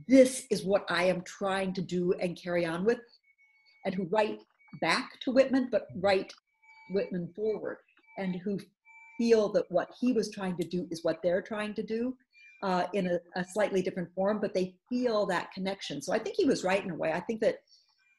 this 0.08 0.46
is 0.50 0.64
what 0.64 0.86
I 0.90 1.04
am 1.06 1.22
trying 1.24 1.74
to 1.74 1.82
do 1.82 2.14
and 2.22 2.42
carry 2.42 2.66
on 2.66 2.86
with, 2.86 3.00
and 3.84 3.96
who 3.96 4.04
write 4.06 4.40
back 4.80 5.20
to 5.22 5.32
Whitman, 5.32 5.70
but 5.72 5.88
write 5.96 6.32
Whitman 6.92 7.34
forward, 7.36 7.78
and 8.18 8.36
who 8.36 8.60
feel 9.18 9.52
that 9.54 9.66
what 9.70 9.90
he 10.00 10.14
was 10.14 10.30
trying 10.30 10.56
to 10.58 10.68
do 10.68 10.88
is 10.92 11.04
what 11.04 11.20
they're 11.24 11.42
trying 11.42 11.74
to 11.74 11.84
do 11.84 12.16
uh, 12.64 12.86
in 12.94 13.08
a, 13.08 13.20
a, 13.40 13.46
slightly 13.46 13.82
different 13.82 14.12
form, 14.14 14.40
but 14.40 14.54
they 14.54 14.76
feel 14.90 15.26
that 15.28 15.52
connection. 15.52 16.02
So 16.02 16.14
I 16.14 16.20
think 16.20 16.36
he 16.38 16.46
was 16.46 16.64
right 16.64 16.84
in 16.84 16.92
a 16.92 16.96
way. 16.96 17.12
I 17.12 17.20
think 17.20 17.40
that 17.42 17.58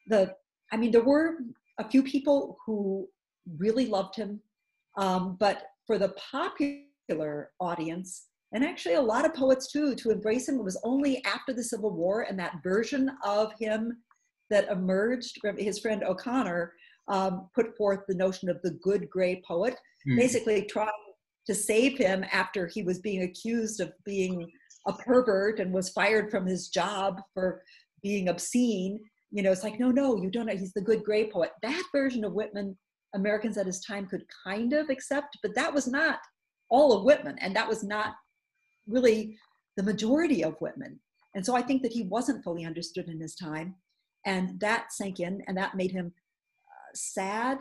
the, 0.07 0.33
I 0.71 0.77
mean, 0.77 0.91
there 0.91 1.03
were 1.03 1.37
a 1.77 1.89
few 1.89 2.03
people 2.03 2.57
who 2.65 3.07
really 3.57 3.87
loved 3.87 4.15
him, 4.15 4.39
um, 4.97 5.37
but 5.39 5.63
for 5.85 5.97
the 5.97 6.13
popular 6.31 7.51
audience, 7.59 8.27
and 8.53 8.63
actually 8.63 8.95
a 8.95 9.01
lot 9.01 9.25
of 9.25 9.33
poets 9.33 9.71
too, 9.71 9.93
to 9.95 10.09
embrace 10.09 10.47
him, 10.47 10.55
it 10.55 10.63
was 10.63 10.79
only 10.83 11.23
after 11.25 11.53
the 11.53 11.63
Civil 11.63 11.91
War 11.91 12.21
and 12.21 12.39
that 12.39 12.63
version 12.63 13.11
of 13.23 13.51
him 13.59 13.97
that 14.49 14.69
emerged. 14.69 15.37
His 15.57 15.79
friend 15.79 16.03
O'Connor 16.03 16.73
um, 17.07 17.49
put 17.53 17.75
forth 17.77 17.99
the 18.07 18.15
notion 18.15 18.49
of 18.49 18.61
the 18.63 18.71
good 18.71 19.09
gray 19.09 19.41
poet, 19.47 19.75
mm. 20.07 20.17
basically 20.17 20.65
trying 20.65 20.89
to 21.49 21.55
save 21.55 21.97
him 21.97 22.23
after 22.31 22.67
he 22.67 22.83
was 22.83 22.99
being 22.99 23.23
accused 23.23 23.79
of 23.79 23.91
being 24.05 24.47
a 24.87 24.93
pervert 24.93 25.59
and 25.59 25.73
was 25.73 25.89
fired 25.89 26.29
from 26.29 26.45
his 26.45 26.69
job 26.69 27.19
for 27.33 27.63
being 28.03 28.29
obscene. 28.29 28.99
You 29.31 29.41
know, 29.41 29.51
it's 29.51 29.63
like, 29.63 29.79
no, 29.79 29.89
no, 29.89 30.15
you 30.21 30.29
don't 30.29 30.45
know. 30.45 30.55
He's 30.55 30.73
the 30.73 30.81
good 30.81 31.03
gray 31.03 31.31
poet. 31.31 31.49
That 31.63 31.83
version 31.91 32.23
of 32.23 32.33
Whitman, 32.33 32.77
Americans 33.15 33.57
at 33.57 33.65
his 33.65 33.79
time 33.79 34.05
could 34.05 34.25
kind 34.45 34.73
of 34.73 34.91
accept, 34.91 35.39
but 35.41 35.55
that 35.55 35.73
was 35.73 35.87
not 35.87 36.19
all 36.69 36.93
of 36.93 37.03
Whitman, 37.03 37.37
and 37.39 37.55
that 37.55 37.67
was 37.67 37.83
not 37.83 38.13
really 38.85 39.35
the 39.75 39.81
majority 39.81 40.43
of 40.43 40.55
Whitman. 40.61 40.99
And 41.33 41.43
so 41.43 41.55
I 41.55 41.63
think 41.63 41.81
that 41.81 41.93
he 41.93 42.03
wasn't 42.03 42.43
fully 42.43 42.63
understood 42.63 43.07
in 43.07 43.19
his 43.19 43.33
time, 43.33 43.73
and 44.23 44.59
that 44.59 44.93
sank 44.93 45.19
in, 45.19 45.41
and 45.47 45.57
that 45.57 45.75
made 45.75 45.89
him 45.89 46.13
uh, 46.67 46.91
sad, 46.93 47.57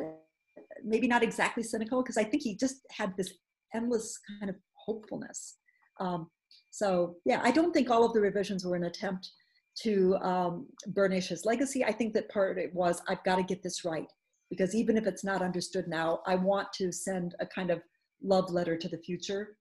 maybe 0.84 1.08
not 1.08 1.22
exactly 1.22 1.62
cynical, 1.62 2.02
because 2.02 2.18
I 2.18 2.24
think 2.24 2.42
he 2.42 2.54
just 2.54 2.76
had 2.90 3.16
this 3.16 3.32
endless 3.74 4.18
kind 4.40 4.50
of 4.50 4.56
hopefulness. 4.74 5.56
Um, 6.00 6.28
so 6.70 7.16
yeah, 7.24 7.40
I 7.42 7.50
don't 7.50 7.72
think 7.72 7.90
all 7.90 8.04
of 8.04 8.12
the 8.12 8.20
revisions 8.20 8.64
were 8.64 8.76
an 8.76 8.84
attempt 8.84 9.30
to 9.82 10.16
um, 10.16 10.66
burnish 10.88 11.28
his 11.28 11.44
legacy. 11.44 11.84
I 11.84 11.92
think 11.92 12.14
that 12.14 12.28
part 12.30 12.50
of 12.50 12.58
it 12.58 12.74
was 12.74 13.02
I've 13.08 13.22
got 13.24 13.36
to 13.36 13.42
get 13.42 13.62
this 13.62 13.84
right 13.84 14.06
because 14.50 14.74
even 14.74 14.96
if 14.96 15.06
it's 15.06 15.24
not 15.24 15.42
understood 15.42 15.88
now, 15.88 16.20
I 16.26 16.34
want 16.36 16.72
to 16.74 16.90
send 16.90 17.34
a 17.40 17.46
kind 17.46 17.70
of 17.70 17.80
love 18.22 18.50
letter 18.50 18.76
to 18.76 18.88
the 18.88 18.98
future. 18.98 19.56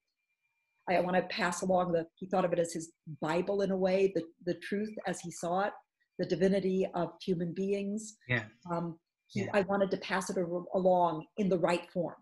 I 0.89 0.99
want 1.01 1.17
to 1.17 1.23
pass 1.23 1.63
along 1.63 1.91
the, 1.91 2.07
he 2.15 2.27
thought 2.27 2.45
of 2.45 2.53
it 2.53 2.59
as 2.59 2.71
his 2.71 2.93
Bible 3.21 3.61
in 3.61 3.71
a 3.71 3.77
way, 3.77 4.11
the, 4.15 4.23
the 4.45 4.57
truth 4.59 4.93
as 5.05 5.19
he 5.19 5.29
saw 5.29 5.61
it, 5.61 5.73
the 6.17 6.25
divinity 6.25 6.87
of 6.95 7.11
human 7.21 7.53
beings. 7.53 8.15
Yeah. 8.29 8.43
Um, 8.71 8.97
he, 9.27 9.41
yeah. 9.41 9.49
I 9.53 9.61
wanted 9.61 9.91
to 9.91 9.97
pass 9.97 10.29
it 10.29 10.37
along 10.37 11.25
in 11.37 11.49
the 11.49 11.59
right 11.59 11.91
form 11.91 12.15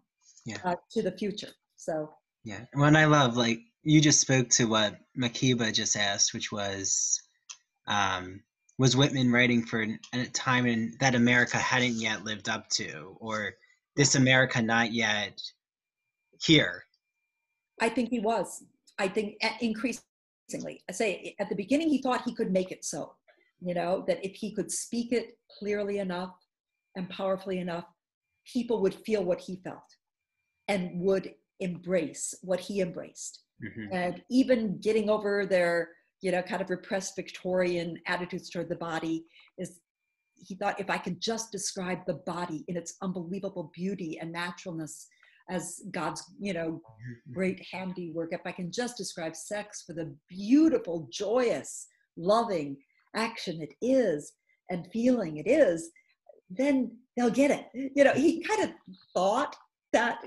yeah. 0.46 0.58
uh, 0.64 0.76
to 0.92 1.04
the 1.04 1.12
future. 1.12 1.50
So 1.86 2.10
yeah, 2.44 2.62
when 2.74 2.96
I 2.96 3.06
love 3.06 3.38
like 3.38 3.60
you 3.84 4.02
just 4.02 4.20
spoke 4.20 4.50
to 4.50 4.66
what 4.66 4.98
Makiba 5.18 5.72
just 5.72 5.96
asked, 5.96 6.34
which 6.34 6.52
was, 6.52 7.22
um, 7.88 8.42
was 8.80 8.98
Whitman 8.98 9.32
writing 9.32 9.64
for 9.64 9.86
a 10.14 10.26
time 10.34 10.66
in 10.66 10.96
that 11.00 11.14
America 11.14 11.58
hadn't 11.58 11.94
yet 11.94 12.26
lived 12.26 12.50
up 12.50 12.68
to, 12.70 13.16
or 13.20 13.54
this 13.96 14.16
America 14.16 14.62
not 14.62 14.92
yet 14.92 15.40
here? 16.44 16.84
I 17.80 17.90
think 17.90 18.10
he 18.10 18.20
was. 18.20 18.64
I 18.98 19.08
think 19.08 19.38
increasingly. 19.62 20.82
I 20.90 20.92
say 20.92 21.36
at 21.40 21.50
the 21.50 21.56
beginning 21.56 21.90
he 21.90 22.02
thought 22.02 22.24
he 22.26 22.34
could 22.34 22.52
make 22.52 22.72
it 22.72 22.84
so, 22.84 23.14
you 23.62 23.76
know, 23.76 24.04
that 24.08 24.26
if 24.26 24.36
he 24.36 24.56
could 24.56 24.72
speak 24.72 25.12
it 25.12 25.38
clearly 25.60 26.00
enough 26.00 26.34
and 26.96 27.08
powerfully 27.10 27.60
enough, 27.60 27.86
people 28.52 28.82
would 28.82 28.96
feel 29.06 29.24
what 29.24 29.40
he 29.40 29.62
felt 29.64 29.84
and 30.68 31.00
would 31.00 31.34
embrace 31.60 32.34
what 32.42 32.60
he 32.60 32.82
embraced. 32.82 33.42
Mm-hmm. 33.64 33.94
And 33.94 34.24
even 34.30 34.80
getting 34.80 35.10
over 35.10 35.46
their, 35.46 35.90
you 36.22 36.32
know, 36.32 36.42
kind 36.42 36.62
of 36.62 36.70
repressed 36.70 37.16
Victorian 37.16 37.98
attitudes 38.08 38.50
toward 38.50 38.70
the 38.70 38.76
body 38.76 39.26
is 39.58 39.80
he 40.36 40.56
thought 40.56 40.80
if 40.80 40.90
I 40.90 40.98
could 40.98 41.22
just 41.22 41.52
describe 41.52 42.00
the 42.06 42.20
body 42.26 42.66
in 42.68 42.76
its 42.76 42.96
unbelievable 43.02 43.72
beauty 43.74 44.20
and 44.22 44.32
naturalness 44.32 45.08
as 45.50 45.82
God's, 45.92 46.24
you 46.40 46.54
know, 46.54 46.72
mm-hmm. 46.72 47.34
great 47.34 47.66
handiwork, 47.72 48.34
if 48.34 48.42
I 48.46 48.52
can 48.52 48.72
just 48.72 48.98
describe 48.98 49.36
sex 49.36 49.84
for 49.86 49.94
the 49.94 50.14
beautiful, 50.30 51.08
joyous, 51.12 51.88
loving 52.18 52.78
action 53.16 53.62
it 53.62 53.74
is 53.82 54.34
and 54.70 54.88
feeling 54.92 55.38
it 55.38 55.48
is, 55.48 55.92
then 56.50 56.92
they'll 57.16 57.30
get 57.30 57.52
it. 57.52 57.68
You 57.96 58.04
know, 58.04 58.14
he 58.14 58.44
kind 58.44 58.64
of 58.64 58.72
thought 59.14 59.56
that 59.94 60.20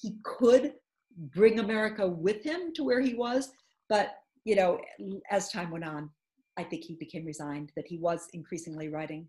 he 0.00 0.16
could 0.24 0.74
bring 1.16 1.58
America 1.58 2.06
with 2.06 2.42
him 2.42 2.72
to 2.74 2.84
where 2.84 3.00
he 3.00 3.14
was. 3.14 3.50
But, 3.88 4.14
you 4.44 4.56
know, 4.56 4.80
as 5.30 5.50
time 5.50 5.70
went 5.70 5.84
on, 5.84 6.10
I 6.56 6.64
think 6.64 6.84
he 6.84 6.94
became 6.94 7.24
resigned 7.24 7.72
that 7.76 7.86
he 7.86 7.98
was 7.98 8.28
increasingly 8.32 8.88
writing, 8.88 9.26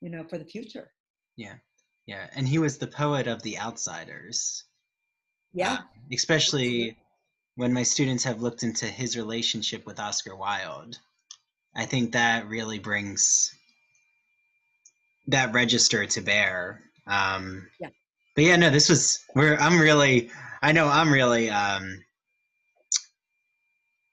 you 0.00 0.10
know, 0.10 0.24
for 0.24 0.38
the 0.38 0.44
future. 0.44 0.92
Yeah. 1.36 1.54
Yeah. 2.06 2.28
And 2.34 2.46
he 2.46 2.58
was 2.58 2.78
the 2.78 2.86
poet 2.86 3.26
of 3.26 3.42
the 3.42 3.58
outsiders. 3.58 4.64
Yeah. 5.52 5.74
Uh, 5.74 5.78
especially 6.12 6.96
when 7.56 7.72
my 7.72 7.82
students 7.82 8.24
have 8.24 8.42
looked 8.42 8.62
into 8.62 8.86
his 8.86 9.16
relationship 9.16 9.86
with 9.86 10.00
Oscar 10.00 10.36
Wilde. 10.36 10.98
I 11.76 11.86
think 11.86 12.12
that 12.12 12.48
really 12.48 12.78
brings 12.78 13.52
that 15.28 15.54
register 15.54 16.06
to 16.06 16.20
bear. 16.20 16.82
Um, 17.06 17.68
yeah 17.80 17.88
but 18.34 18.44
yeah, 18.44 18.56
no, 18.56 18.70
this 18.70 18.88
was 18.88 19.24
we're 19.34 19.56
I'm 19.56 19.78
really 19.78 20.30
I 20.62 20.72
know 20.72 20.88
I'm 20.88 21.12
really 21.12 21.50
um 21.50 22.02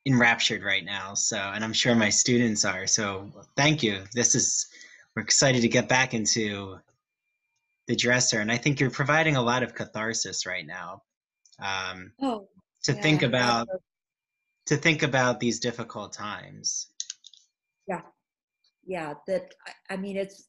enraptured 0.06 0.64
right 0.64 0.86
now. 0.86 1.14
So 1.14 1.38
and 1.38 1.64
I'm 1.64 1.74
sure 1.74 1.96
my 1.96 2.10
students 2.10 2.66
are. 2.66 2.88
So 2.88 3.32
thank 3.56 3.84
you. 3.84 4.04
This 4.14 4.36
is 4.36 4.68
we're 5.16 5.24
excited 5.24 5.62
to 5.62 5.68
get 5.68 5.90
back 5.90 6.14
into 6.14 6.78
the 7.88 7.96
dresser 7.96 8.40
and 8.40 8.52
I 8.52 8.58
think 8.58 8.80
you're 8.80 8.92
providing 8.92 9.36
a 9.36 9.42
lot 9.42 9.64
of 9.64 9.74
catharsis 9.74 10.46
right 10.46 10.66
now. 10.66 11.04
Um 11.60 12.12
oh, 12.22 12.48
to 12.84 12.94
yeah, 12.94 13.02
think 13.02 13.24
about 13.24 13.68
to 14.68 14.78
think 14.78 15.04
about 15.04 15.40
these 15.40 15.60
difficult 15.60 16.14
times. 16.14 16.88
Yeah. 17.88 18.02
Yeah, 18.86 19.16
that 19.28 19.54
I 19.90 19.98
mean 19.98 20.18
it's 20.18 20.48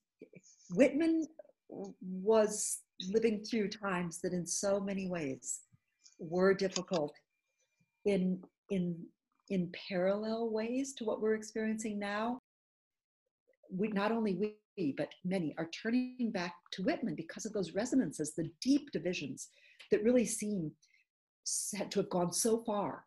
Whitman 0.70 1.26
was 1.68 2.80
living 3.10 3.44
through 3.44 3.68
times 3.68 4.20
that 4.20 4.32
in 4.32 4.46
so 4.46 4.80
many 4.80 5.08
ways 5.08 5.60
were 6.18 6.54
difficult 6.54 7.14
in 8.04 8.40
in 8.70 8.96
in 9.50 9.72
parallel 9.88 10.50
ways 10.50 10.94
to 10.96 11.04
what 11.04 11.20
we're 11.20 11.34
experiencing 11.34 11.98
now 11.98 12.38
we 13.70 13.88
not 13.88 14.12
only 14.12 14.34
we 14.34 14.94
but 14.96 15.08
many 15.24 15.54
are 15.58 15.68
turning 15.82 16.30
back 16.32 16.54
to 16.70 16.82
whitman 16.82 17.14
because 17.14 17.44
of 17.44 17.52
those 17.52 17.74
resonances 17.74 18.34
the 18.34 18.48
deep 18.62 18.90
divisions 18.92 19.48
that 19.90 20.02
really 20.02 20.24
seem 20.24 20.72
to 21.90 22.00
have 22.00 22.10
gone 22.10 22.32
so 22.32 22.62
far 22.64 23.04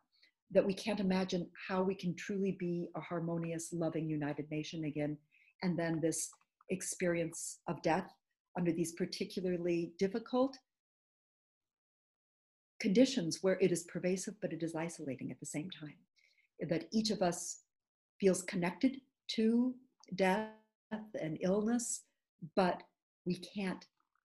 that 0.52 0.66
we 0.66 0.74
can't 0.74 1.00
imagine 1.00 1.48
how 1.68 1.82
we 1.82 1.96
can 1.96 2.16
truly 2.16 2.56
be 2.60 2.88
a 2.96 3.00
harmonious 3.02 3.70
loving 3.74 4.10
united 4.10 4.50
nation 4.52 4.86
again. 4.86 5.18
And 5.64 5.78
then 5.78 6.00
this 6.02 6.30
experience 6.70 7.60
of 7.68 7.82
death 7.82 8.10
under 8.58 8.72
these 8.72 8.94
particularly 8.94 9.94
difficult 10.00 10.58
conditions 12.80 13.40
where 13.42 13.58
it 13.62 13.72
is 13.72 13.84
pervasive 13.84 14.36
but 14.42 14.54
it 14.54 14.62
is 14.62 14.76
isolating 14.76 15.32
at 15.32 15.40
the 15.40 15.46
same 15.46 15.70
time. 15.70 15.96
That 16.70 16.88
each 16.92 17.12
of 17.12 17.22
us 17.22 17.62
feels 18.20 18.44
connected 18.44 18.98
to 19.36 19.76
death 20.16 20.52
and 21.20 21.38
illness, 21.42 22.02
but 22.56 22.84
we 23.26 23.36
can't 23.36 23.86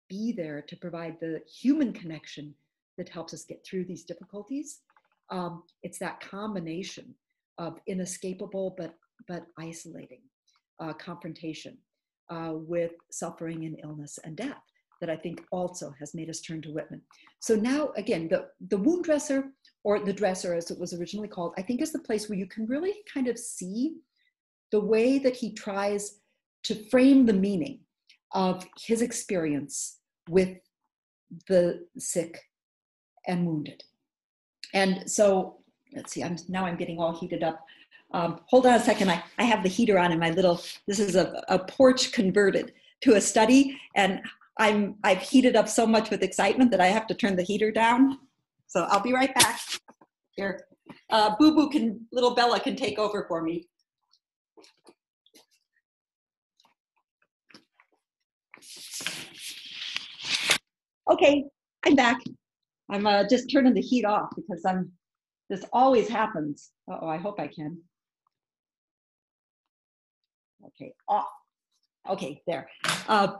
be 0.09 0.33
there 0.33 0.63
to 0.63 0.77
provide 0.77 1.17
the 1.21 1.41
human 1.49 1.93
connection 1.93 2.55
that 2.99 3.09
helps 3.09 3.33
us 3.33 3.45
get 3.45 3.65
through 3.65 3.87
these 3.87 4.05
difficulties. 4.05 4.81
Um, 5.31 5.63
it's 5.83 5.99
that 5.99 6.21
combination 6.21 7.15
of 7.59 7.79
inescapable 7.87 8.75
but 8.77 8.95
but 9.29 9.47
isolating 9.59 10.23
uh, 10.81 10.93
confrontation 10.93 11.79
uh, 12.31 12.53
with 12.55 12.93
suffering 13.11 13.65
and 13.65 13.79
illness 13.83 14.19
and 14.25 14.37
death 14.37 14.63
that 15.01 15.11
I 15.11 15.17
think 15.17 15.43
also 15.51 15.93
has 15.99 16.15
made 16.15 16.31
us 16.31 16.41
turn 16.41 16.63
to 16.63 16.73
Whitman. 16.73 17.03
So 17.41 17.57
now, 17.57 17.91
again, 17.97 18.29
the, 18.29 18.47
the 18.69 18.77
wound 18.77 19.05
dresser, 19.05 19.51
or 19.85 19.99
the 19.99 20.13
dresser 20.13 20.55
as 20.55 20.71
it 20.71 20.79
was 20.79 20.95
originally 20.95 21.27
called, 21.27 21.55
I 21.59 21.63
think 21.63 21.83
is 21.83 21.93
the 21.93 21.99
place 21.99 22.29
where 22.29 22.39
you 22.39 22.47
can 22.47 22.67
really 22.67 22.95
kind 23.13 23.27
of 23.27 23.37
see 23.37 23.97
the 24.71 24.79
way 24.79 25.19
that 25.19 25.35
he 25.35 25.53
tries 25.53 26.21
to 26.65 26.89
frame 26.89 27.27
the 27.27 27.33
meaning 27.33 27.81
of 28.33 28.65
his 28.87 29.03
experience 29.03 29.99
with 30.29 30.57
the 31.49 31.85
sick 31.99 32.39
and 33.27 33.45
wounded. 33.45 33.83
And 34.73 35.11
so, 35.11 35.59
let's 35.95 36.13
see, 36.13 36.23
I'm 36.23 36.37
now 36.49 36.65
I'm 36.65 36.77
getting 36.77 37.01
all 37.01 37.19
heated 37.19 37.43
up. 37.43 37.65
Um, 38.13 38.41
hold 38.47 38.67
on 38.67 38.75
a 38.75 38.81
second. 38.81 39.11
I, 39.11 39.23
I 39.39 39.45
have 39.45 39.63
the 39.63 39.69
heater 39.69 39.99
on 39.99 40.13
in 40.13 40.19
my 40.19 40.31
little, 40.31 40.61
this 40.87 40.99
is 40.99 41.17
a, 41.17 41.43
a 41.49 41.59
porch 41.59 42.13
converted 42.13 42.73
to 43.03 43.15
a 43.15 43.21
study 43.21 43.79
and 43.97 44.21
I'm, 44.59 44.97
I've 45.03 45.23
heated 45.23 45.57
up 45.57 45.69
so 45.69 45.87
much 45.87 46.11
with 46.11 46.23
excitement 46.23 46.71
that 46.73 46.81
I 46.81 46.89
have 46.89 47.07
to 47.07 47.15
turn 47.15 47.37
the 47.37 47.43
heater 47.43 47.73
down. 47.73 48.19
So 48.67 48.85
I'll 48.91 49.03
be 49.03 49.13
right 49.13 49.35
back. 49.35 49.61
Here, 50.37 50.67
uh, 51.11 51.35
Boo 51.39 51.55
Boo 51.55 51.71
can, 51.71 52.07
little 52.13 52.35
Bella 52.35 52.61
can 52.61 52.77
take 52.77 52.99
over 52.99 53.25
for 53.29 53.43
me. 53.43 53.67
Okay, 61.11 61.45
I'm 61.85 61.95
back. 61.95 62.19
I'm 62.91 63.07
uh, 63.07 63.25
just 63.29 63.51
turning 63.51 63.75
the 63.75 63.81
heat 63.81 64.05
off 64.05 64.31
because 64.37 64.63
I'm. 64.67 64.93
This 65.51 65.65
always 65.73 66.09
happens. 66.09 66.71
Uh 66.91 66.99
oh, 67.03 67.09
I 67.09 67.19
hope 67.19 67.39
I 67.39 67.49
can. 67.49 67.77
Okay, 70.67 70.95
off. 71.09 71.27
Okay, 72.09 72.43
there. 72.47 72.69
Uh, 73.09 73.35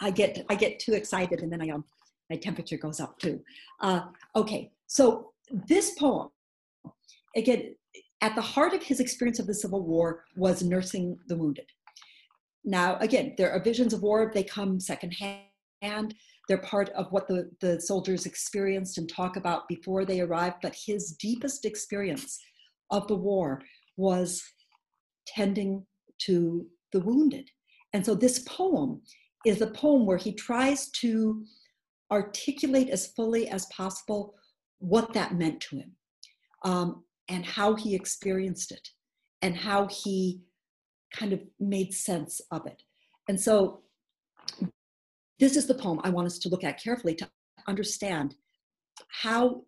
I 0.00 0.10
get 0.10 0.44
I 0.50 0.54
get 0.54 0.78
too 0.78 0.92
excited 0.92 1.40
and 1.40 1.50
then 1.50 1.62
I 1.62 1.70
um 1.70 1.84
my 2.30 2.36
temperature 2.36 2.76
goes 2.76 3.00
up 3.00 3.18
too. 3.18 3.40
Uh, 3.80 4.02
okay, 4.36 4.70
so 4.86 5.32
this 5.50 5.94
poem, 5.98 6.28
again, 7.36 7.74
at 8.22 8.34
the 8.34 8.40
heart 8.40 8.72
of 8.72 8.82
his 8.82 9.00
experience 9.00 9.38
of 9.38 9.46
the 9.46 9.54
Civil 9.54 9.82
War 9.82 10.24
was 10.36 10.62
nursing 10.62 11.18
the 11.28 11.36
wounded. 11.36 11.66
Now, 12.64 12.96
again, 12.98 13.34
there 13.36 13.52
are 13.52 13.62
visions 13.62 13.92
of 13.92 14.02
war, 14.02 14.30
they 14.32 14.44
come 14.44 14.78
secondhand. 14.80 16.14
They're 16.48 16.58
part 16.58 16.88
of 16.90 17.10
what 17.10 17.28
the, 17.28 17.50
the 17.60 17.80
soldiers 17.80 18.24
experienced 18.24 18.98
and 18.98 19.08
talk 19.08 19.36
about 19.36 19.68
before 19.68 20.04
they 20.04 20.20
arrived. 20.20 20.56
But 20.62 20.76
his 20.86 21.12
deepest 21.12 21.64
experience 21.64 22.38
of 22.90 23.08
the 23.08 23.16
war 23.16 23.62
was 23.96 24.42
tending 25.26 25.86
to 26.26 26.66
the 26.92 27.00
wounded. 27.00 27.48
And 27.92 28.04
so 28.04 28.14
this 28.14 28.40
poem 28.40 29.02
is 29.44 29.60
a 29.60 29.66
poem 29.66 30.06
where 30.06 30.18
he 30.18 30.32
tries 30.32 30.88
to 30.90 31.44
articulate 32.10 32.90
as 32.90 33.08
fully 33.08 33.48
as 33.48 33.66
possible 33.66 34.34
what 34.78 35.12
that 35.14 35.34
meant 35.34 35.60
to 35.60 35.76
him 35.76 35.92
um, 36.64 37.04
and 37.28 37.44
how 37.44 37.74
he 37.74 37.94
experienced 37.94 38.72
it 38.72 38.88
and 39.40 39.56
how 39.56 39.88
he 39.88 40.42
kind 41.14 41.32
of 41.32 41.40
made 41.58 41.92
sense 41.92 42.40
of 42.50 42.66
it. 42.66 42.82
And 43.28 43.40
so 43.40 43.82
this 45.38 45.56
is 45.56 45.66
the 45.66 45.74
poem 45.74 46.00
I 46.04 46.10
want 46.10 46.26
us 46.26 46.38
to 46.40 46.48
look 46.48 46.64
at 46.64 46.82
carefully 46.82 47.14
to 47.16 47.28
understand 47.66 48.34
how 49.22 49.62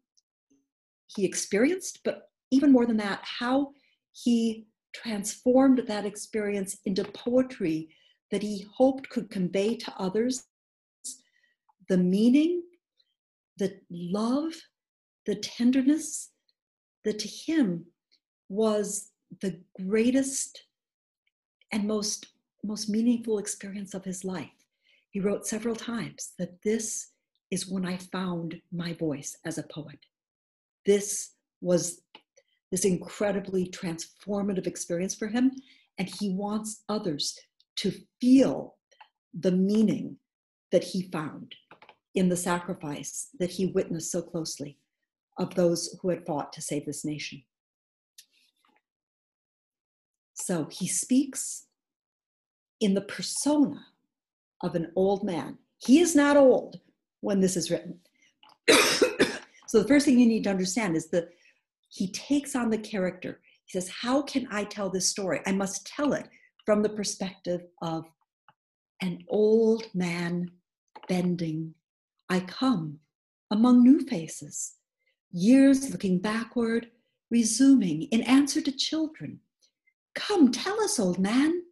he 1.06 1.24
experienced, 1.24 2.00
but 2.04 2.28
even 2.50 2.72
more 2.72 2.86
than 2.86 2.96
that, 2.98 3.20
how 3.22 3.72
he 4.12 4.66
transformed 4.94 5.82
that 5.86 6.06
experience 6.06 6.78
into 6.84 7.04
poetry 7.04 7.88
that 8.30 8.42
he 8.42 8.66
hoped 8.74 9.08
could 9.10 9.30
convey 9.30 9.76
to 9.76 9.92
others 9.98 10.44
the 11.88 11.98
meaning, 11.98 12.62
the 13.58 13.78
love, 13.90 14.54
the 15.26 15.36
tenderness 15.36 16.30
that 17.04 17.18
to 17.18 17.28
him 17.28 17.86
was 18.48 19.10
the 19.40 19.60
greatest 19.76 20.64
and 21.72 21.86
most 21.86 22.26
most 22.62 22.88
meaningful 22.88 23.38
experience 23.38 23.92
of 23.92 24.04
his 24.04 24.24
life. 24.24 24.48
He 25.10 25.20
wrote 25.20 25.46
several 25.46 25.76
times 25.76 26.32
that 26.38 26.62
this 26.62 27.10
is 27.50 27.68
when 27.68 27.84
I 27.84 27.98
found 27.98 28.60
my 28.72 28.94
voice 28.94 29.36
as 29.44 29.58
a 29.58 29.64
poet. 29.64 29.98
This 30.86 31.32
was 31.60 32.00
this 32.74 32.84
incredibly 32.84 33.68
transformative 33.68 34.66
experience 34.66 35.14
for 35.14 35.28
him, 35.28 35.52
and 35.96 36.08
he 36.08 36.30
wants 36.30 36.82
others 36.88 37.38
to 37.76 37.92
feel 38.20 38.74
the 39.32 39.52
meaning 39.52 40.16
that 40.72 40.82
he 40.82 41.08
found 41.12 41.54
in 42.16 42.28
the 42.28 42.36
sacrifice 42.36 43.28
that 43.38 43.50
he 43.50 43.66
witnessed 43.66 44.10
so 44.10 44.20
closely 44.20 44.76
of 45.38 45.54
those 45.54 45.96
who 46.02 46.08
had 46.08 46.26
fought 46.26 46.52
to 46.52 46.60
save 46.60 46.84
this 46.84 47.04
nation. 47.04 47.44
So 50.34 50.66
he 50.68 50.88
speaks 50.88 51.66
in 52.80 52.94
the 52.94 53.02
persona 53.02 53.86
of 54.64 54.74
an 54.74 54.90
old 54.96 55.22
man. 55.22 55.58
He 55.78 56.00
is 56.00 56.16
not 56.16 56.36
old 56.36 56.80
when 57.20 57.40
this 57.40 57.56
is 57.56 57.70
written. 57.70 58.00
so 58.68 59.80
the 59.80 59.86
first 59.86 60.06
thing 60.06 60.18
you 60.18 60.26
need 60.26 60.42
to 60.42 60.50
understand 60.50 60.96
is 60.96 61.08
that 61.10 61.28
he 61.94 62.10
takes 62.10 62.56
on 62.56 62.70
the 62.70 62.78
character. 62.78 63.40
He 63.66 63.78
says, 63.78 63.88
How 63.88 64.20
can 64.22 64.48
I 64.50 64.64
tell 64.64 64.90
this 64.90 65.08
story? 65.08 65.40
I 65.46 65.52
must 65.52 65.86
tell 65.86 66.12
it 66.12 66.28
from 66.66 66.82
the 66.82 66.88
perspective 66.88 67.60
of 67.82 68.04
an 69.00 69.24
old 69.28 69.84
man 69.94 70.50
bending. 71.08 71.74
I 72.28 72.40
come 72.40 72.98
among 73.52 73.84
new 73.84 74.00
faces, 74.00 74.74
years 75.30 75.92
looking 75.92 76.18
backward, 76.18 76.88
resuming 77.30 78.02
in 78.04 78.22
answer 78.22 78.60
to 78.60 78.72
children. 78.72 79.38
Come, 80.16 80.50
tell 80.50 80.80
us, 80.82 80.98
old 80.98 81.20
man, 81.20 81.62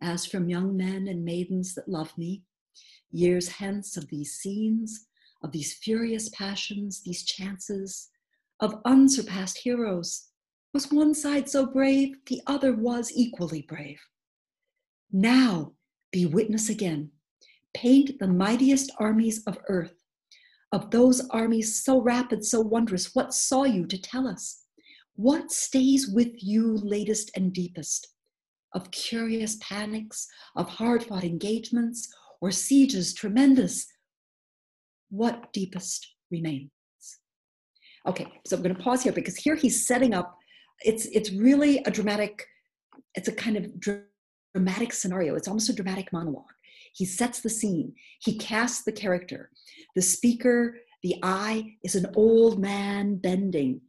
as 0.00 0.26
from 0.26 0.48
young 0.48 0.76
men 0.76 1.08
and 1.08 1.24
maidens 1.24 1.74
that 1.74 1.88
love 1.88 2.16
me, 2.16 2.44
years 3.10 3.48
hence 3.48 3.96
of 3.96 4.08
these 4.10 4.34
scenes, 4.34 5.06
of 5.42 5.50
these 5.50 5.74
furious 5.74 6.28
passions, 6.28 7.02
these 7.02 7.24
chances, 7.24 8.10
of 8.60 8.80
unsurpassed 8.84 9.58
heroes. 9.58 10.28
Was 10.72 10.90
one 10.90 11.14
side 11.14 11.48
so 11.48 11.66
brave, 11.66 12.16
the 12.26 12.40
other 12.46 12.74
was 12.74 13.12
equally 13.14 13.62
brave. 13.62 14.00
Now 15.12 15.72
be 16.12 16.26
witness 16.26 16.68
again. 16.68 17.10
Paint 17.74 18.18
the 18.18 18.28
mightiest 18.28 18.90
armies 18.98 19.42
of 19.46 19.58
earth. 19.68 19.94
Of 20.72 20.90
those 20.90 21.28
armies 21.30 21.84
so 21.84 22.00
rapid, 22.00 22.44
so 22.44 22.60
wondrous, 22.60 23.14
what 23.14 23.32
saw 23.32 23.64
you 23.64 23.86
to 23.86 24.00
tell 24.00 24.26
us? 24.26 24.64
What 25.14 25.50
stays 25.50 26.08
with 26.08 26.32
you 26.42 26.76
latest 26.76 27.30
and 27.34 27.52
deepest? 27.52 28.08
of 28.76 28.90
curious 28.90 29.56
panics, 29.60 30.28
of 30.54 30.68
hard 30.68 31.02
fought 31.02 31.24
engagements, 31.24 32.14
or 32.42 32.50
sieges 32.50 33.14
tremendous, 33.14 33.86
what 35.08 35.50
deepest 35.54 36.14
remains? 36.30 36.70
Okay, 38.06 38.26
so 38.46 38.56
I'm 38.56 38.62
going 38.62 38.74
to 38.74 38.82
pause 38.82 39.02
here 39.02 39.12
because 39.12 39.36
here 39.36 39.56
he's 39.56 39.86
setting 39.86 40.14
up. 40.14 40.38
It's 40.84 41.06
it's 41.06 41.32
really 41.32 41.78
a 41.84 41.90
dramatic. 41.90 42.46
It's 43.14 43.28
a 43.28 43.32
kind 43.32 43.56
of 43.56 43.70
dramatic 43.80 44.92
scenario. 44.92 45.34
It's 45.34 45.48
almost 45.48 45.70
a 45.70 45.74
dramatic 45.74 46.12
monologue. 46.12 46.44
He 46.94 47.04
sets 47.04 47.40
the 47.40 47.50
scene. 47.50 47.94
He 48.20 48.38
casts 48.38 48.84
the 48.84 48.92
character. 48.92 49.50
The 49.94 50.02
speaker, 50.02 50.78
the 51.02 51.16
I, 51.22 51.74
is 51.82 51.94
an 51.94 52.06
old 52.14 52.60
man 52.60 53.16
bending. 53.16 53.80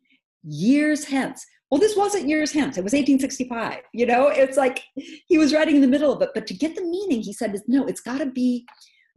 Years 0.43 1.05
hence, 1.05 1.45
well 1.69 1.79
this 1.79 1.95
wasn't 1.95 2.27
years 2.27 2.51
hence 2.51 2.77
it 2.77 2.83
was 2.83 2.93
1865 2.93 3.79
you 3.93 4.05
know 4.05 4.27
it's 4.27 4.57
like 4.57 4.83
he 4.95 5.37
was 5.37 5.53
writing 5.53 5.75
in 5.75 5.81
the 5.81 5.87
middle 5.87 6.13
of 6.13 6.21
it 6.21 6.29
but 6.33 6.47
to 6.47 6.53
get 6.53 6.75
the 6.75 6.83
meaning 6.83 7.21
he 7.21 7.33
said 7.33 7.55
no 7.67 7.85
it's 7.85 8.01
got 8.01 8.19
to 8.19 8.25
be 8.25 8.65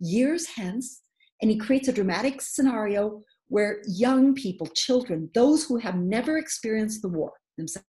years 0.00 0.46
hence 0.46 1.02
and 1.40 1.50
he 1.50 1.56
creates 1.56 1.88
a 1.88 1.92
dramatic 1.92 2.40
scenario 2.40 3.22
where 3.50 3.82
young 3.86 4.34
people 4.34 4.66
children 4.74 5.28
those 5.34 5.64
who 5.64 5.76
have 5.76 5.96
never 5.96 6.38
experienced 6.38 7.02
the 7.02 7.08
war 7.08 7.32
themselves 7.58 7.86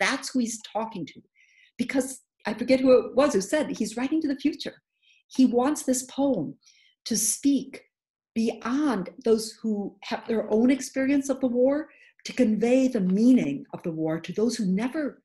that's 0.00 0.30
who 0.30 0.40
he's 0.40 0.60
talking 0.72 1.06
to 1.06 1.20
because 1.76 2.20
i 2.46 2.52
forget 2.52 2.80
who 2.80 2.90
it 2.98 3.14
was 3.14 3.32
who 3.32 3.40
said 3.40 3.70
he's 3.70 3.96
writing 3.96 4.20
to 4.20 4.28
the 4.28 4.36
future 4.36 4.82
he 5.28 5.46
wants 5.46 5.82
this 5.82 6.02
poem 6.04 6.54
to 7.04 7.16
speak 7.16 7.82
beyond 8.34 9.10
those 9.24 9.58
who 9.60 9.96
have 10.02 10.26
their 10.28 10.50
own 10.52 10.70
experience 10.70 11.28
of 11.28 11.40
the 11.40 11.46
war 11.46 11.88
to 12.24 12.32
convey 12.32 12.86
the 12.86 13.00
meaning 13.00 13.64
of 13.72 13.82
the 13.82 13.90
war 13.90 14.20
to 14.20 14.32
those 14.32 14.54
who 14.56 14.66
never, 14.66 15.22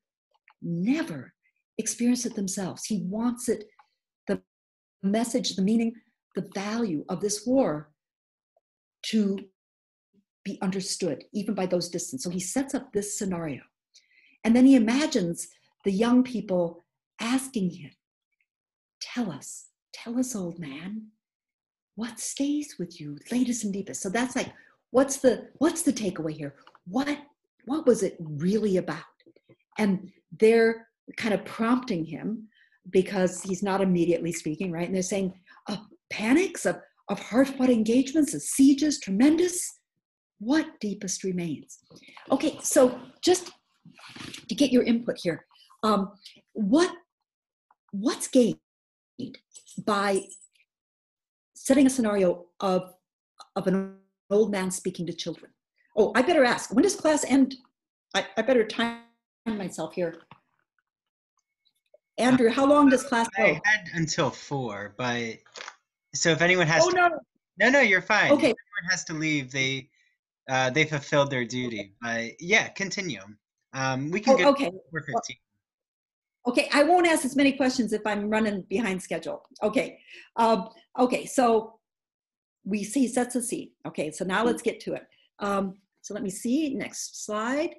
never 0.62 1.34
experience 1.78 2.26
it 2.26 2.36
themselves. 2.36 2.86
He 2.86 3.04
wants 3.04 3.50
it, 3.50 3.66
the 4.28 4.42
message, 5.02 5.56
the 5.56 5.62
meaning, 5.62 5.94
the 6.36 6.50
value 6.56 7.04
of 7.10 7.20
this 7.20 7.46
war 7.46 7.92
to 9.08 9.38
be 10.44 10.60
understood, 10.62 11.24
even 11.34 11.54
by 11.54 11.66
those 11.66 11.90
distant. 11.90 12.22
So 12.22 12.30
he 12.30 12.40
sets 12.40 12.74
up 12.74 12.92
this 12.92 13.18
scenario. 13.18 13.62
And 14.44 14.56
then 14.56 14.66
he 14.66 14.76
imagines 14.76 15.48
the 15.86 15.92
young 15.92 16.24
people 16.24 16.84
asking 17.20 17.72
him, 17.72 17.92
Tell 19.02 19.32
us, 19.32 19.68
tell 19.94 20.18
us, 20.18 20.36
old 20.36 20.60
man, 20.60 21.08
what 21.96 22.20
stays 22.20 22.76
with 22.80 23.00
you 23.00 23.18
latest 23.32 23.64
and 23.64 23.74
deepest? 23.74 24.02
So 24.02 24.10
that's 24.10 24.36
like, 24.36 24.52
what's 24.92 25.18
the 25.18 25.50
what's 25.58 25.82
the 25.82 25.94
takeaway 25.94 26.32
here? 26.32 26.56
what 26.86 27.18
what 27.66 27.86
was 27.86 28.04
it 28.04 28.18
really 28.20 28.78
about 28.78 29.00
and 29.78 30.12
they're 30.40 30.88
kind 31.18 31.34
of 31.34 31.44
prompting 31.46 32.06
him 32.06 32.48
because 32.90 33.42
he's 33.42 33.64
not 33.64 33.82
immediately 33.82 34.32
speaking 34.32 34.72
right 34.72 34.88
and 34.88 34.96
they're 34.96 35.02
saying 35.02 35.34
uh, 35.68 35.78
panics 36.10 36.66
of, 36.66 36.78
of 37.10 37.20
hard-fought 37.20 37.70
engagements 37.70 38.34
of 38.34 38.42
sieges 38.42 39.00
tremendous 39.00 39.80
what 40.44 40.68
deepest 40.80 41.24
remains 41.24 41.80
okay 42.32 42.58
so 42.62 43.00
just 43.22 43.52
to 44.48 44.56
get 44.56 44.72
your 44.72 44.84
input 44.84 45.16
here 45.22 45.46
um, 45.84 46.12
what 46.54 46.92
what's 47.92 48.28
gained 48.28 48.58
by 49.86 50.22
setting 51.54 51.86
a 51.86 51.90
scenario 51.90 52.46
of 52.60 52.94
of 53.56 53.68
an 53.68 53.96
old 54.30 54.52
man 54.52 54.72
speaking 54.72 55.06
to 55.06 55.14
children 55.14 55.52
Oh, 55.96 56.12
I 56.16 56.22
better 56.22 56.44
ask. 56.44 56.74
When 56.74 56.84
does 56.84 56.96
class 56.96 57.24
end? 57.26 57.56
I, 58.16 58.26
I 58.38 58.42
better 58.42 58.66
time 58.66 59.02
myself 59.46 59.94
here. 59.94 60.16
Andrew, 62.18 62.50
how 62.50 62.66
long 62.66 62.90
does 62.90 63.04
class 63.04 63.28
go? 63.38 63.44
I 63.44 63.62
had 63.64 63.90
until 63.94 64.30
four, 64.30 64.94
but 64.98 65.38
so 66.14 66.30
if 66.30 66.42
anyone 66.42 66.68
has 66.68 66.84
Oh, 66.86 66.90
to, 66.90 66.96
no. 66.96 67.10
no, 67.60 67.70
no, 67.70 67.80
you're 67.80 68.02
fine. 68.02 68.32
Okay. 68.32 68.50
If 68.52 68.56
anyone 68.56 68.90
has 68.92 69.04
to 69.06 69.14
leave, 69.14 69.52
they 69.52 69.90
uh, 70.50 70.70
they 70.70 70.86
fulfilled 70.86 71.32
their 71.32 71.46
duty. 71.46 71.94
But 72.02 72.32
yeah, 72.40 72.70
continue. 72.70 73.22
Um, 73.74 74.12
we 74.12 74.20
can 74.20 74.34
Oh, 74.34 74.38
get 74.38 74.48
okay. 74.48 74.72
Okay, 76.46 76.70
I 76.74 76.84
won't 76.84 77.08
ask 77.08 77.24
as 77.24 77.36
many 77.38 77.54
questions 77.54 77.94
if 77.94 78.06
I'm 78.06 78.30
running 78.30 78.64
behind 78.64 79.02
schedule. 79.02 79.44
Okay, 79.62 80.00
um, 80.36 80.70
okay, 81.00 81.26
so 81.26 81.80
we 82.66 82.84
see 82.84 83.08
sets 83.08 83.36
a 83.36 83.42
seed. 83.42 83.72
Okay, 83.88 84.12
so 84.12 84.26
now 84.26 84.44
let's 84.44 84.62
get 84.62 84.80
to 84.82 84.94
it. 84.94 85.08
Um, 85.40 85.78
so 86.02 86.14
let 86.14 86.22
me 86.22 86.30
see, 86.30 86.74
next 86.76 87.26
slide. 87.26 87.76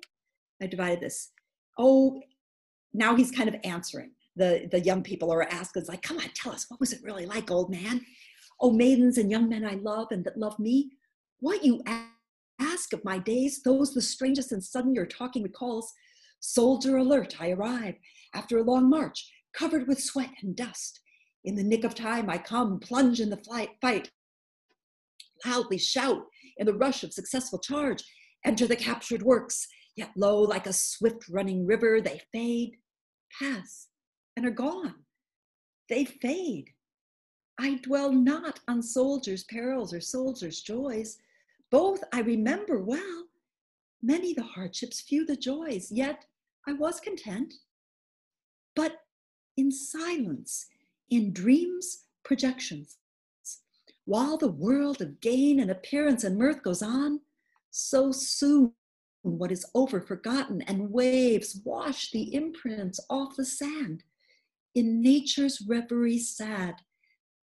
I 0.63 0.67
divided 0.67 1.01
this. 1.01 1.31
Oh, 1.79 2.23
now 2.95 3.15
he's 3.15 3.31
kind 3.31 3.49
of 3.49 3.57
answering. 3.65 4.13
The, 4.37 4.67
the 4.71 4.81
young 4.81 5.03
people 5.03 5.31
are 5.31 5.43
asking, 5.43 5.81
it's 5.81 5.89
like, 5.89 6.03
come 6.03 6.17
on, 6.19 6.31
tell 6.35 6.53
us, 6.53 6.67
what 6.69 6.81
was 6.81 6.93
it 6.93 7.03
really 7.03 7.27
like, 7.27 7.51
old 7.51 7.71
man? 7.71 8.01
Oh, 8.61 8.73
maidens 8.73 9.19
and 9.19 9.31
young 9.31 9.49
men 9.49 9.67
I 9.67 9.75
love 9.75 10.09
and 10.11 10.25
that 10.25 10.39
love 10.39 10.59
me, 10.59 10.93
what 11.41 11.65
you 11.65 11.83
ask 12.61 12.93
of 12.93 13.05
my 13.05 13.19
days, 13.19 13.63
those 13.63 13.95
the 13.95 14.03
strangest 14.03 14.53
and 14.53 14.63
sudden 14.63 14.95
your 14.95 15.07
talking 15.07 15.43
recalls. 15.43 15.93
Soldier 16.41 16.97
alert, 16.97 17.41
I 17.41 17.51
arrive 17.51 17.95
after 18.35 18.59
a 18.59 18.63
long 18.63 18.91
march, 18.91 19.31
covered 19.55 19.89
with 19.89 20.03
sweat 20.03 20.31
and 20.43 20.55
dust. 20.57 21.01
In 21.45 21.55
the 21.55 21.65
nick 21.65 21.85
of 21.85 21.95
time, 21.95 22.31
I 22.31 22.39
come, 22.39 22.79
plunge 22.81 23.21
in 23.21 23.31
the 23.31 23.37
flight, 23.37 23.71
fight, 23.81 24.11
loudly 25.45 25.79
shout 25.79 26.23
in 26.57 26.67
the 26.67 26.75
rush 26.75 27.03
of 27.03 27.13
successful 27.13 27.59
charge, 27.59 28.03
enter 28.45 28.67
the 28.67 28.77
captured 28.77 29.23
works, 29.23 29.67
yet 29.97 30.11
lo, 30.17 30.41
like 30.41 30.67
a 30.67 30.73
swift 30.73 31.29
running 31.29 31.67
river, 31.67 32.01
they 32.01 32.21
fade, 32.33 32.77
pass, 33.39 33.89
and 34.37 34.47
are 34.47 34.51
gone. 34.51 34.95
They 35.89 36.05
fade. 36.05 36.71
I 37.59 37.77
dwell 37.77 38.13
not 38.13 38.61
on 38.67 38.83
soldiers' 38.83 39.45
perils 39.45 39.93
or 39.93 40.01
soldiers' 40.01 40.63
joys. 40.63 41.19
Both 41.75 42.05
I 42.13 42.21
remember 42.21 42.79
well. 42.79 43.25
Many 44.01 44.33
the 44.33 44.45
hardships, 44.45 45.01
few 45.01 45.27
the 45.27 45.35
joys, 45.35 45.91
yet 45.91 46.25
I 46.69 46.73
was 46.73 47.01
content. 47.01 47.53
But 48.77 49.01
in 49.57 49.73
silence, 49.73 50.69
in 51.11 51.33
dreams, 51.33 52.05
projections, 52.23 52.99
while 54.05 54.37
the 54.37 54.53
world 54.53 55.03
of 55.03 55.21
gain 55.21 55.59
and 55.59 55.69
appearance 55.69 56.23
and 56.23 56.39
mirth 56.39 56.63
goes 56.63 56.81
on, 56.81 57.23
so 57.73 58.13
soon 58.13 58.73
what 59.23 59.51
is 59.51 59.67
over 59.75 60.01
forgotten 60.01 60.63
and 60.63 60.93
waves 60.93 61.61
wash 61.65 62.13
the 62.13 62.33
imprints 62.37 63.01
off 63.11 63.35
the 63.35 63.45
sand. 63.45 64.05
In 64.77 65.03
nature's 65.03 65.61
reverie 65.67 66.21
sad, 66.21 66.83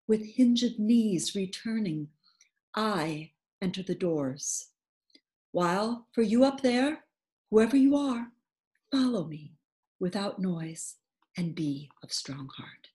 with 0.07 0.23
hinged 0.23 0.79
knees 0.79 1.35
returning, 1.35 2.09
I 2.75 3.31
enter 3.63 3.83
the 3.83 3.95
doors. 3.95 4.69
While 5.53 6.07
for 6.13 6.23
you 6.23 6.45
up 6.45 6.63
there, 6.63 7.05
whoever 7.51 7.77
you 7.77 7.97
are, 7.97 8.29
follow 8.93 9.25
me 9.25 9.53
without 10.01 10.39
noise 10.39 10.97
and 11.37 11.55
be 11.55 11.91
of 12.03 12.13
strong 12.13 12.49
heart. 12.57 12.89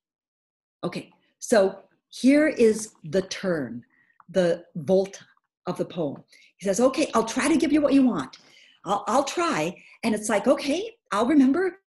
Okay, 0.84 1.11
so 1.39 1.80
here 2.09 2.47
is 2.47 2.93
the 3.03 3.24
turn, 3.24 3.84
the 4.30 4.66
volta 4.76 5.26
of 5.66 5.78
the 5.78 5.86
poem. 5.86 6.24
He 6.57 6.66
says, 6.66 6.80
Okay, 6.80 7.09
I'll 7.14 7.26
try 7.26 7.47
to 7.47 7.57
give 7.57 7.72
you 7.72 7.82
what 7.82 7.93
you 7.93 8.05
want. 8.05 8.38
I'll, 8.86 9.03
I'll 9.07 9.24
try. 9.24 9.76
And 10.03 10.14
it's 10.14 10.30
like, 10.30 10.47
Okay, 10.47 10.91
I'll 11.11 11.26
remember. 11.26 11.80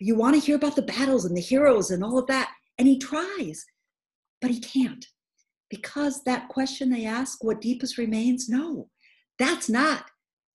You 0.00 0.14
want 0.14 0.34
to 0.34 0.40
hear 0.40 0.56
about 0.56 0.76
the 0.76 0.82
battles 0.82 1.24
and 1.24 1.36
the 1.36 1.40
heroes 1.40 1.90
and 1.90 2.04
all 2.04 2.18
of 2.18 2.26
that. 2.26 2.50
And 2.78 2.86
he 2.86 2.98
tries, 2.98 3.66
but 4.40 4.50
he 4.50 4.60
can't. 4.60 5.04
Because 5.70 6.22
that 6.24 6.48
question 6.48 6.90
they 6.90 7.04
ask, 7.04 7.42
what 7.44 7.60
deepest 7.60 7.98
remains? 7.98 8.48
No, 8.48 8.88
that's 9.38 9.68
not. 9.68 10.10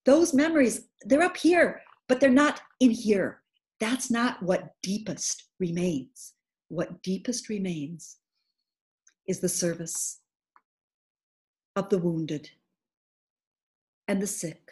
Those 0.06 0.34
memories, 0.34 0.88
they're 1.06 1.22
up 1.22 1.38
here, 1.38 1.82
but 2.08 2.20
they're 2.20 2.30
not 2.30 2.62
in 2.80 2.92
here. 2.92 3.42
That's 3.80 4.10
not 4.10 4.42
what 4.42 4.74
deepest 4.82 5.50
remains. 5.60 6.34
What 6.70 7.02
deepest 7.04 7.50
remains 7.50 8.18
is 9.28 9.40
the 9.40 9.50
service 9.50 10.20
of 11.76 11.90
the 11.90 11.98
wounded 11.98 12.50
and 14.08 14.22
the 14.22 14.28
sick 14.28 14.72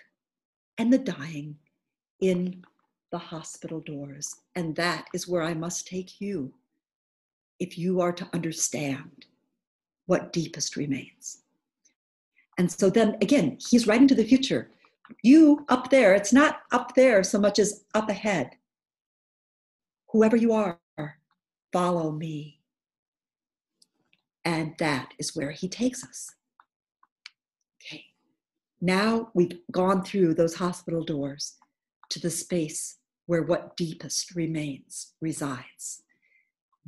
and 0.78 0.92
the 0.92 0.98
dying 0.98 1.56
in 2.20 2.64
the 3.12 3.18
hospital 3.18 3.80
doors. 3.80 4.36
And 4.56 4.76
that 4.76 5.06
is 5.14 5.28
where 5.28 5.44
I 5.44 5.54
must 5.54 5.88
take 5.88 6.20
you 6.20 6.54
if 7.60 7.78
you 7.78 8.02
are 8.02 8.14
to 8.14 8.30
understand 8.34 9.26
what 10.06 10.34
deepest 10.34 10.76
remains. 10.76 11.40
And 12.58 12.72
so 12.72 12.90
then 12.90 13.18
again, 13.22 13.58
he's 13.70 13.88
right 13.88 14.02
into 14.02 14.16
the 14.16 14.26
future. 14.26 14.70
You 15.24 15.66
up 15.70 15.90
there, 15.90 16.14
it's 16.14 16.34
not 16.34 16.62
up 16.72 16.96
there 16.96 17.24
so 17.24 17.40
much 17.40 17.60
as 17.60 17.86
up 17.94 18.10
ahead. 18.10 18.52
Whoever 20.10 20.36
you 20.36 20.54
are, 20.54 20.80
follow 21.72 22.12
me. 22.12 22.60
And 24.44 24.74
that 24.80 25.14
is 25.20 25.36
where 25.36 25.52
he 25.52 25.68
takes 25.70 26.04
us. 26.04 26.32
Okay. 27.82 28.06
Now 28.82 29.30
we've 29.34 29.60
gone 29.72 30.04
through 30.04 30.34
those 30.34 30.56
hospital 30.56 31.04
doors 31.04 31.56
to 32.10 32.20
the 32.20 32.30
space 32.30 32.98
where 33.28 33.44
what 33.44 33.78
deepest 33.78 34.36
remains 34.36 35.14
resides. 35.22 36.04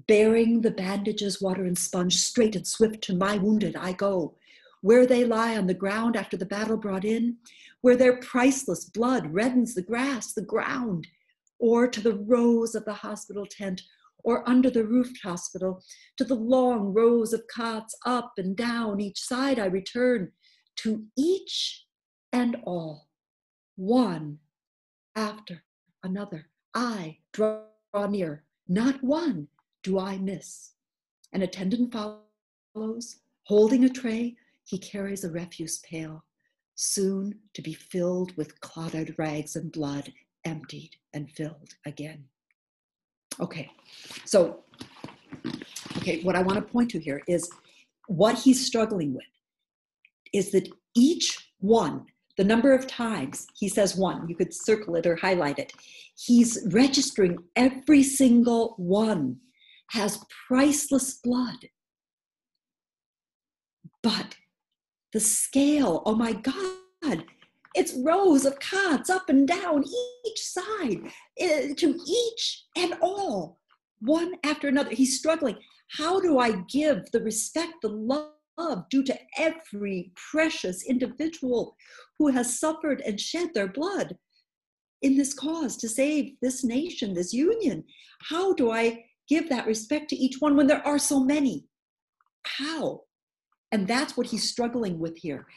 Bearing 0.08 0.62
the 0.62 0.72
bandages, 0.72 1.42
water, 1.42 1.66
and 1.66 1.78
sponge, 1.78 2.18
straight 2.18 2.56
and 2.56 2.68
swift 2.68 3.02
to 3.04 3.16
my 3.16 3.38
wounded 3.38 3.76
I 3.76 3.94
go, 3.94 4.36
where 4.82 5.06
they 5.06 5.24
lie 5.24 5.56
on 5.56 5.68
the 5.68 5.74
ground 5.74 6.16
after 6.16 6.36
the 6.36 6.46
battle 6.46 6.78
brought 6.78 7.06
in, 7.06 7.38
where 7.82 7.96
their 7.96 8.18
priceless 8.18 8.86
blood 8.86 9.32
reddens 9.34 9.76
the 9.76 9.82
grass, 9.82 10.34
the 10.34 10.42
ground, 10.42 11.08
or 11.60 11.88
to 11.88 12.02
the 12.02 12.16
rows 12.16 12.76
of 12.76 12.86
the 12.86 12.94
hospital 12.94 13.46
tent, 13.46 13.82
or 14.24 14.48
under 14.50 14.70
the 14.70 14.86
roofed 14.86 15.20
hospital, 15.24 15.82
to 16.18 16.24
the 16.24 16.36
long 16.36 16.94
rows 16.94 17.32
of 17.32 17.48
cots 17.48 17.96
up 18.06 18.34
and 18.38 18.58
down 18.58 19.00
each 19.00 19.22
side 19.22 19.60
I 19.60 19.66
return, 19.66 20.32
to 20.78 21.06
each 21.18 21.86
and 22.32 22.58
all, 22.66 23.10
one 23.76 24.40
after 25.16 25.64
another. 26.04 26.50
I 26.74 27.20
draw 27.32 27.62
near, 28.10 28.44
not 28.68 29.04
one 29.04 29.48
do 29.84 30.00
I 30.00 30.18
miss. 30.18 30.72
An 31.34 31.42
attendant 31.42 31.94
follows, 31.94 33.18
holding 33.44 33.84
a 33.84 33.90
tray, 33.90 34.36
he 34.66 34.78
carries 34.78 35.24
a 35.24 35.30
refuse 35.30 35.80
pail, 35.80 36.24
soon 36.76 37.38
to 37.54 37.62
be 37.62 37.74
filled 37.74 38.36
with 38.38 38.60
clotted 38.62 39.14
rags 39.18 39.56
and 39.56 39.72
blood, 39.72 40.12
emptied 40.46 40.92
and 41.14 41.30
filled 41.30 41.76
again. 41.86 42.24
Okay, 43.40 43.70
so, 44.26 44.64
okay, 45.98 46.22
what 46.24 46.36
I 46.36 46.42
want 46.42 46.56
to 46.56 46.74
point 46.74 46.92
to 46.92 47.00
here 47.00 47.22
is 47.28 47.50
what 48.08 48.38
he's 48.38 48.66
struggling 48.66 49.14
with 49.14 49.24
is 50.34 50.52
that 50.52 50.70
each 50.96 51.52
one, 51.60 52.06
the 52.38 52.44
number 52.44 52.74
of 52.74 52.88
times 52.88 53.48
he 53.56 53.68
says 53.70 53.96
one, 53.96 54.28
you 54.28 54.36
could 54.36 54.54
circle 54.54 54.96
it 54.96 55.06
or 55.06 55.16
highlight 55.16 55.60
it, 55.60 55.74
he's 56.16 56.60
registering 56.72 57.38
every 57.56 58.04
single 58.04 58.76
one 58.78 59.40
has 59.94 60.24
priceless 60.48 61.20
blood. 61.24 61.70
But 64.02 64.36
the 65.14 65.20
scale, 65.20 66.02
oh 66.06 66.16
my 66.16 66.34
God, 66.34 67.26
it's 67.76 67.94
rows 68.04 68.46
of 68.46 68.60
cots 68.60 69.10
up 69.10 69.30
and 69.30 69.48
down 69.48 69.84
each 70.26 70.42
side 70.42 71.12
eh, 71.40 71.74
to 71.78 72.00
each 72.08 72.66
and 72.76 72.96
all, 73.02 73.60
one 74.00 74.34
after 74.44 74.68
another. 74.68 74.90
He's 74.90 75.18
struggling. 75.20 75.58
How 75.98 76.20
do 76.20 76.40
I 76.40 76.64
give 76.70 77.04
the 77.12 77.22
respect, 77.22 77.74
the 77.84 77.90
love 77.90 78.90
due 78.90 79.04
to 79.04 79.20
every 79.38 80.12
precious 80.32 80.84
individual 80.84 81.76
who 82.18 82.30
has 82.30 82.60
suffered 82.60 83.02
and 83.02 83.20
shed 83.20 83.50
their 83.54 83.68
blood 83.68 84.18
in 85.04 85.18
this 85.18 85.34
cause 85.34 85.78
to 85.78 85.90
save 85.90 86.34
this 86.42 86.64
nation, 86.64 87.14
this 87.14 87.32
union? 87.32 87.84
How 88.22 88.54
do 88.54 88.72
I 88.72 89.04
give 89.28 89.50
that 89.50 89.68
respect 89.68 90.10
to 90.10 90.16
each 90.16 90.38
one 90.40 90.56
when 90.56 90.68
there 90.68 90.86
are 90.86 91.00
so 91.00 91.24
many? 91.24 91.66
How? 92.46 93.02
And 93.72 93.88
that's 93.88 94.16
what 94.16 94.28
he's 94.28 94.50
struggling 94.50 95.00
with 95.00 95.18
here. 95.18 95.48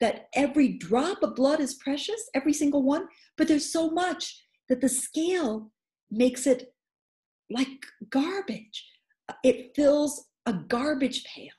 That 0.00 0.28
every 0.34 0.68
drop 0.68 1.22
of 1.22 1.34
blood 1.34 1.60
is 1.60 1.74
precious, 1.74 2.28
every 2.34 2.52
single 2.52 2.82
one, 2.82 3.06
but 3.36 3.48
there's 3.48 3.72
so 3.72 3.90
much 3.90 4.42
that 4.68 4.80
the 4.80 4.88
scale 4.88 5.70
makes 6.10 6.46
it 6.46 6.74
like 7.50 7.86
garbage. 8.10 8.86
It 9.42 9.74
fills 9.74 10.26
a 10.44 10.52
garbage 10.52 11.24
pail 11.24 11.52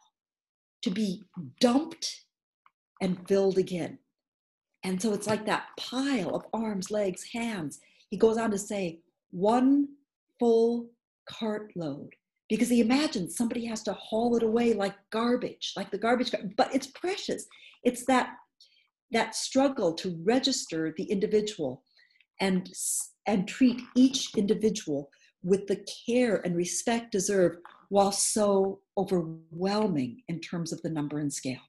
to 0.83 0.91
be 0.91 1.23
dumped 1.59 2.23
and 3.01 3.27
filled 3.27 3.57
again. 3.57 3.99
And 4.83 5.01
so 5.01 5.13
it's 5.13 5.27
like 5.27 5.45
that 5.45 5.67
pile 5.77 6.35
of 6.35 6.45
arms, 6.53 6.91
legs, 6.91 7.25
hands. 7.33 7.79
He 8.09 8.17
goes 8.17 8.37
on 8.37 8.51
to 8.51 8.57
say, 8.57 8.99
one 9.31 9.87
full 10.39 10.89
cartload. 11.29 12.09
Because 12.49 12.69
he 12.69 12.79
imagines 12.79 13.35
somebody 13.35 13.65
has 13.65 13.83
to 13.83 13.93
haul 13.93 14.37
it 14.37 14.43
away 14.43 14.73
like 14.73 14.95
garbage, 15.11 15.73
like 15.75 15.91
the 15.91 15.97
garbage, 15.97 16.33
but 16.55 16.73
it's 16.73 16.87
precious. 16.87 17.45
It's 17.83 18.05
that 18.05 18.29
that 19.11 19.35
struggle 19.35 19.93
to 19.93 20.21
register 20.23 20.93
the 20.97 21.03
individual 21.05 21.83
and 22.39 22.69
and 23.25 23.47
treat 23.47 23.81
each 23.95 24.35
individual 24.35 25.09
with 25.43 25.67
the 25.67 25.85
care 26.05 26.41
and 26.45 26.55
respect 26.55 27.11
deserved 27.11 27.59
while 27.89 28.11
so 28.11 28.79
overwhelming 28.97 30.21
in 30.27 30.39
terms 30.39 30.73
of 30.73 30.81
the 30.81 30.89
number 30.89 31.19
and 31.19 31.31
scale. 31.31 31.61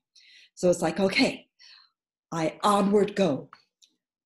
So 0.54 0.70
it's 0.70 0.82
like, 0.82 0.98
okay, 0.98 1.46
I 2.32 2.58
onward 2.62 3.14
go. 3.14 3.50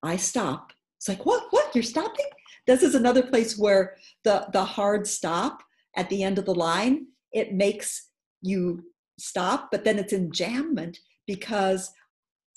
I 0.03 0.17
stop. 0.17 0.73
It's 0.99 1.09
like, 1.09 1.27
what? 1.27 1.45
What? 1.51 1.75
You're 1.75 1.83
stopping? 1.83 2.27
This 2.67 2.83
is 2.83 2.95
another 2.95 3.23
place 3.23 3.59
where 3.59 3.97
the, 4.25 4.47
the 4.53 4.65
hard 4.65 5.07
stop 5.07 5.63
at 5.97 6.09
the 6.09 6.23
end 6.23 6.39
of 6.39 6.47
the 6.47 6.55
line, 6.55 7.07
it 7.33 7.53
makes 7.53 8.09
you 8.41 8.85
stop, 9.19 9.69
but 9.71 9.85
then 9.85 9.99
it's 9.99 10.13
enjambment 10.13 10.97
because 11.27 11.91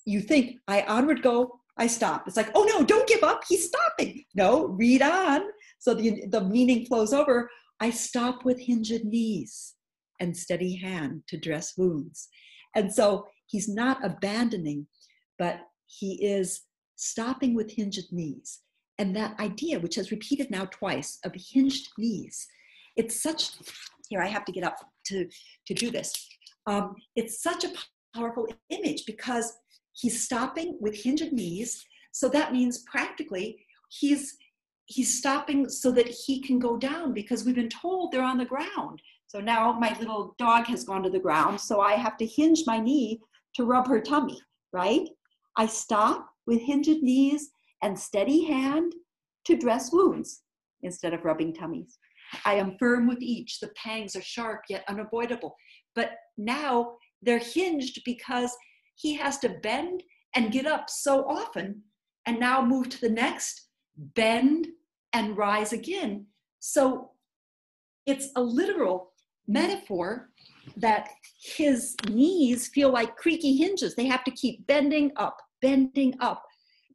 you 0.05 0.21
think, 0.21 0.57
I 0.67 0.81
onward 0.83 1.21
go, 1.21 1.59
I 1.77 1.87
stop. 1.87 2.27
It's 2.27 2.37
like, 2.37 2.51
oh 2.55 2.63
no, 2.63 2.85
don't 2.85 3.07
give 3.07 3.23
up. 3.23 3.43
He's 3.47 3.67
stopping. 3.67 4.23
No, 4.33 4.67
read 4.67 5.01
on. 5.01 5.41
So 5.79 5.93
the, 5.93 6.25
the 6.29 6.41
meaning 6.41 6.85
flows 6.85 7.11
over. 7.11 7.49
I 7.79 7.89
stop 7.89 8.45
with 8.45 8.59
hinged 8.59 9.03
knees 9.03 9.73
and 10.21 10.35
steady 10.35 10.75
hand 10.77 11.23
to 11.27 11.37
dress 11.37 11.73
wounds. 11.77 12.29
And 12.75 12.93
so 12.93 13.27
he's 13.47 13.67
not 13.67 14.03
abandoning, 14.05 14.87
but 15.37 15.59
he 15.87 16.23
is 16.23 16.61
stopping 16.95 17.53
with 17.55 17.71
hinged 17.71 18.11
knees. 18.11 18.61
And 18.97 19.15
that 19.15 19.39
idea, 19.39 19.79
which 19.79 19.95
has 19.95 20.11
repeated 20.11 20.49
now 20.49 20.65
twice, 20.65 21.19
of 21.25 21.33
hinged 21.35 21.89
knees, 21.97 22.47
it's 22.95 23.21
such, 23.21 23.51
here 24.09 24.21
I 24.21 24.27
have 24.27 24.45
to 24.45 24.51
get 24.51 24.63
up 24.63 24.77
to, 25.07 25.27
to 25.67 25.73
do 25.73 25.91
this. 25.91 26.13
Um, 26.67 26.95
it's 27.15 27.43
such 27.43 27.63
a 27.65 27.73
powerful 28.15 28.47
image 28.69 29.05
because 29.05 29.51
he's 29.93 30.23
stopping 30.23 30.77
with 30.79 30.95
hinged 30.95 31.33
knees. 31.33 31.83
So 32.11 32.29
that 32.29 32.53
means 32.53 32.83
practically 32.89 33.57
he's 33.89 34.37
he's 34.87 35.17
stopping 35.17 35.67
so 35.67 35.91
that 35.91 36.07
he 36.07 36.39
can 36.39 36.59
go 36.59 36.77
down 36.77 37.11
because 37.13 37.43
we've 37.43 37.55
been 37.55 37.69
told 37.69 38.11
they're 38.11 38.21
on 38.21 38.37
the 38.37 38.45
ground. 38.45 39.01
So 39.27 39.39
now 39.39 39.71
my 39.73 39.97
little 39.99 40.35
dog 40.37 40.67
has 40.67 40.83
gone 40.83 41.03
to 41.03 41.09
the 41.09 41.19
ground, 41.19 41.59
so 41.59 41.81
I 41.81 41.93
have 41.93 42.17
to 42.17 42.25
hinge 42.25 42.63
my 42.67 42.79
knee 42.79 43.19
to 43.55 43.65
rub 43.65 43.87
her 43.87 43.99
tummy, 43.99 44.39
right? 44.71 45.07
I 45.57 45.65
stop 45.65 46.29
with 46.45 46.61
hinged 46.61 47.01
knees 47.01 47.49
and 47.81 47.97
steady 47.97 48.45
hand 48.45 48.93
to 49.45 49.57
dress 49.57 49.91
wounds 49.91 50.41
instead 50.81 51.13
of 51.13 51.23
rubbing 51.23 51.53
tummies. 51.53 51.97
I 52.43 52.55
am 52.55 52.77
firm 52.79 53.07
with 53.07 53.21
each. 53.21 53.59
The 53.59 53.71
pangs 53.75 54.15
are 54.15 54.21
sharp 54.21 54.61
yet 54.69 54.83
unavoidable. 54.87 55.55
But 55.93 56.11
now 56.37 56.97
they're 57.21 57.39
hinged 57.39 58.01
because 58.05 58.55
he 58.95 59.15
has 59.15 59.39
to 59.39 59.49
bend 59.61 60.03
and 60.35 60.51
get 60.51 60.65
up 60.65 60.89
so 60.89 61.23
often 61.27 61.81
and 62.25 62.39
now 62.39 62.63
move 62.63 62.89
to 62.89 63.01
the 63.01 63.09
next, 63.09 63.69
bend 63.97 64.67
and 65.13 65.37
rise 65.37 65.73
again. 65.73 66.25
So 66.59 67.11
it's 68.05 68.29
a 68.35 68.41
literal 68.41 69.11
metaphor 69.47 70.29
that 70.77 71.09
his 71.39 71.95
knees 72.09 72.67
feel 72.69 72.91
like 72.91 73.15
creaky 73.15 73.55
hinges. 73.55 73.95
They 73.95 74.07
have 74.07 74.23
to 74.23 74.31
keep 74.31 74.65
bending 74.67 75.11
up, 75.15 75.37
bending 75.61 76.15
up, 76.19 76.43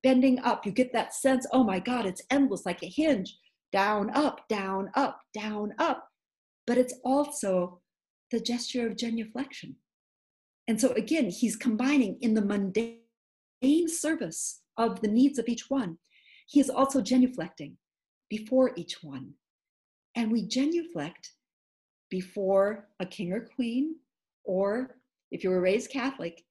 bending 0.02 0.38
up. 0.40 0.66
You 0.66 0.72
get 0.72 0.92
that 0.92 1.14
sense, 1.14 1.46
oh 1.52 1.64
my 1.64 1.78
God, 1.78 2.06
it's 2.06 2.22
endless 2.30 2.66
like 2.66 2.82
a 2.82 2.86
hinge 2.86 3.36
down, 3.72 4.10
up, 4.10 4.48
down, 4.48 4.90
up, 4.94 5.20
down, 5.34 5.74
up. 5.78 6.08
But 6.66 6.78
it's 6.78 6.94
also 7.04 7.80
the 8.30 8.40
gesture 8.40 8.86
of 8.86 8.96
genuflection. 8.96 9.74
And 10.68 10.80
so 10.80 10.92
again, 10.92 11.30
he's 11.30 11.56
combining 11.56 12.18
in 12.20 12.34
the 12.34 12.44
mundane 12.44 13.88
service 13.88 14.60
of 14.76 15.00
the 15.00 15.08
needs 15.08 15.38
of 15.38 15.48
each 15.48 15.68
one, 15.68 15.98
he 16.46 16.58
is 16.58 16.70
also 16.70 17.00
genuflecting 17.00 17.74
before 18.28 18.72
each 18.76 19.02
one. 19.02 19.34
And 20.16 20.32
we 20.32 20.46
genuflect 20.46 21.32
before 22.10 22.88
a 22.98 23.06
king 23.06 23.32
or 23.32 23.46
queen, 23.54 23.96
or 24.44 24.96
if 25.30 25.44
you 25.44 25.50
were 25.50 25.60
raised 25.60 25.90
Catholic, 25.90 26.42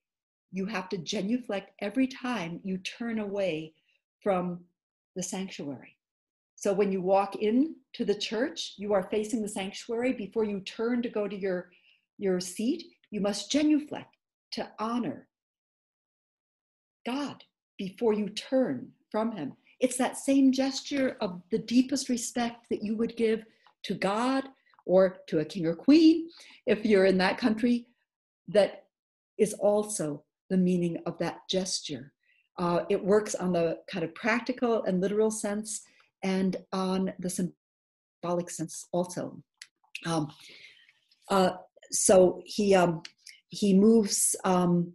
you 0.51 0.65
have 0.65 0.89
to 0.89 0.97
genuflect 0.97 1.71
every 1.79 2.07
time 2.07 2.59
you 2.63 2.77
turn 2.79 3.19
away 3.19 3.73
from 4.21 4.59
the 5.15 5.23
sanctuary. 5.23 5.95
So 6.55 6.73
when 6.73 6.91
you 6.91 7.01
walk 7.01 7.37
in 7.37 7.75
to 7.93 8.03
the 8.03 8.15
church, 8.15 8.73
you 8.77 8.93
are 8.93 9.09
facing 9.09 9.41
the 9.41 9.49
sanctuary. 9.49 10.13
Before 10.13 10.43
you 10.43 10.59
turn 10.61 11.01
to 11.01 11.09
go 11.09 11.27
to 11.27 11.35
your, 11.35 11.69
your 12.17 12.39
seat, 12.39 12.83
you 13.11 13.21
must 13.21 13.51
genuflect 13.51 14.15
to 14.51 14.69
honor 14.79 15.27
God 17.05 17.43
before 17.77 18.13
you 18.13 18.29
turn 18.29 18.89
from 19.09 19.31
Him. 19.31 19.53
It's 19.79 19.97
that 19.97 20.17
same 20.17 20.51
gesture 20.51 21.15
of 21.21 21.41
the 21.51 21.59
deepest 21.59 22.09
respect 22.09 22.65
that 22.69 22.83
you 22.83 22.97
would 22.97 23.15
give 23.15 23.45
to 23.83 23.93
God 23.93 24.43
or 24.85 25.19
to 25.27 25.39
a 25.39 25.45
king 25.45 25.65
or 25.65 25.75
queen 25.75 26.29
if 26.65 26.85
you're 26.85 27.05
in 27.05 27.17
that 27.19 27.37
country 27.37 27.87
that 28.49 28.85
is 29.37 29.53
also 29.53 30.23
the 30.49 30.57
meaning 30.57 30.97
of 31.05 31.17
that 31.19 31.39
gesture. 31.49 32.13
Uh, 32.57 32.81
it 32.89 33.03
works 33.03 33.35
on 33.35 33.53
the 33.53 33.77
kind 33.89 34.03
of 34.03 34.13
practical 34.15 34.83
and 34.83 34.99
literal 34.99 35.31
sense 35.31 35.81
and 36.23 36.57
on 36.73 37.13
the 37.19 37.29
symbolic 37.29 38.49
sense 38.49 38.87
also. 38.91 39.41
Um, 40.05 40.31
uh, 41.29 41.51
so 41.91 42.41
he 42.45 42.75
um, 42.75 43.01
he 43.49 43.73
moves. 43.73 44.35
Um, 44.43 44.93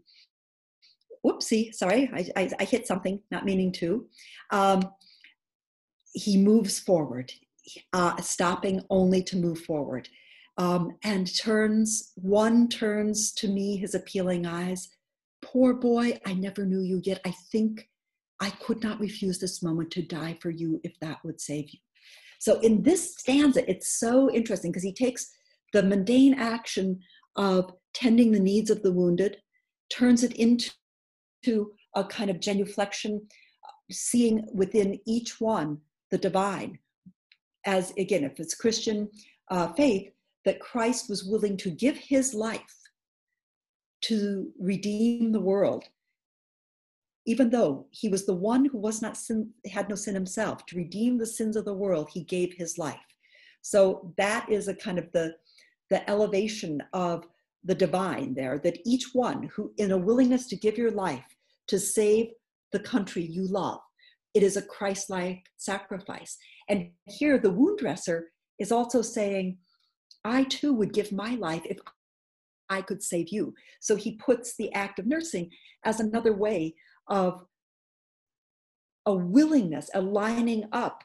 whoopsie, 1.24 1.72
sorry, 1.74 2.10
I, 2.12 2.28
I, 2.36 2.50
I, 2.60 2.64
hit 2.64 2.86
something, 2.86 3.18
not 3.30 3.46
meaning 3.46 3.72
to. 3.72 4.06
Um, 4.50 4.82
he 6.12 6.36
moves 6.36 6.78
forward, 6.78 7.32
uh, 7.94 8.20
stopping 8.20 8.82
only 8.90 9.22
to 9.22 9.38
move 9.38 9.60
forward, 9.60 10.08
um, 10.58 10.90
and 11.02 11.34
turns. 11.36 12.12
One 12.16 12.68
turns 12.68 13.32
to 13.34 13.48
me 13.48 13.76
his 13.76 13.94
appealing 13.94 14.46
eyes. 14.46 14.88
Poor 15.44 15.74
boy, 15.74 16.18
I 16.24 16.32
never 16.32 16.64
knew 16.64 16.80
you 16.80 17.00
yet. 17.04 17.20
I 17.24 17.34
think 17.52 17.88
I 18.40 18.50
could 18.50 18.82
not 18.82 18.98
refuse 18.98 19.38
this 19.38 19.62
moment 19.62 19.90
to 19.92 20.02
die 20.02 20.38
for 20.40 20.50
you 20.50 20.80
if 20.82 20.98
that 21.00 21.18
would 21.22 21.40
save 21.40 21.70
you. 21.70 21.78
So 22.40 22.60
in 22.60 22.82
this 22.82 23.14
stanza, 23.16 23.68
it's 23.70 24.00
so 24.00 24.30
interesting 24.30 24.70
because 24.72 24.82
he 24.82 24.92
takes 24.92 25.30
the 25.72 25.82
mundane 25.82 26.34
action 26.34 26.98
of 27.36 27.72
tending 27.92 28.32
the 28.32 28.40
needs 28.40 28.70
of 28.70 28.82
the 28.82 28.92
wounded, 28.92 29.36
turns 29.90 30.24
it 30.24 30.32
into 30.32 31.72
a 31.94 32.04
kind 32.04 32.30
of 32.30 32.40
genuflection, 32.40 33.20
seeing 33.90 34.46
within 34.52 34.98
each 35.06 35.40
one 35.40 35.78
the 36.10 36.18
divine. 36.18 36.78
As 37.66 37.92
again, 37.98 38.24
if 38.24 38.40
it's 38.40 38.54
Christian 38.54 39.08
uh, 39.50 39.72
faith, 39.74 40.10
that 40.44 40.60
Christ 40.60 41.08
was 41.08 41.24
willing 41.24 41.56
to 41.58 41.70
give 41.70 41.96
his 41.96 42.34
life 42.34 42.74
to 44.08 44.50
redeem 44.58 45.32
the 45.32 45.40
world 45.40 45.84
even 47.26 47.50
though 47.50 47.86
he 47.90 48.08
was 48.08 48.26
the 48.26 48.34
one 48.34 48.66
who 48.66 48.78
was 48.78 49.00
not 49.00 49.16
sin, 49.16 49.50
had 49.66 49.88
no 49.88 49.94
sin 49.94 50.14
himself, 50.14 50.66
to 50.66 50.76
redeem 50.76 51.16
the 51.16 51.26
sins 51.26 51.56
of 51.56 51.64
the 51.64 51.74
world, 51.74 52.08
he 52.12 52.24
gave 52.24 52.52
his 52.52 52.76
life. 52.76 52.98
So 53.62 54.12
that 54.18 54.48
is 54.50 54.68
a 54.68 54.74
kind 54.74 54.98
of 54.98 55.10
the, 55.12 55.34
the 55.88 56.08
elevation 56.08 56.82
of 56.92 57.26
the 57.64 57.74
divine 57.74 58.34
there, 58.34 58.58
that 58.58 58.78
each 58.84 59.14
one 59.14 59.44
who, 59.54 59.72
in 59.78 59.92
a 59.92 59.98
willingness 59.98 60.48
to 60.48 60.56
give 60.56 60.76
your 60.76 60.90
life 60.90 61.24
to 61.68 61.78
save 61.78 62.28
the 62.72 62.78
country 62.78 63.22
you 63.22 63.46
love, 63.46 63.80
it 64.34 64.42
is 64.42 64.58
a 64.58 64.62
Christ 64.62 65.08
like 65.08 65.44
sacrifice. 65.56 66.36
And 66.68 66.90
here 67.06 67.38
the 67.38 67.50
wound 67.50 67.78
dresser 67.78 68.32
is 68.58 68.70
also 68.70 69.00
saying, 69.00 69.56
I 70.26 70.44
too 70.44 70.74
would 70.74 70.92
give 70.92 71.10
my 71.10 71.36
life 71.36 71.62
if 71.64 71.78
I 72.68 72.82
could 72.82 73.02
save 73.02 73.28
you. 73.28 73.54
So 73.80 73.96
he 73.96 74.12
puts 74.16 74.56
the 74.56 74.72
act 74.72 74.98
of 74.98 75.06
nursing 75.06 75.50
as 75.84 76.00
another 76.00 76.32
way 76.32 76.74
of 77.08 77.44
a 79.06 79.14
willingness, 79.14 79.90
a 79.94 80.00
lining 80.00 80.64
up 80.72 81.04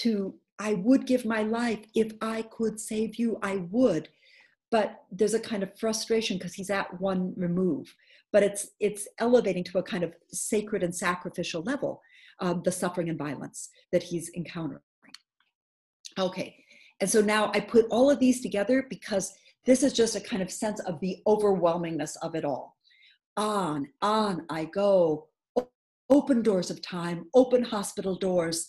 to, 0.00 0.34
I 0.58 0.74
would 0.74 1.06
give 1.06 1.24
my 1.24 1.42
life 1.42 1.80
if 1.94 2.12
I 2.20 2.42
could 2.42 2.80
save 2.80 3.16
you, 3.16 3.38
I 3.42 3.56
would. 3.70 4.08
But 4.70 5.02
there's 5.10 5.34
a 5.34 5.40
kind 5.40 5.62
of 5.62 5.78
frustration 5.78 6.36
because 6.36 6.54
he's 6.54 6.70
at 6.70 7.00
one 7.00 7.32
remove. 7.36 7.94
But 8.32 8.42
it's 8.42 8.68
it's 8.80 9.08
elevating 9.18 9.64
to 9.64 9.78
a 9.78 9.82
kind 9.82 10.04
of 10.04 10.12
sacred 10.30 10.82
and 10.82 10.94
sacrificial 10.94 11.62
level, 11.62 12.02
um, 12.40 12.60
the 12.62 12.72
suffering 12.72 13.08
and 13.08 13.16
violence 13.16 13.70
that 13.92 14.02
he's 14.02 14.30
encountering. 14.36 14.82
Okay, 16.18 16.54
and 17.00 17.08
so 17.08 17.22
now 17.22 17.50
I 17.54 17.60
put 17.60 17.86
all 17.90 18.10
of 18.10 18.18
these 18.18 18.42
together 18.42 18.86
because 18.90 19.32
this 19.68 19.82
is 19.82 19.92
just 19.92 20.16
a 20.16 20.20
kind 20.20 20.40
of 20.40 20.50
sense 20.50 20.80
of 20.80 20.98
the 21.00 21.18
overwhelmingness 21.26 22.16
of 22.22 22.34
it 22.34 22.42
all. 22.42 22.74
On, 23.36 23.86
on 24.00 24.46
I 24.48 24.64
go, 24.64 25.28
open 26.08 26.40
doors 26.40 26.70
of 26.70 26.80
time, 26.80 27.26
open 27.34 27.62
hospital 27.62 28.16
doors. 28.16 28.66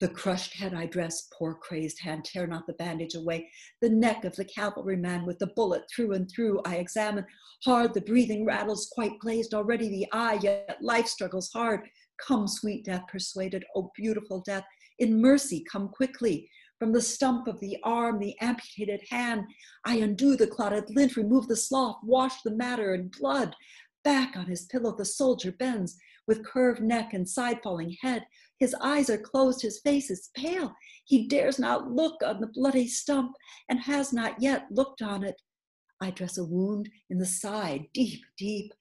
The 0.00 0.08
crushed 0.08 0.54
head 0.54 0.74
I 0.74 0.86
dress, 0.86 1.28
poor 1.38 1.54
crazed 1.54 2.00
hand, 2.00 2.24
tear 2.24 2.48
not 2.48 2.66
the 2.66 2.72
bandage 2.72 3.14
away. 3.14 3.48
The 3.80 3.90
neck 3.90 4.24
of 4.24 4.34
the 4.34 4.44
cavalryman 4.44 5.24
with 5.24 5.38
the 5.38 5.52
bullet 5.54 5.82
through 5.94 6.14
and 6.14 6.28
through 6.28 6.60
I 6.66 6.76
examine. 6.76 7.26
Hard 7.64 7.94
the 7.94 8.00
breathing 8.00 8.44
rattles, 8.44 8.90
quite 8.92 9.20
glazed 9.20 9.54
already 9.54 9.88
the 9.88 10.06
eye, 10.12 10.40
yet 10.42 10.78
life 10.80 11.06
struggles 11.06 11.52
hard. 11.52 11.88
Come, 12.26 12.48
sweet 12.48 12.84
death, 12.84 13.04
persuaded, 13.06 13.62
oh 13.76 13.92
beautiful 13.94 14.42
death, 14.44 14.64
in 14.98 15.22
mercy 15.22 15.64
come 15.70 15.90
quickly. 15.90 16.50
From 16.80 16.92
the 16.92 17.02
stump 17.02 17.46
of 17.46 17.60
the 17.60 17.76
arm, 17.82 18.18
the 18.18 18.40
amputated 18.40 19.02
hand, 19.10 19.44
I 19.84 19.96
undo 19.96 20.34
the 20.34 20.46
clotted 20.46 20.88
lint, 20.88 21.14
remove 21.14 21.46
the 21.46 21.54
slough, 21.54 21.98
wash 22.02 22.40
the 22.40 22.52
matter 22.52 22.94
and 22.94 23.10
blood. 23.10 23.54
Back 24.02 24.34
on 24.34 24.46
his 24.46 24.64
pillow, 24.64 24.96
the 24.96 25.04
soldier 25.04 25.52
bends 25.52 25.98
with 26.26 26.42
curved 26.42 26.80
neck 26.80 27.12
and 27.12 27.28
side 27.28 27.60
falling 27.62 27.94
head. 28.00 28.24
His 28.58 28.74
eyes 28.80 29.10
are 29.10 29.18
closed, 29.18 29.60
his 29.60 29.80
face 29.80 30.10
is 30.10 30.30
pale. 30.34 30.74
He 31.04 31.28
dares 31.28 31.58
not 31.58 31.90
look 31.90 32.22
on 32.24 32.40
the 32.40 32.46
bloody 32.46 32.88
stump 32.88 33.32
and 33.68 33.78
has 33.80 34.14
not 34.14 34.40
yet 34.40 34.64
looked 34.70 35.02
on 35.02 35.22
it. 35.22 35.38
I 36.00 36.10
dress 36.10 36.38
a 36.38 36.44
wound 36.44 36.88
in 37.10 37.18
the 37.18 37.26
side, 37.26 37.88
deep, 37.92 38.22
deep, 38.38 38.72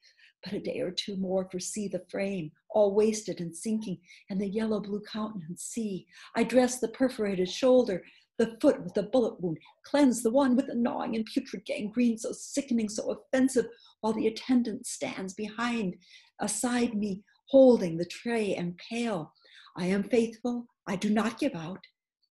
but 0.44 0.54
a 0.54 0.60
day 0.60 0.80
or 0.80 0.92
two 0.92 1.18
more 1.18 1.48
foresee 1.50 1.88
the 1.88 2.04
frame, 2.10 2.52
all 2.70 2.96
wasted 2.96 3.42
and 3.42 3.56
sinking, 3.56 3.98
and 4.30 4.40
the 4.40 4.48
yellow 4.48 4.80
blue 4.80 5.02
countenance 5.02 5.64
see. 5.64 6.08
I 6.36 6.44
dress 6.44 6.80
the 6.80 6.90
perforated 6.90 7.50
shoulder, 7.50 8.04
the 8.38 8.58
foot 8.62 8.82
with 8.82 8.94
the 8.94 9.04
bullet 9.04 9.40
wound, 9.42 9.58
cleanse 9.86 10.24
the 10.24 10.32
one 10.32 10.56
with 10.56 10.68
the 10.68 10.76
gnawing 10.76 11.16
and 11.16 11.26
putrid 11.26 11.66
gangrene, 11.66 12.18
so 12.18 12.32
sickening, 12.32 12.88
so 12.88 13.12
offensive, 13.12 13.68
while 14.02 14.14
the 14.14 14.28
attendant 14.28 14.88
stands 14.88 15.34
behind, 15.34 15.96
aside 16.40 16.94
me, 16.94 17.22
holding 17.50 17.98
the 17.98 18.06
tray 18.06 18.56
and 18.56 18.78
pail. 18.78 19.34
I 19.76 19.88
am 19.88 20.04
faithful, 20.04 20.68
I 20.88 20.96
do 20.96 21.10
not 21.10 21.40
give 21.40 21.54
out. 21.54 21.80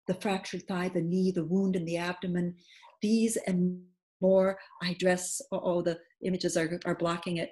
The 0.08 0.16
fractured 0.16 0.68
thigh, 0.68 0.90
the 0.90 1.02
knee, 1.02 1.32
the 1.32 1.46
wound 1.46 1.78
in 1.78 1.86
the 1.86 1.98
abdomen, 1.98 2.56
these 3.02 3.38
and 3.48 3.82
more 4.22 4.58
I 4.82 4.96
dress, 5.00 5.42
oh, 5.52 5.82
the 5.82 6.00
images 6.24 6.58
are, 6.58 6.80
are 6.86 6.96
blocking 6.96 7.38
it, 7.38 7.52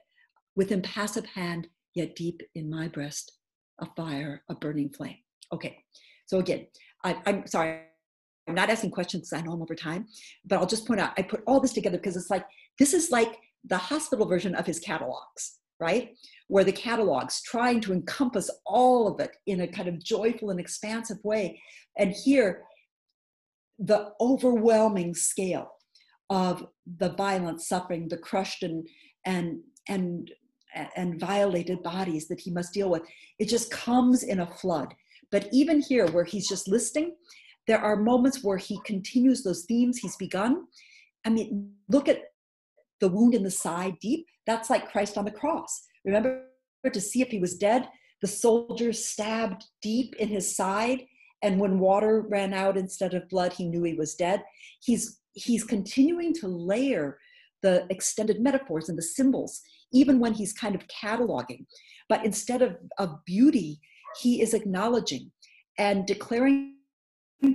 with 0.56 0.72
impassive 0.72 1.26
hand, 1.26 1.68
yet 1.95 2.15
deep 2.15 2.41
in 2.56 2.69
my 2.69 2.88
breast, 2.88 3.34
a 3.80 3.88
fire, 3.95 4.44
a 4.49 4.56
burning 4.56 4.90
flame. 4.90 5.18
Okay, 5.53 5.78
so 6.26 6.40
again, 6.40 6.68
I, 7.03 7.18
I'm 7.26 7.48
sorry, 7.48 7.82
I'm 8.48 8.56
not 8.56 8.69
asking 8.69 8.91
questions 8.91 9.30
because 9.30 9.41
I 9.41 9.45
know 9.45 9.53
I'm 9.53 9.61
over 9.61 9.76
time, 9.76 10.07
but 10.45 10.57
I'll 10.57 10.68
just 10.68 10.88
point 10.88 10.99
out 10.99 11.14
I 11.18 11.23
put 11.23 11.44
all 11.45 11.60
this 11.60 11.73
together 11.73 11.98
because 11.98 12.15
it's 12.15 12.30
like 12.30 12.45
this 12.80 12.94
is 12.94 13.11
like 13.11 13.38
the 13.65 13.78
hospital 13.78 14.26
version 14.26 14.56
of 14.56 14.65
his 14.65 14.80
catalogs, 14.80 15.60
right? 15.80 16.15
Where 16.48 16.64
the 16.64 16.72
catalogs 16.72 17.41
trying 17.44 17.82
to 17.82 17.94
encompass 17.94 18.49
all 18.65 19.07
of 19.07 19.19
it 19.19 19.36
in 19.45 19.61
a 19.61 19.68
kind 19.68 19.88
of 19.88 20.03
joyful 20.03 20.49
and 20.49 20.60
expansive 20.60 21.18
way. 21.23 21.61
And 21.98 22.11
here, 22.11 22.64
the 23.78 24.11
overwhelming 24.19 25.14
scale 25.15 25.72
of 26.30 26.65
the 26.98 27.10
violent 27.10 27.61
suffering, 27.61 28.07
the 28.07 28.18
crushed 28.18 28.64
and 28.64 28.88
and 29.26 29.60
and 29.88 30.32
and 30.95 31.19
violated 31.19 31.84
bodies 31.84 32.27
that 32.27 32.39
he 32.39 32.52
must 32.52 32.73
deal 32.73 32.89
with. 32.89 33.03
It 33.39 33.49
just 33.49 33.72
comes 33.72 34.23
in 34.23 34.39
a 34.39 34.48
flood. 34.48 34.93
But 35.31 35.48
even 35.52 35.81
here, 35.81 36.07
where 36.07 36.23
he's 36.23 36.48
just 36.48 36.68
listing, 36.68 37.15
there 37.68 37.80
are 37.80 37.95
moments 37.95 38.43
where 38.43 38.57
he 38.57 38.80
continues 38.85 39.43
those 39.43 39.65
themes 39.65 39.98
he's 39.98 40.15
begun. 40.18 40.65
I 41.26 41.30
mean, 41.30 41.72
look 41.89 42.10
at 42.10 42.23
the 42.99 43.07
wound 43.07 43.34
in 43.34 43.43
the 43.43 43.52
side 43.52 43.98
deep. 43.99 44.26
That's 44.45 44.69
like 44.69 44.91
Christ 44.91 45.18
on 45.18 45.26
the 45.26 45.31
cross. 45.31 45.84
Remember 46.06 46.43
to 46.91 47.02
see 47.02 47.22
if 47.22 47.30
he 47.30 47.39
was 47.39 47.56
dead? 47.56 47.88
The 48.22 48.27
soldier 48.27 48.93
stabbed 48.93 49.65
deep 49.81 50.15
in 50.18 50.27
his 50.27 50.56
side, 50.56 51.06
and 51.41 51.60
when 51.60 51.80
water 51.80 52.22
ran 52.22 52.53
out 52.53 52.77
instead 52.77 53.14
of 53.14 53.30
blood, 53.30 53.53
he 53.53 53.68
knew 53.68 53.84
he 53.84 53.95
was 53.95 54.15
dead. 54.15 54.43
He's 54.81 55.19
he's 55.34 55.64
continuing 55.64 56.34
to 56.35 56.48
layer 56.48 57.18
the 57.62 57.86
extended 57.90 58.42
metaphors 58.42 58.90
and 58.90 58.98
the 58.98 59.04
symbols, 59.04 59.62
even 59.94 60.20
when 60.20 60.34
he's 60.34 60.54
kind 60.54 60.76
of 60.76 60.88
cataloging. 60.88 61.66
But 62.10 62.26
instead 62.26 62.62
of, 62.62 62.78
of 62.98 63.24
beauty, 63.26 63.80
he 64.20 64.42
is 64.42 64.54
acknowledging 64.54 65.32
and 65.78 66.06
declaring 66.06 66.76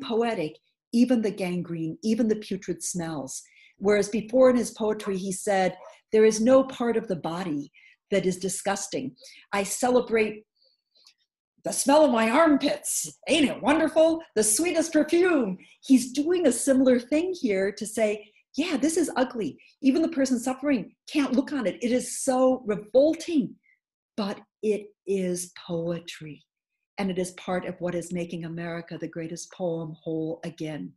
poetic 0.02 0.56
even 0.92 1.20
the 1.20 1.30
gangrene, 1.30 1.98
even 2.02 2.28
the 2.28 2.36
putrid 2.36 2.82
smells. 2.82 3.42
Whereas 3.78 4.08
before 4.08 4.50
in 4.50 4.56
his 4.56 4.70
poetry, 4.70 5.18
he 5.18 5.32
said, 5.32 5.76
There 6.12 6.24
is 6.24 6.40
no 6.40 6.64
part 6.64 6.96
of 6.96 7.08
the 7.08 7.16
body 7.16 7.70
that 8.10 8.24
is 8.24 8.38
disgusting. 8.38 9.14
I 9.52 9.62
celebrate 9.64 10.44
the 11.64 11.72
smell 11.72 12.04
of 12.04 12.12
my 12.12 12.30
armpits. 12.30 13.18
Ain't 13.28 13.48
it 13.48 13.60
wonderful? 13.60 14.22
The 14.36 14.44
sweetest 14.44 14.92
perfume. 14.92 15.58
He's 15.84 16.12
doing 16.12 16.46
a 16.46 16.52
similar 16.52 16.98
thing 16.98 17.34
here 17.38 17.72
to 17.72 17.86
say, 17.86 18.30
yeah, 18.56 18.76
this 18.76 18.96
is 18.96 19.10
ugly. 19.16 19.58
Even 19.82 20.02
the 20.02 20.08
person 20.08 20.38
suffering 20.38 20.94
can't 21.12 21.34
look 21.34 21.52
on 21.52 21.66
it. 21.66 21.76
It 21.82 21.92
is 21.92 22.24
so 22.24 22.62
revolting, 22.64 23.54
but 24.16 24.40
it 24.62 24.86
is 25.06 25.52
poetry. 25.66 26.42
And 26.98 27.10
it 27.10 27.18
is 27.18 27.32
part 27.32 27.66
of 27.66 27.74
what 27.80 27.94
is 27.94 28.12
making 28.12 28.46
America 28.46 28.96
the 28.98 29.08
greatest 29.08 29.52
poem 29.52 29.94
whole 30.02 30.40
again. 30.44 30.92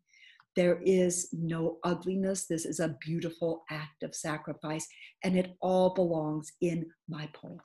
There 0.56 0.82
is 0.84 1.28
no 1.34 1.78
ugliness. 1.84 2.46
This 2.46 2.66
is 2.66 2.80
a 2.80 2.96
beautiful 3.02 3.64
act 3.70 4.04
of 4.04 4.16
sacrifice, 4.16 4.88
and 5.24 5.38
it 5.38 5.56
all 5.62 5.94
belongs 5.94 6.54
in 6.62 6.86
my 7.08 7.30
poem. 7.34 7.60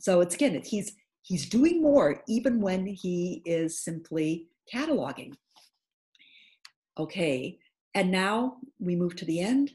So 0.00 0.20
it's 0.20 0.34
again, 0.34 0.60
he's 0.64 0.92
he's 1.22 1.48
doing 1.48 1.80
more 1.80 2.22
even 2.28 2.60
when 2.60 2.86
he 2.86 3.42
is 3.44 3.82
simply 3.82 4.48
cataloging. 4.72 5.34
Okay, 6.98 7.58
and 7.96 8.10
now 8.10 8.58
we 8.78 8.94
move 8.94 9.16
to 9.16 9.24
the 9.24 9.40
end 9.40 9.70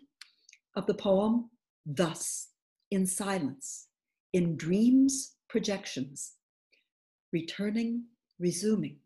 of 0.75 0.85
the 0.85 0.93
poem. 0.93 1.49
Thus, 1.87 2.49
in 2.91 3.07
silence, 3.07 3.87
in 4.31 4.55
dreams, 4.55 5.37
projections, 5.49 6.33
returning, 7.33 8.03
resuming, 8.39 8.97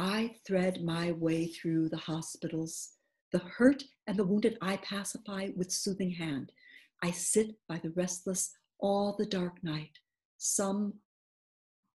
I 0.00 0.34
thread 0.44 0.82
my 0.82 1.12
way 1.12 1.46
through 1.46 1.90
the 1.90 1.96
hospitals. 1.96 2.94
The 3.30 3.38
hurt 3.38 3.84
and 4.08 4.16
the 4.16 4.24
wounded 4.24 4.58
I 4.60 4.78
pacify 4.78 5.50
with 5.54 5.70
soothing 5.70 6.10
hand. 6.10 6.50
I 7.04 7.12
sit 7.12 7.54
by 7.68 7.78
the 7.78 7.90
restless 7.90 8.50
all 8.80 9.14
the 9.16 9.26
dark 9.26 9.62
night. 9.62 9.96
Some 10.38 10.94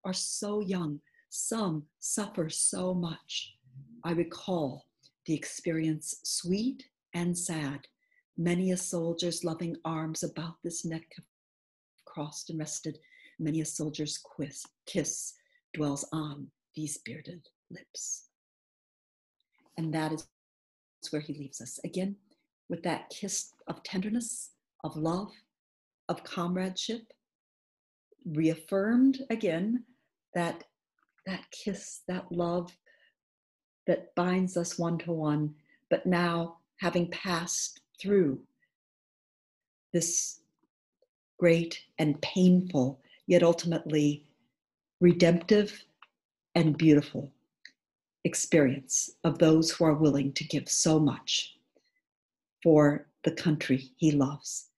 are 0.06 0.14
so 0.14 0.62
young, 0.62 1.02
some 1.30 1.84
suffer 2.00 2.50
so 2.50 2.94
much. 2.94 3.58
I 4.06 4.12
recall 4.12 4.86
the 5.26 5.34
experience 5.34 6.16
sweet 6.24 6.84
and 7.14 7.38
sad. 7.38 7.88
Many 8.38 8.72
a 8.72 8.78
soldier's 8.78 9.44
loving 9.44 9.76
arms 9.86 10.24
about 10.24 10.56
this 10.64 10.86
neck 10.86 11.06
have 11.16 11.26
crossed 12.06 12.50
and 12.50 12.60
rested. 12.60 13.00
Many 13.40 13.62
a 13.62 13.66
soldier's 13.66 14.18
quiz, 14.18 14.64
kiss 14.86 15.34
dwells 15.74 16.08
on 16.12 16.48
these 16.76 16.98
bearded 17.00 17.48
lips. 17.70 18.30
And 19.78 19.94
that 19.94 20.14
is 20.14 20.28
where 21.12 21.22
he 21.22 21.34
leaves 21.34 21.62
us. 21.62 21.80
Again, 21.84 22.16
with 22.70 22.84
that 22.84 23.10
kiss 23.10 23.52
of 23.68 23.84
tenderness, 23.84 24.52
of 24.84 24.96
love, 24.96 25.32
of 26.10 26.24
comradeship, 26.24 27.02
reaffirmed 28.26 29.20
again 29.30 29.84
that 30.34 30.64
that 31.26 31.46
kiss, 31.52 32.02
that 32.08 32.32
love, 32.32 32.72
that 33.88 34.14
binds 34.16 34.58
us 34.58 34.78
one 34.80 34.98
to 35.00 35.12
one, 35.12 35.54
but 35.90 36.06
now 36.06 36.58
having 36.78 37.10
passed 37.12 37.82
through 38.00 38.40
this 39.94 40.40
great 41.40 41.80
and 42.00 42.22
painful, 42.22 43.00
yet 43.28 43.44
ultimately 43.44 44.26
redemptive 45.00 45.84
and 46.56 46.78
beautiful 46.78 47.32
experience 48.24 49.12
of 49.24 49.38
those 49.38 49.72
who 49.72 49.86
are 49.86 49.94
willing 49.94 50.34
to 50.34 50.44
give 50.44 50.68
so 50.68 51.00
much 51.00 51.58
for 52.64 53.08
the 53.24 53.32
country 53.32 53.92
he 53.98 54.12
loves. 54.12 54.70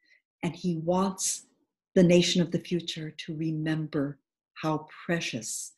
And 0.43 0.55
he 0.55 0.77
wants 0.77 1.45
the 1.95 2.03
nation 2.03 2.41
of 2.41 2.51
the 2.51 2.59
future 2.59 3.11
to 3.11 3.35
remember 3.35 4.19
how 4.53 4.87
precious 5.05 5.73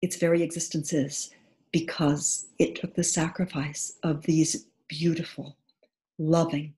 its 0.00 0.16
very 0.16 0.42
existence 0.42 0.92
is 0.92 1.30
because 1.80 2.46
it 2.58 2.74
took 2.74 2.94
the 2.94 3.04
sacrifice 3.04 3.98
of 4.02 4.22
these 4.22 4.66
beautiful, 4.88 5.58
loving, 6.18 6.72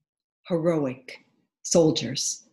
heroic 0.49 1.25
soldiers 1.62 2.49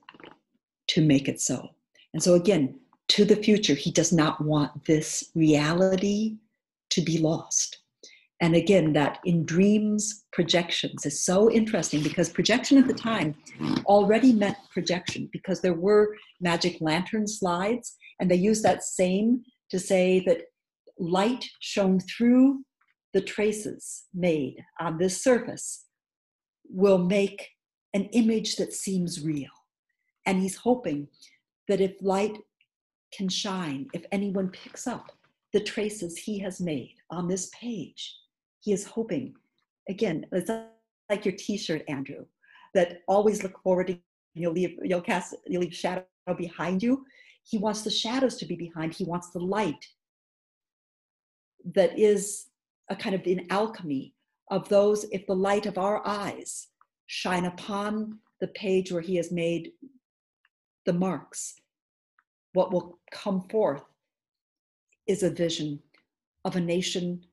to 0.90 1.02
make 1.02 1.28
it 1.28 1.42
so. 1.42 1.70
And 2.14 2.22
so, 2.22 2.36
again, 2.36 2.80
to 3.08 3.26
the 3.26 3.36
future, 3.36 3.74
he 3.74 3.90
does 3.90 4.14
not 4.14 4.40
want 4.46 4.86
this 4.86 5.32
reality 5.34 6.38
to 6.92 7.02
be 7.02 7.18
lost. 7.18 7.80
And 8.42 8.56
again, 8.56 8.94
that 8.94 9.18
in 9.26 9.44
dreams, 9.44 10.26
projections 10.32 11.04
is 11.04 11.26
so 11.26 11.50
interesting 11.50 12.04
because 12.04 12.30
projection 12.30 12.78
at 12.78 12.88
the 12.88 12.94
time 12.94 13.34
already 13.88 14.34
meant 14.34 14.58
projection 14.72 15.30
because 15.32 15.62
there 15.62 15.80
were 15.88 16.16
magic 16.40 16.78
lantern 16.80 17.26
slides, 17.26 17.96
and 18.20 18.30
they 18.30 18.36
used 18.36 18.62
that 18.62 18.84
same 18.84 19.42
to 19.72 19.80
say 19.80 20.22
that 20.28 20.42
light 21.00 21.46
shown 21.60 22.00
through 22.00 22.64
the 23.14 23.22
traces 23.22 24.06
made 24.14 24.64
on 24.80 24.98
this 24.98 25.24
surface 25.24 25.86
will 26.70 26.98
make 26.98 27.50
an 27.94 28.06
image 28.12 28.58
that 28.58 28.74
seems 28.74 29.24
real. 29.24 29.50
And 30.26 30.42
he's 30.42 30.56
hoping 30.56 31.08
that 31.68 31.82
if 31.82 31.94
light 32.02 32.38
can 33.14 33.30
shine, 33.30 33.88
if 33.94 34.06
anyone 34.12 34.50
picks 34.50 34.88
up 34.88 35.12
the 35.54 35.60
traces 35.62 36.18
he 36.18 36.40
has 36.40 36.60
made 36.60 36.96
on 37.10 37.28
this 37.28 37.50
page, 37.58 38.16
he 38.60 38.74
is 38.74 38.86
hoping, 38.86 39.34
again, 39.88 40.26
it's 40.32 40.52
like 41.10 41.24
your 41.24 41.36
t-shirt, 41.38 41.84
Andrew, 41.88 42.26
that 42.74 43.02
always 43.08 43.44
look 43.44 43.62
forward 43.62 43.88
to 43.88 43.98
you'll 44.34 44.52
leave 44.52 44.78
you'll 44.84 45.02
cast 45.02 45.34
you'll 45.48 45.62
leave 45.62 45.74
shadow 45.74 46.04
behind 46.38 46.84
you. 46.84 47.06
He 47.44 47.58
wants 47.58 47.84
the 47.84 47.92
shadows 47.92 48.36
to 48.38 48.46
be 48.46 48.56
behind. 48.56 48.94
He 48.94 49.06
wants 49.06 49.30
the 49.30 49.40
light 49.40 49.86
that 51.74 51.98
is 51.98 52.48
a 52.90 52.96
kind 52.96 53.16
of 53.16 53.26
an 53.26 53.48
alchemy 53.50 54.14
of 54.52 54.70
those, 54.70 55.06
if 55.12 55.26
the 55.26 55.36
light 55.36 55.66
of 55.66 55.78
our 55.78 56.06
eyes 56.06 56.68
shine 57.08 57.46
upon 57.46 58.20
the 58.40 58.48
page 58.50 58.92
where 58.92 59.02
he 59.02 59.16
has 59.16 59.32
made 59.32 59.72
the 60.86 60.94
marks, 60.94 61.56
what 62.54 62.72
will 62.72 63.00
come 63.12 63.48
forth 63.50 63.84
is 65.08 65.24
a 65.24 65.30
vision 65.30 65.80
of 66.44 66.56
a 66.56 66.62
nation 66.62 67.24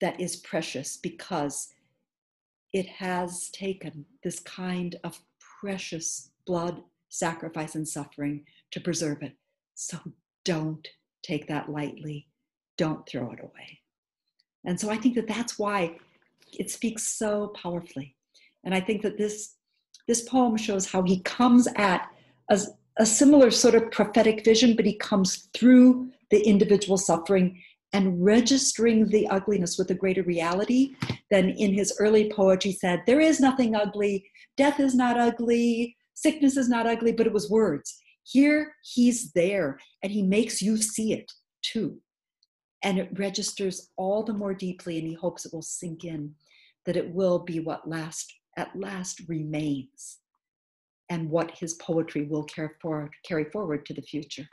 that 0.00 0.20
is 0.20 0.36
precious 0.36 0.96
because 0.96 1.68
it 2.72 2.86
has 2.86 3.48
taken 3.50 4.04
this 4.24 4.40
kind 4.40 4.96
of 5.04 5.20
precious 5.60 6.30
blood, 6.46 6.82
sacrifice, 7.08 7.76
and 7.76 7.86
suffering 7.86 8.44
to 8.72 8.80
preserve 8.80 9.22
it. 9.22 9.36
So 9.74 9.98
don't 10.44 10.86
take 11.22 11.46
that 11.48 11.68
lightly. 11.68 12.26
Don't 12.76 13.06
throw 13.08 13.30
it 13.32 13.40
away. 13.40 13.80
And 14.64 14.78
so 14.78 14.90
I 14.90 14.96
think 14.96 15.14
that 15.14 15.28
that's 15.28 15.58
why 15.58 15.98
it 16.58 16.70
speaks 16.70 17.02
so 17.04 17.48
powerfully. 17.48 18.16
And 18.64 18.74
I 18.74 18.80
think 18.80 19.02
that 19.02 19.18
this, 19.18 19.54
this 20.08 20.22
poem 20.22 20.56
shows 20.56 20.90
how 20.90 21.02
he 21.02 21.20
comes 21.20 21.68
at 21.76 22.08
a, 22.48 22.60
a 22.98 23.06
similar 23.06 23.50
sort 23.50 23.74
of 23.74 23.90
prophetic 23.90 24.44
vision, 24.44 24.74
but 24.76 24.86
he 24.86 24.96
comes 24.96 25.48
through 25.54 26.10
the 26.30 26.40
individual 26.40 26.96
suffering 26.96 27.62
and 27.92 28.24
registering 28.24 29.06
the 29.08 29.28
ugliness 29.28 29.78
with 29.78 29.90
a 29.90 29.94
greater 29.94 30.22
reality 30.24 30.96
than 31.30 31.50
in 31.50 31.72
his 31.72 31.94
early 32.00 32.30
poetry 32.30 32.72
said, 32.72 33.02
There 33.06 33.20
is 33.20 33.38
nothing 33.38 33.76
ugly, 33.76 34.24
death 34.56 34.80
is 34.80 34.94
not 34.94 35.18
ugly, 35.18 35.96
sickness 36.14 36.56
is 36.56 36.68
not 36.68 36.86
ugly, 36.86 37.12
but 37.12 37.26
it 37.26 37.32
was 37.32 37.50
words. 37.50 37.96
Here 38.24 38.74
he's 38.82 39.30
there 39.32 39.78
and 40.02 40.10
he 40.10 40.22
makes 40.22 40.62
you 40.62 40.76
see 40.76 41.12
it 41.12 41.30
too 41.62 41.98
and 42.84 42.98
it 42.98 43.08
registers 43.18 43.90
all 43.96 44.22
the 44.22 44.32
more 44.32 44.54
deeply 44.54 44.98
and 44.98 45.08
he 45.08 45.14
hopes 45.14 45.46
it 45.46 45.52
will 45.52 45.62
sink 45.62 46.04
in 46.04 46.34
that 46.86 46.96
it 46.96 47.10
will 47.12 47.38
be 47.38 47.58
what 47.58 47.88
last 47.88 48.32
at 48.56 48.78
last 48.78 49.22
remains 49.26 50.18
and 51.08 51.28
what 51.28 51.50
his 51.50 51.74
poetry 51.74 52.24
will 52.24 52.44
carry 52.44 52.70
forward, 52.80 53.10
carry 53.26 53.44
forward 53.44 53.84
to 53.86 53.94
the 53.94 54.02
future 54.02 54.46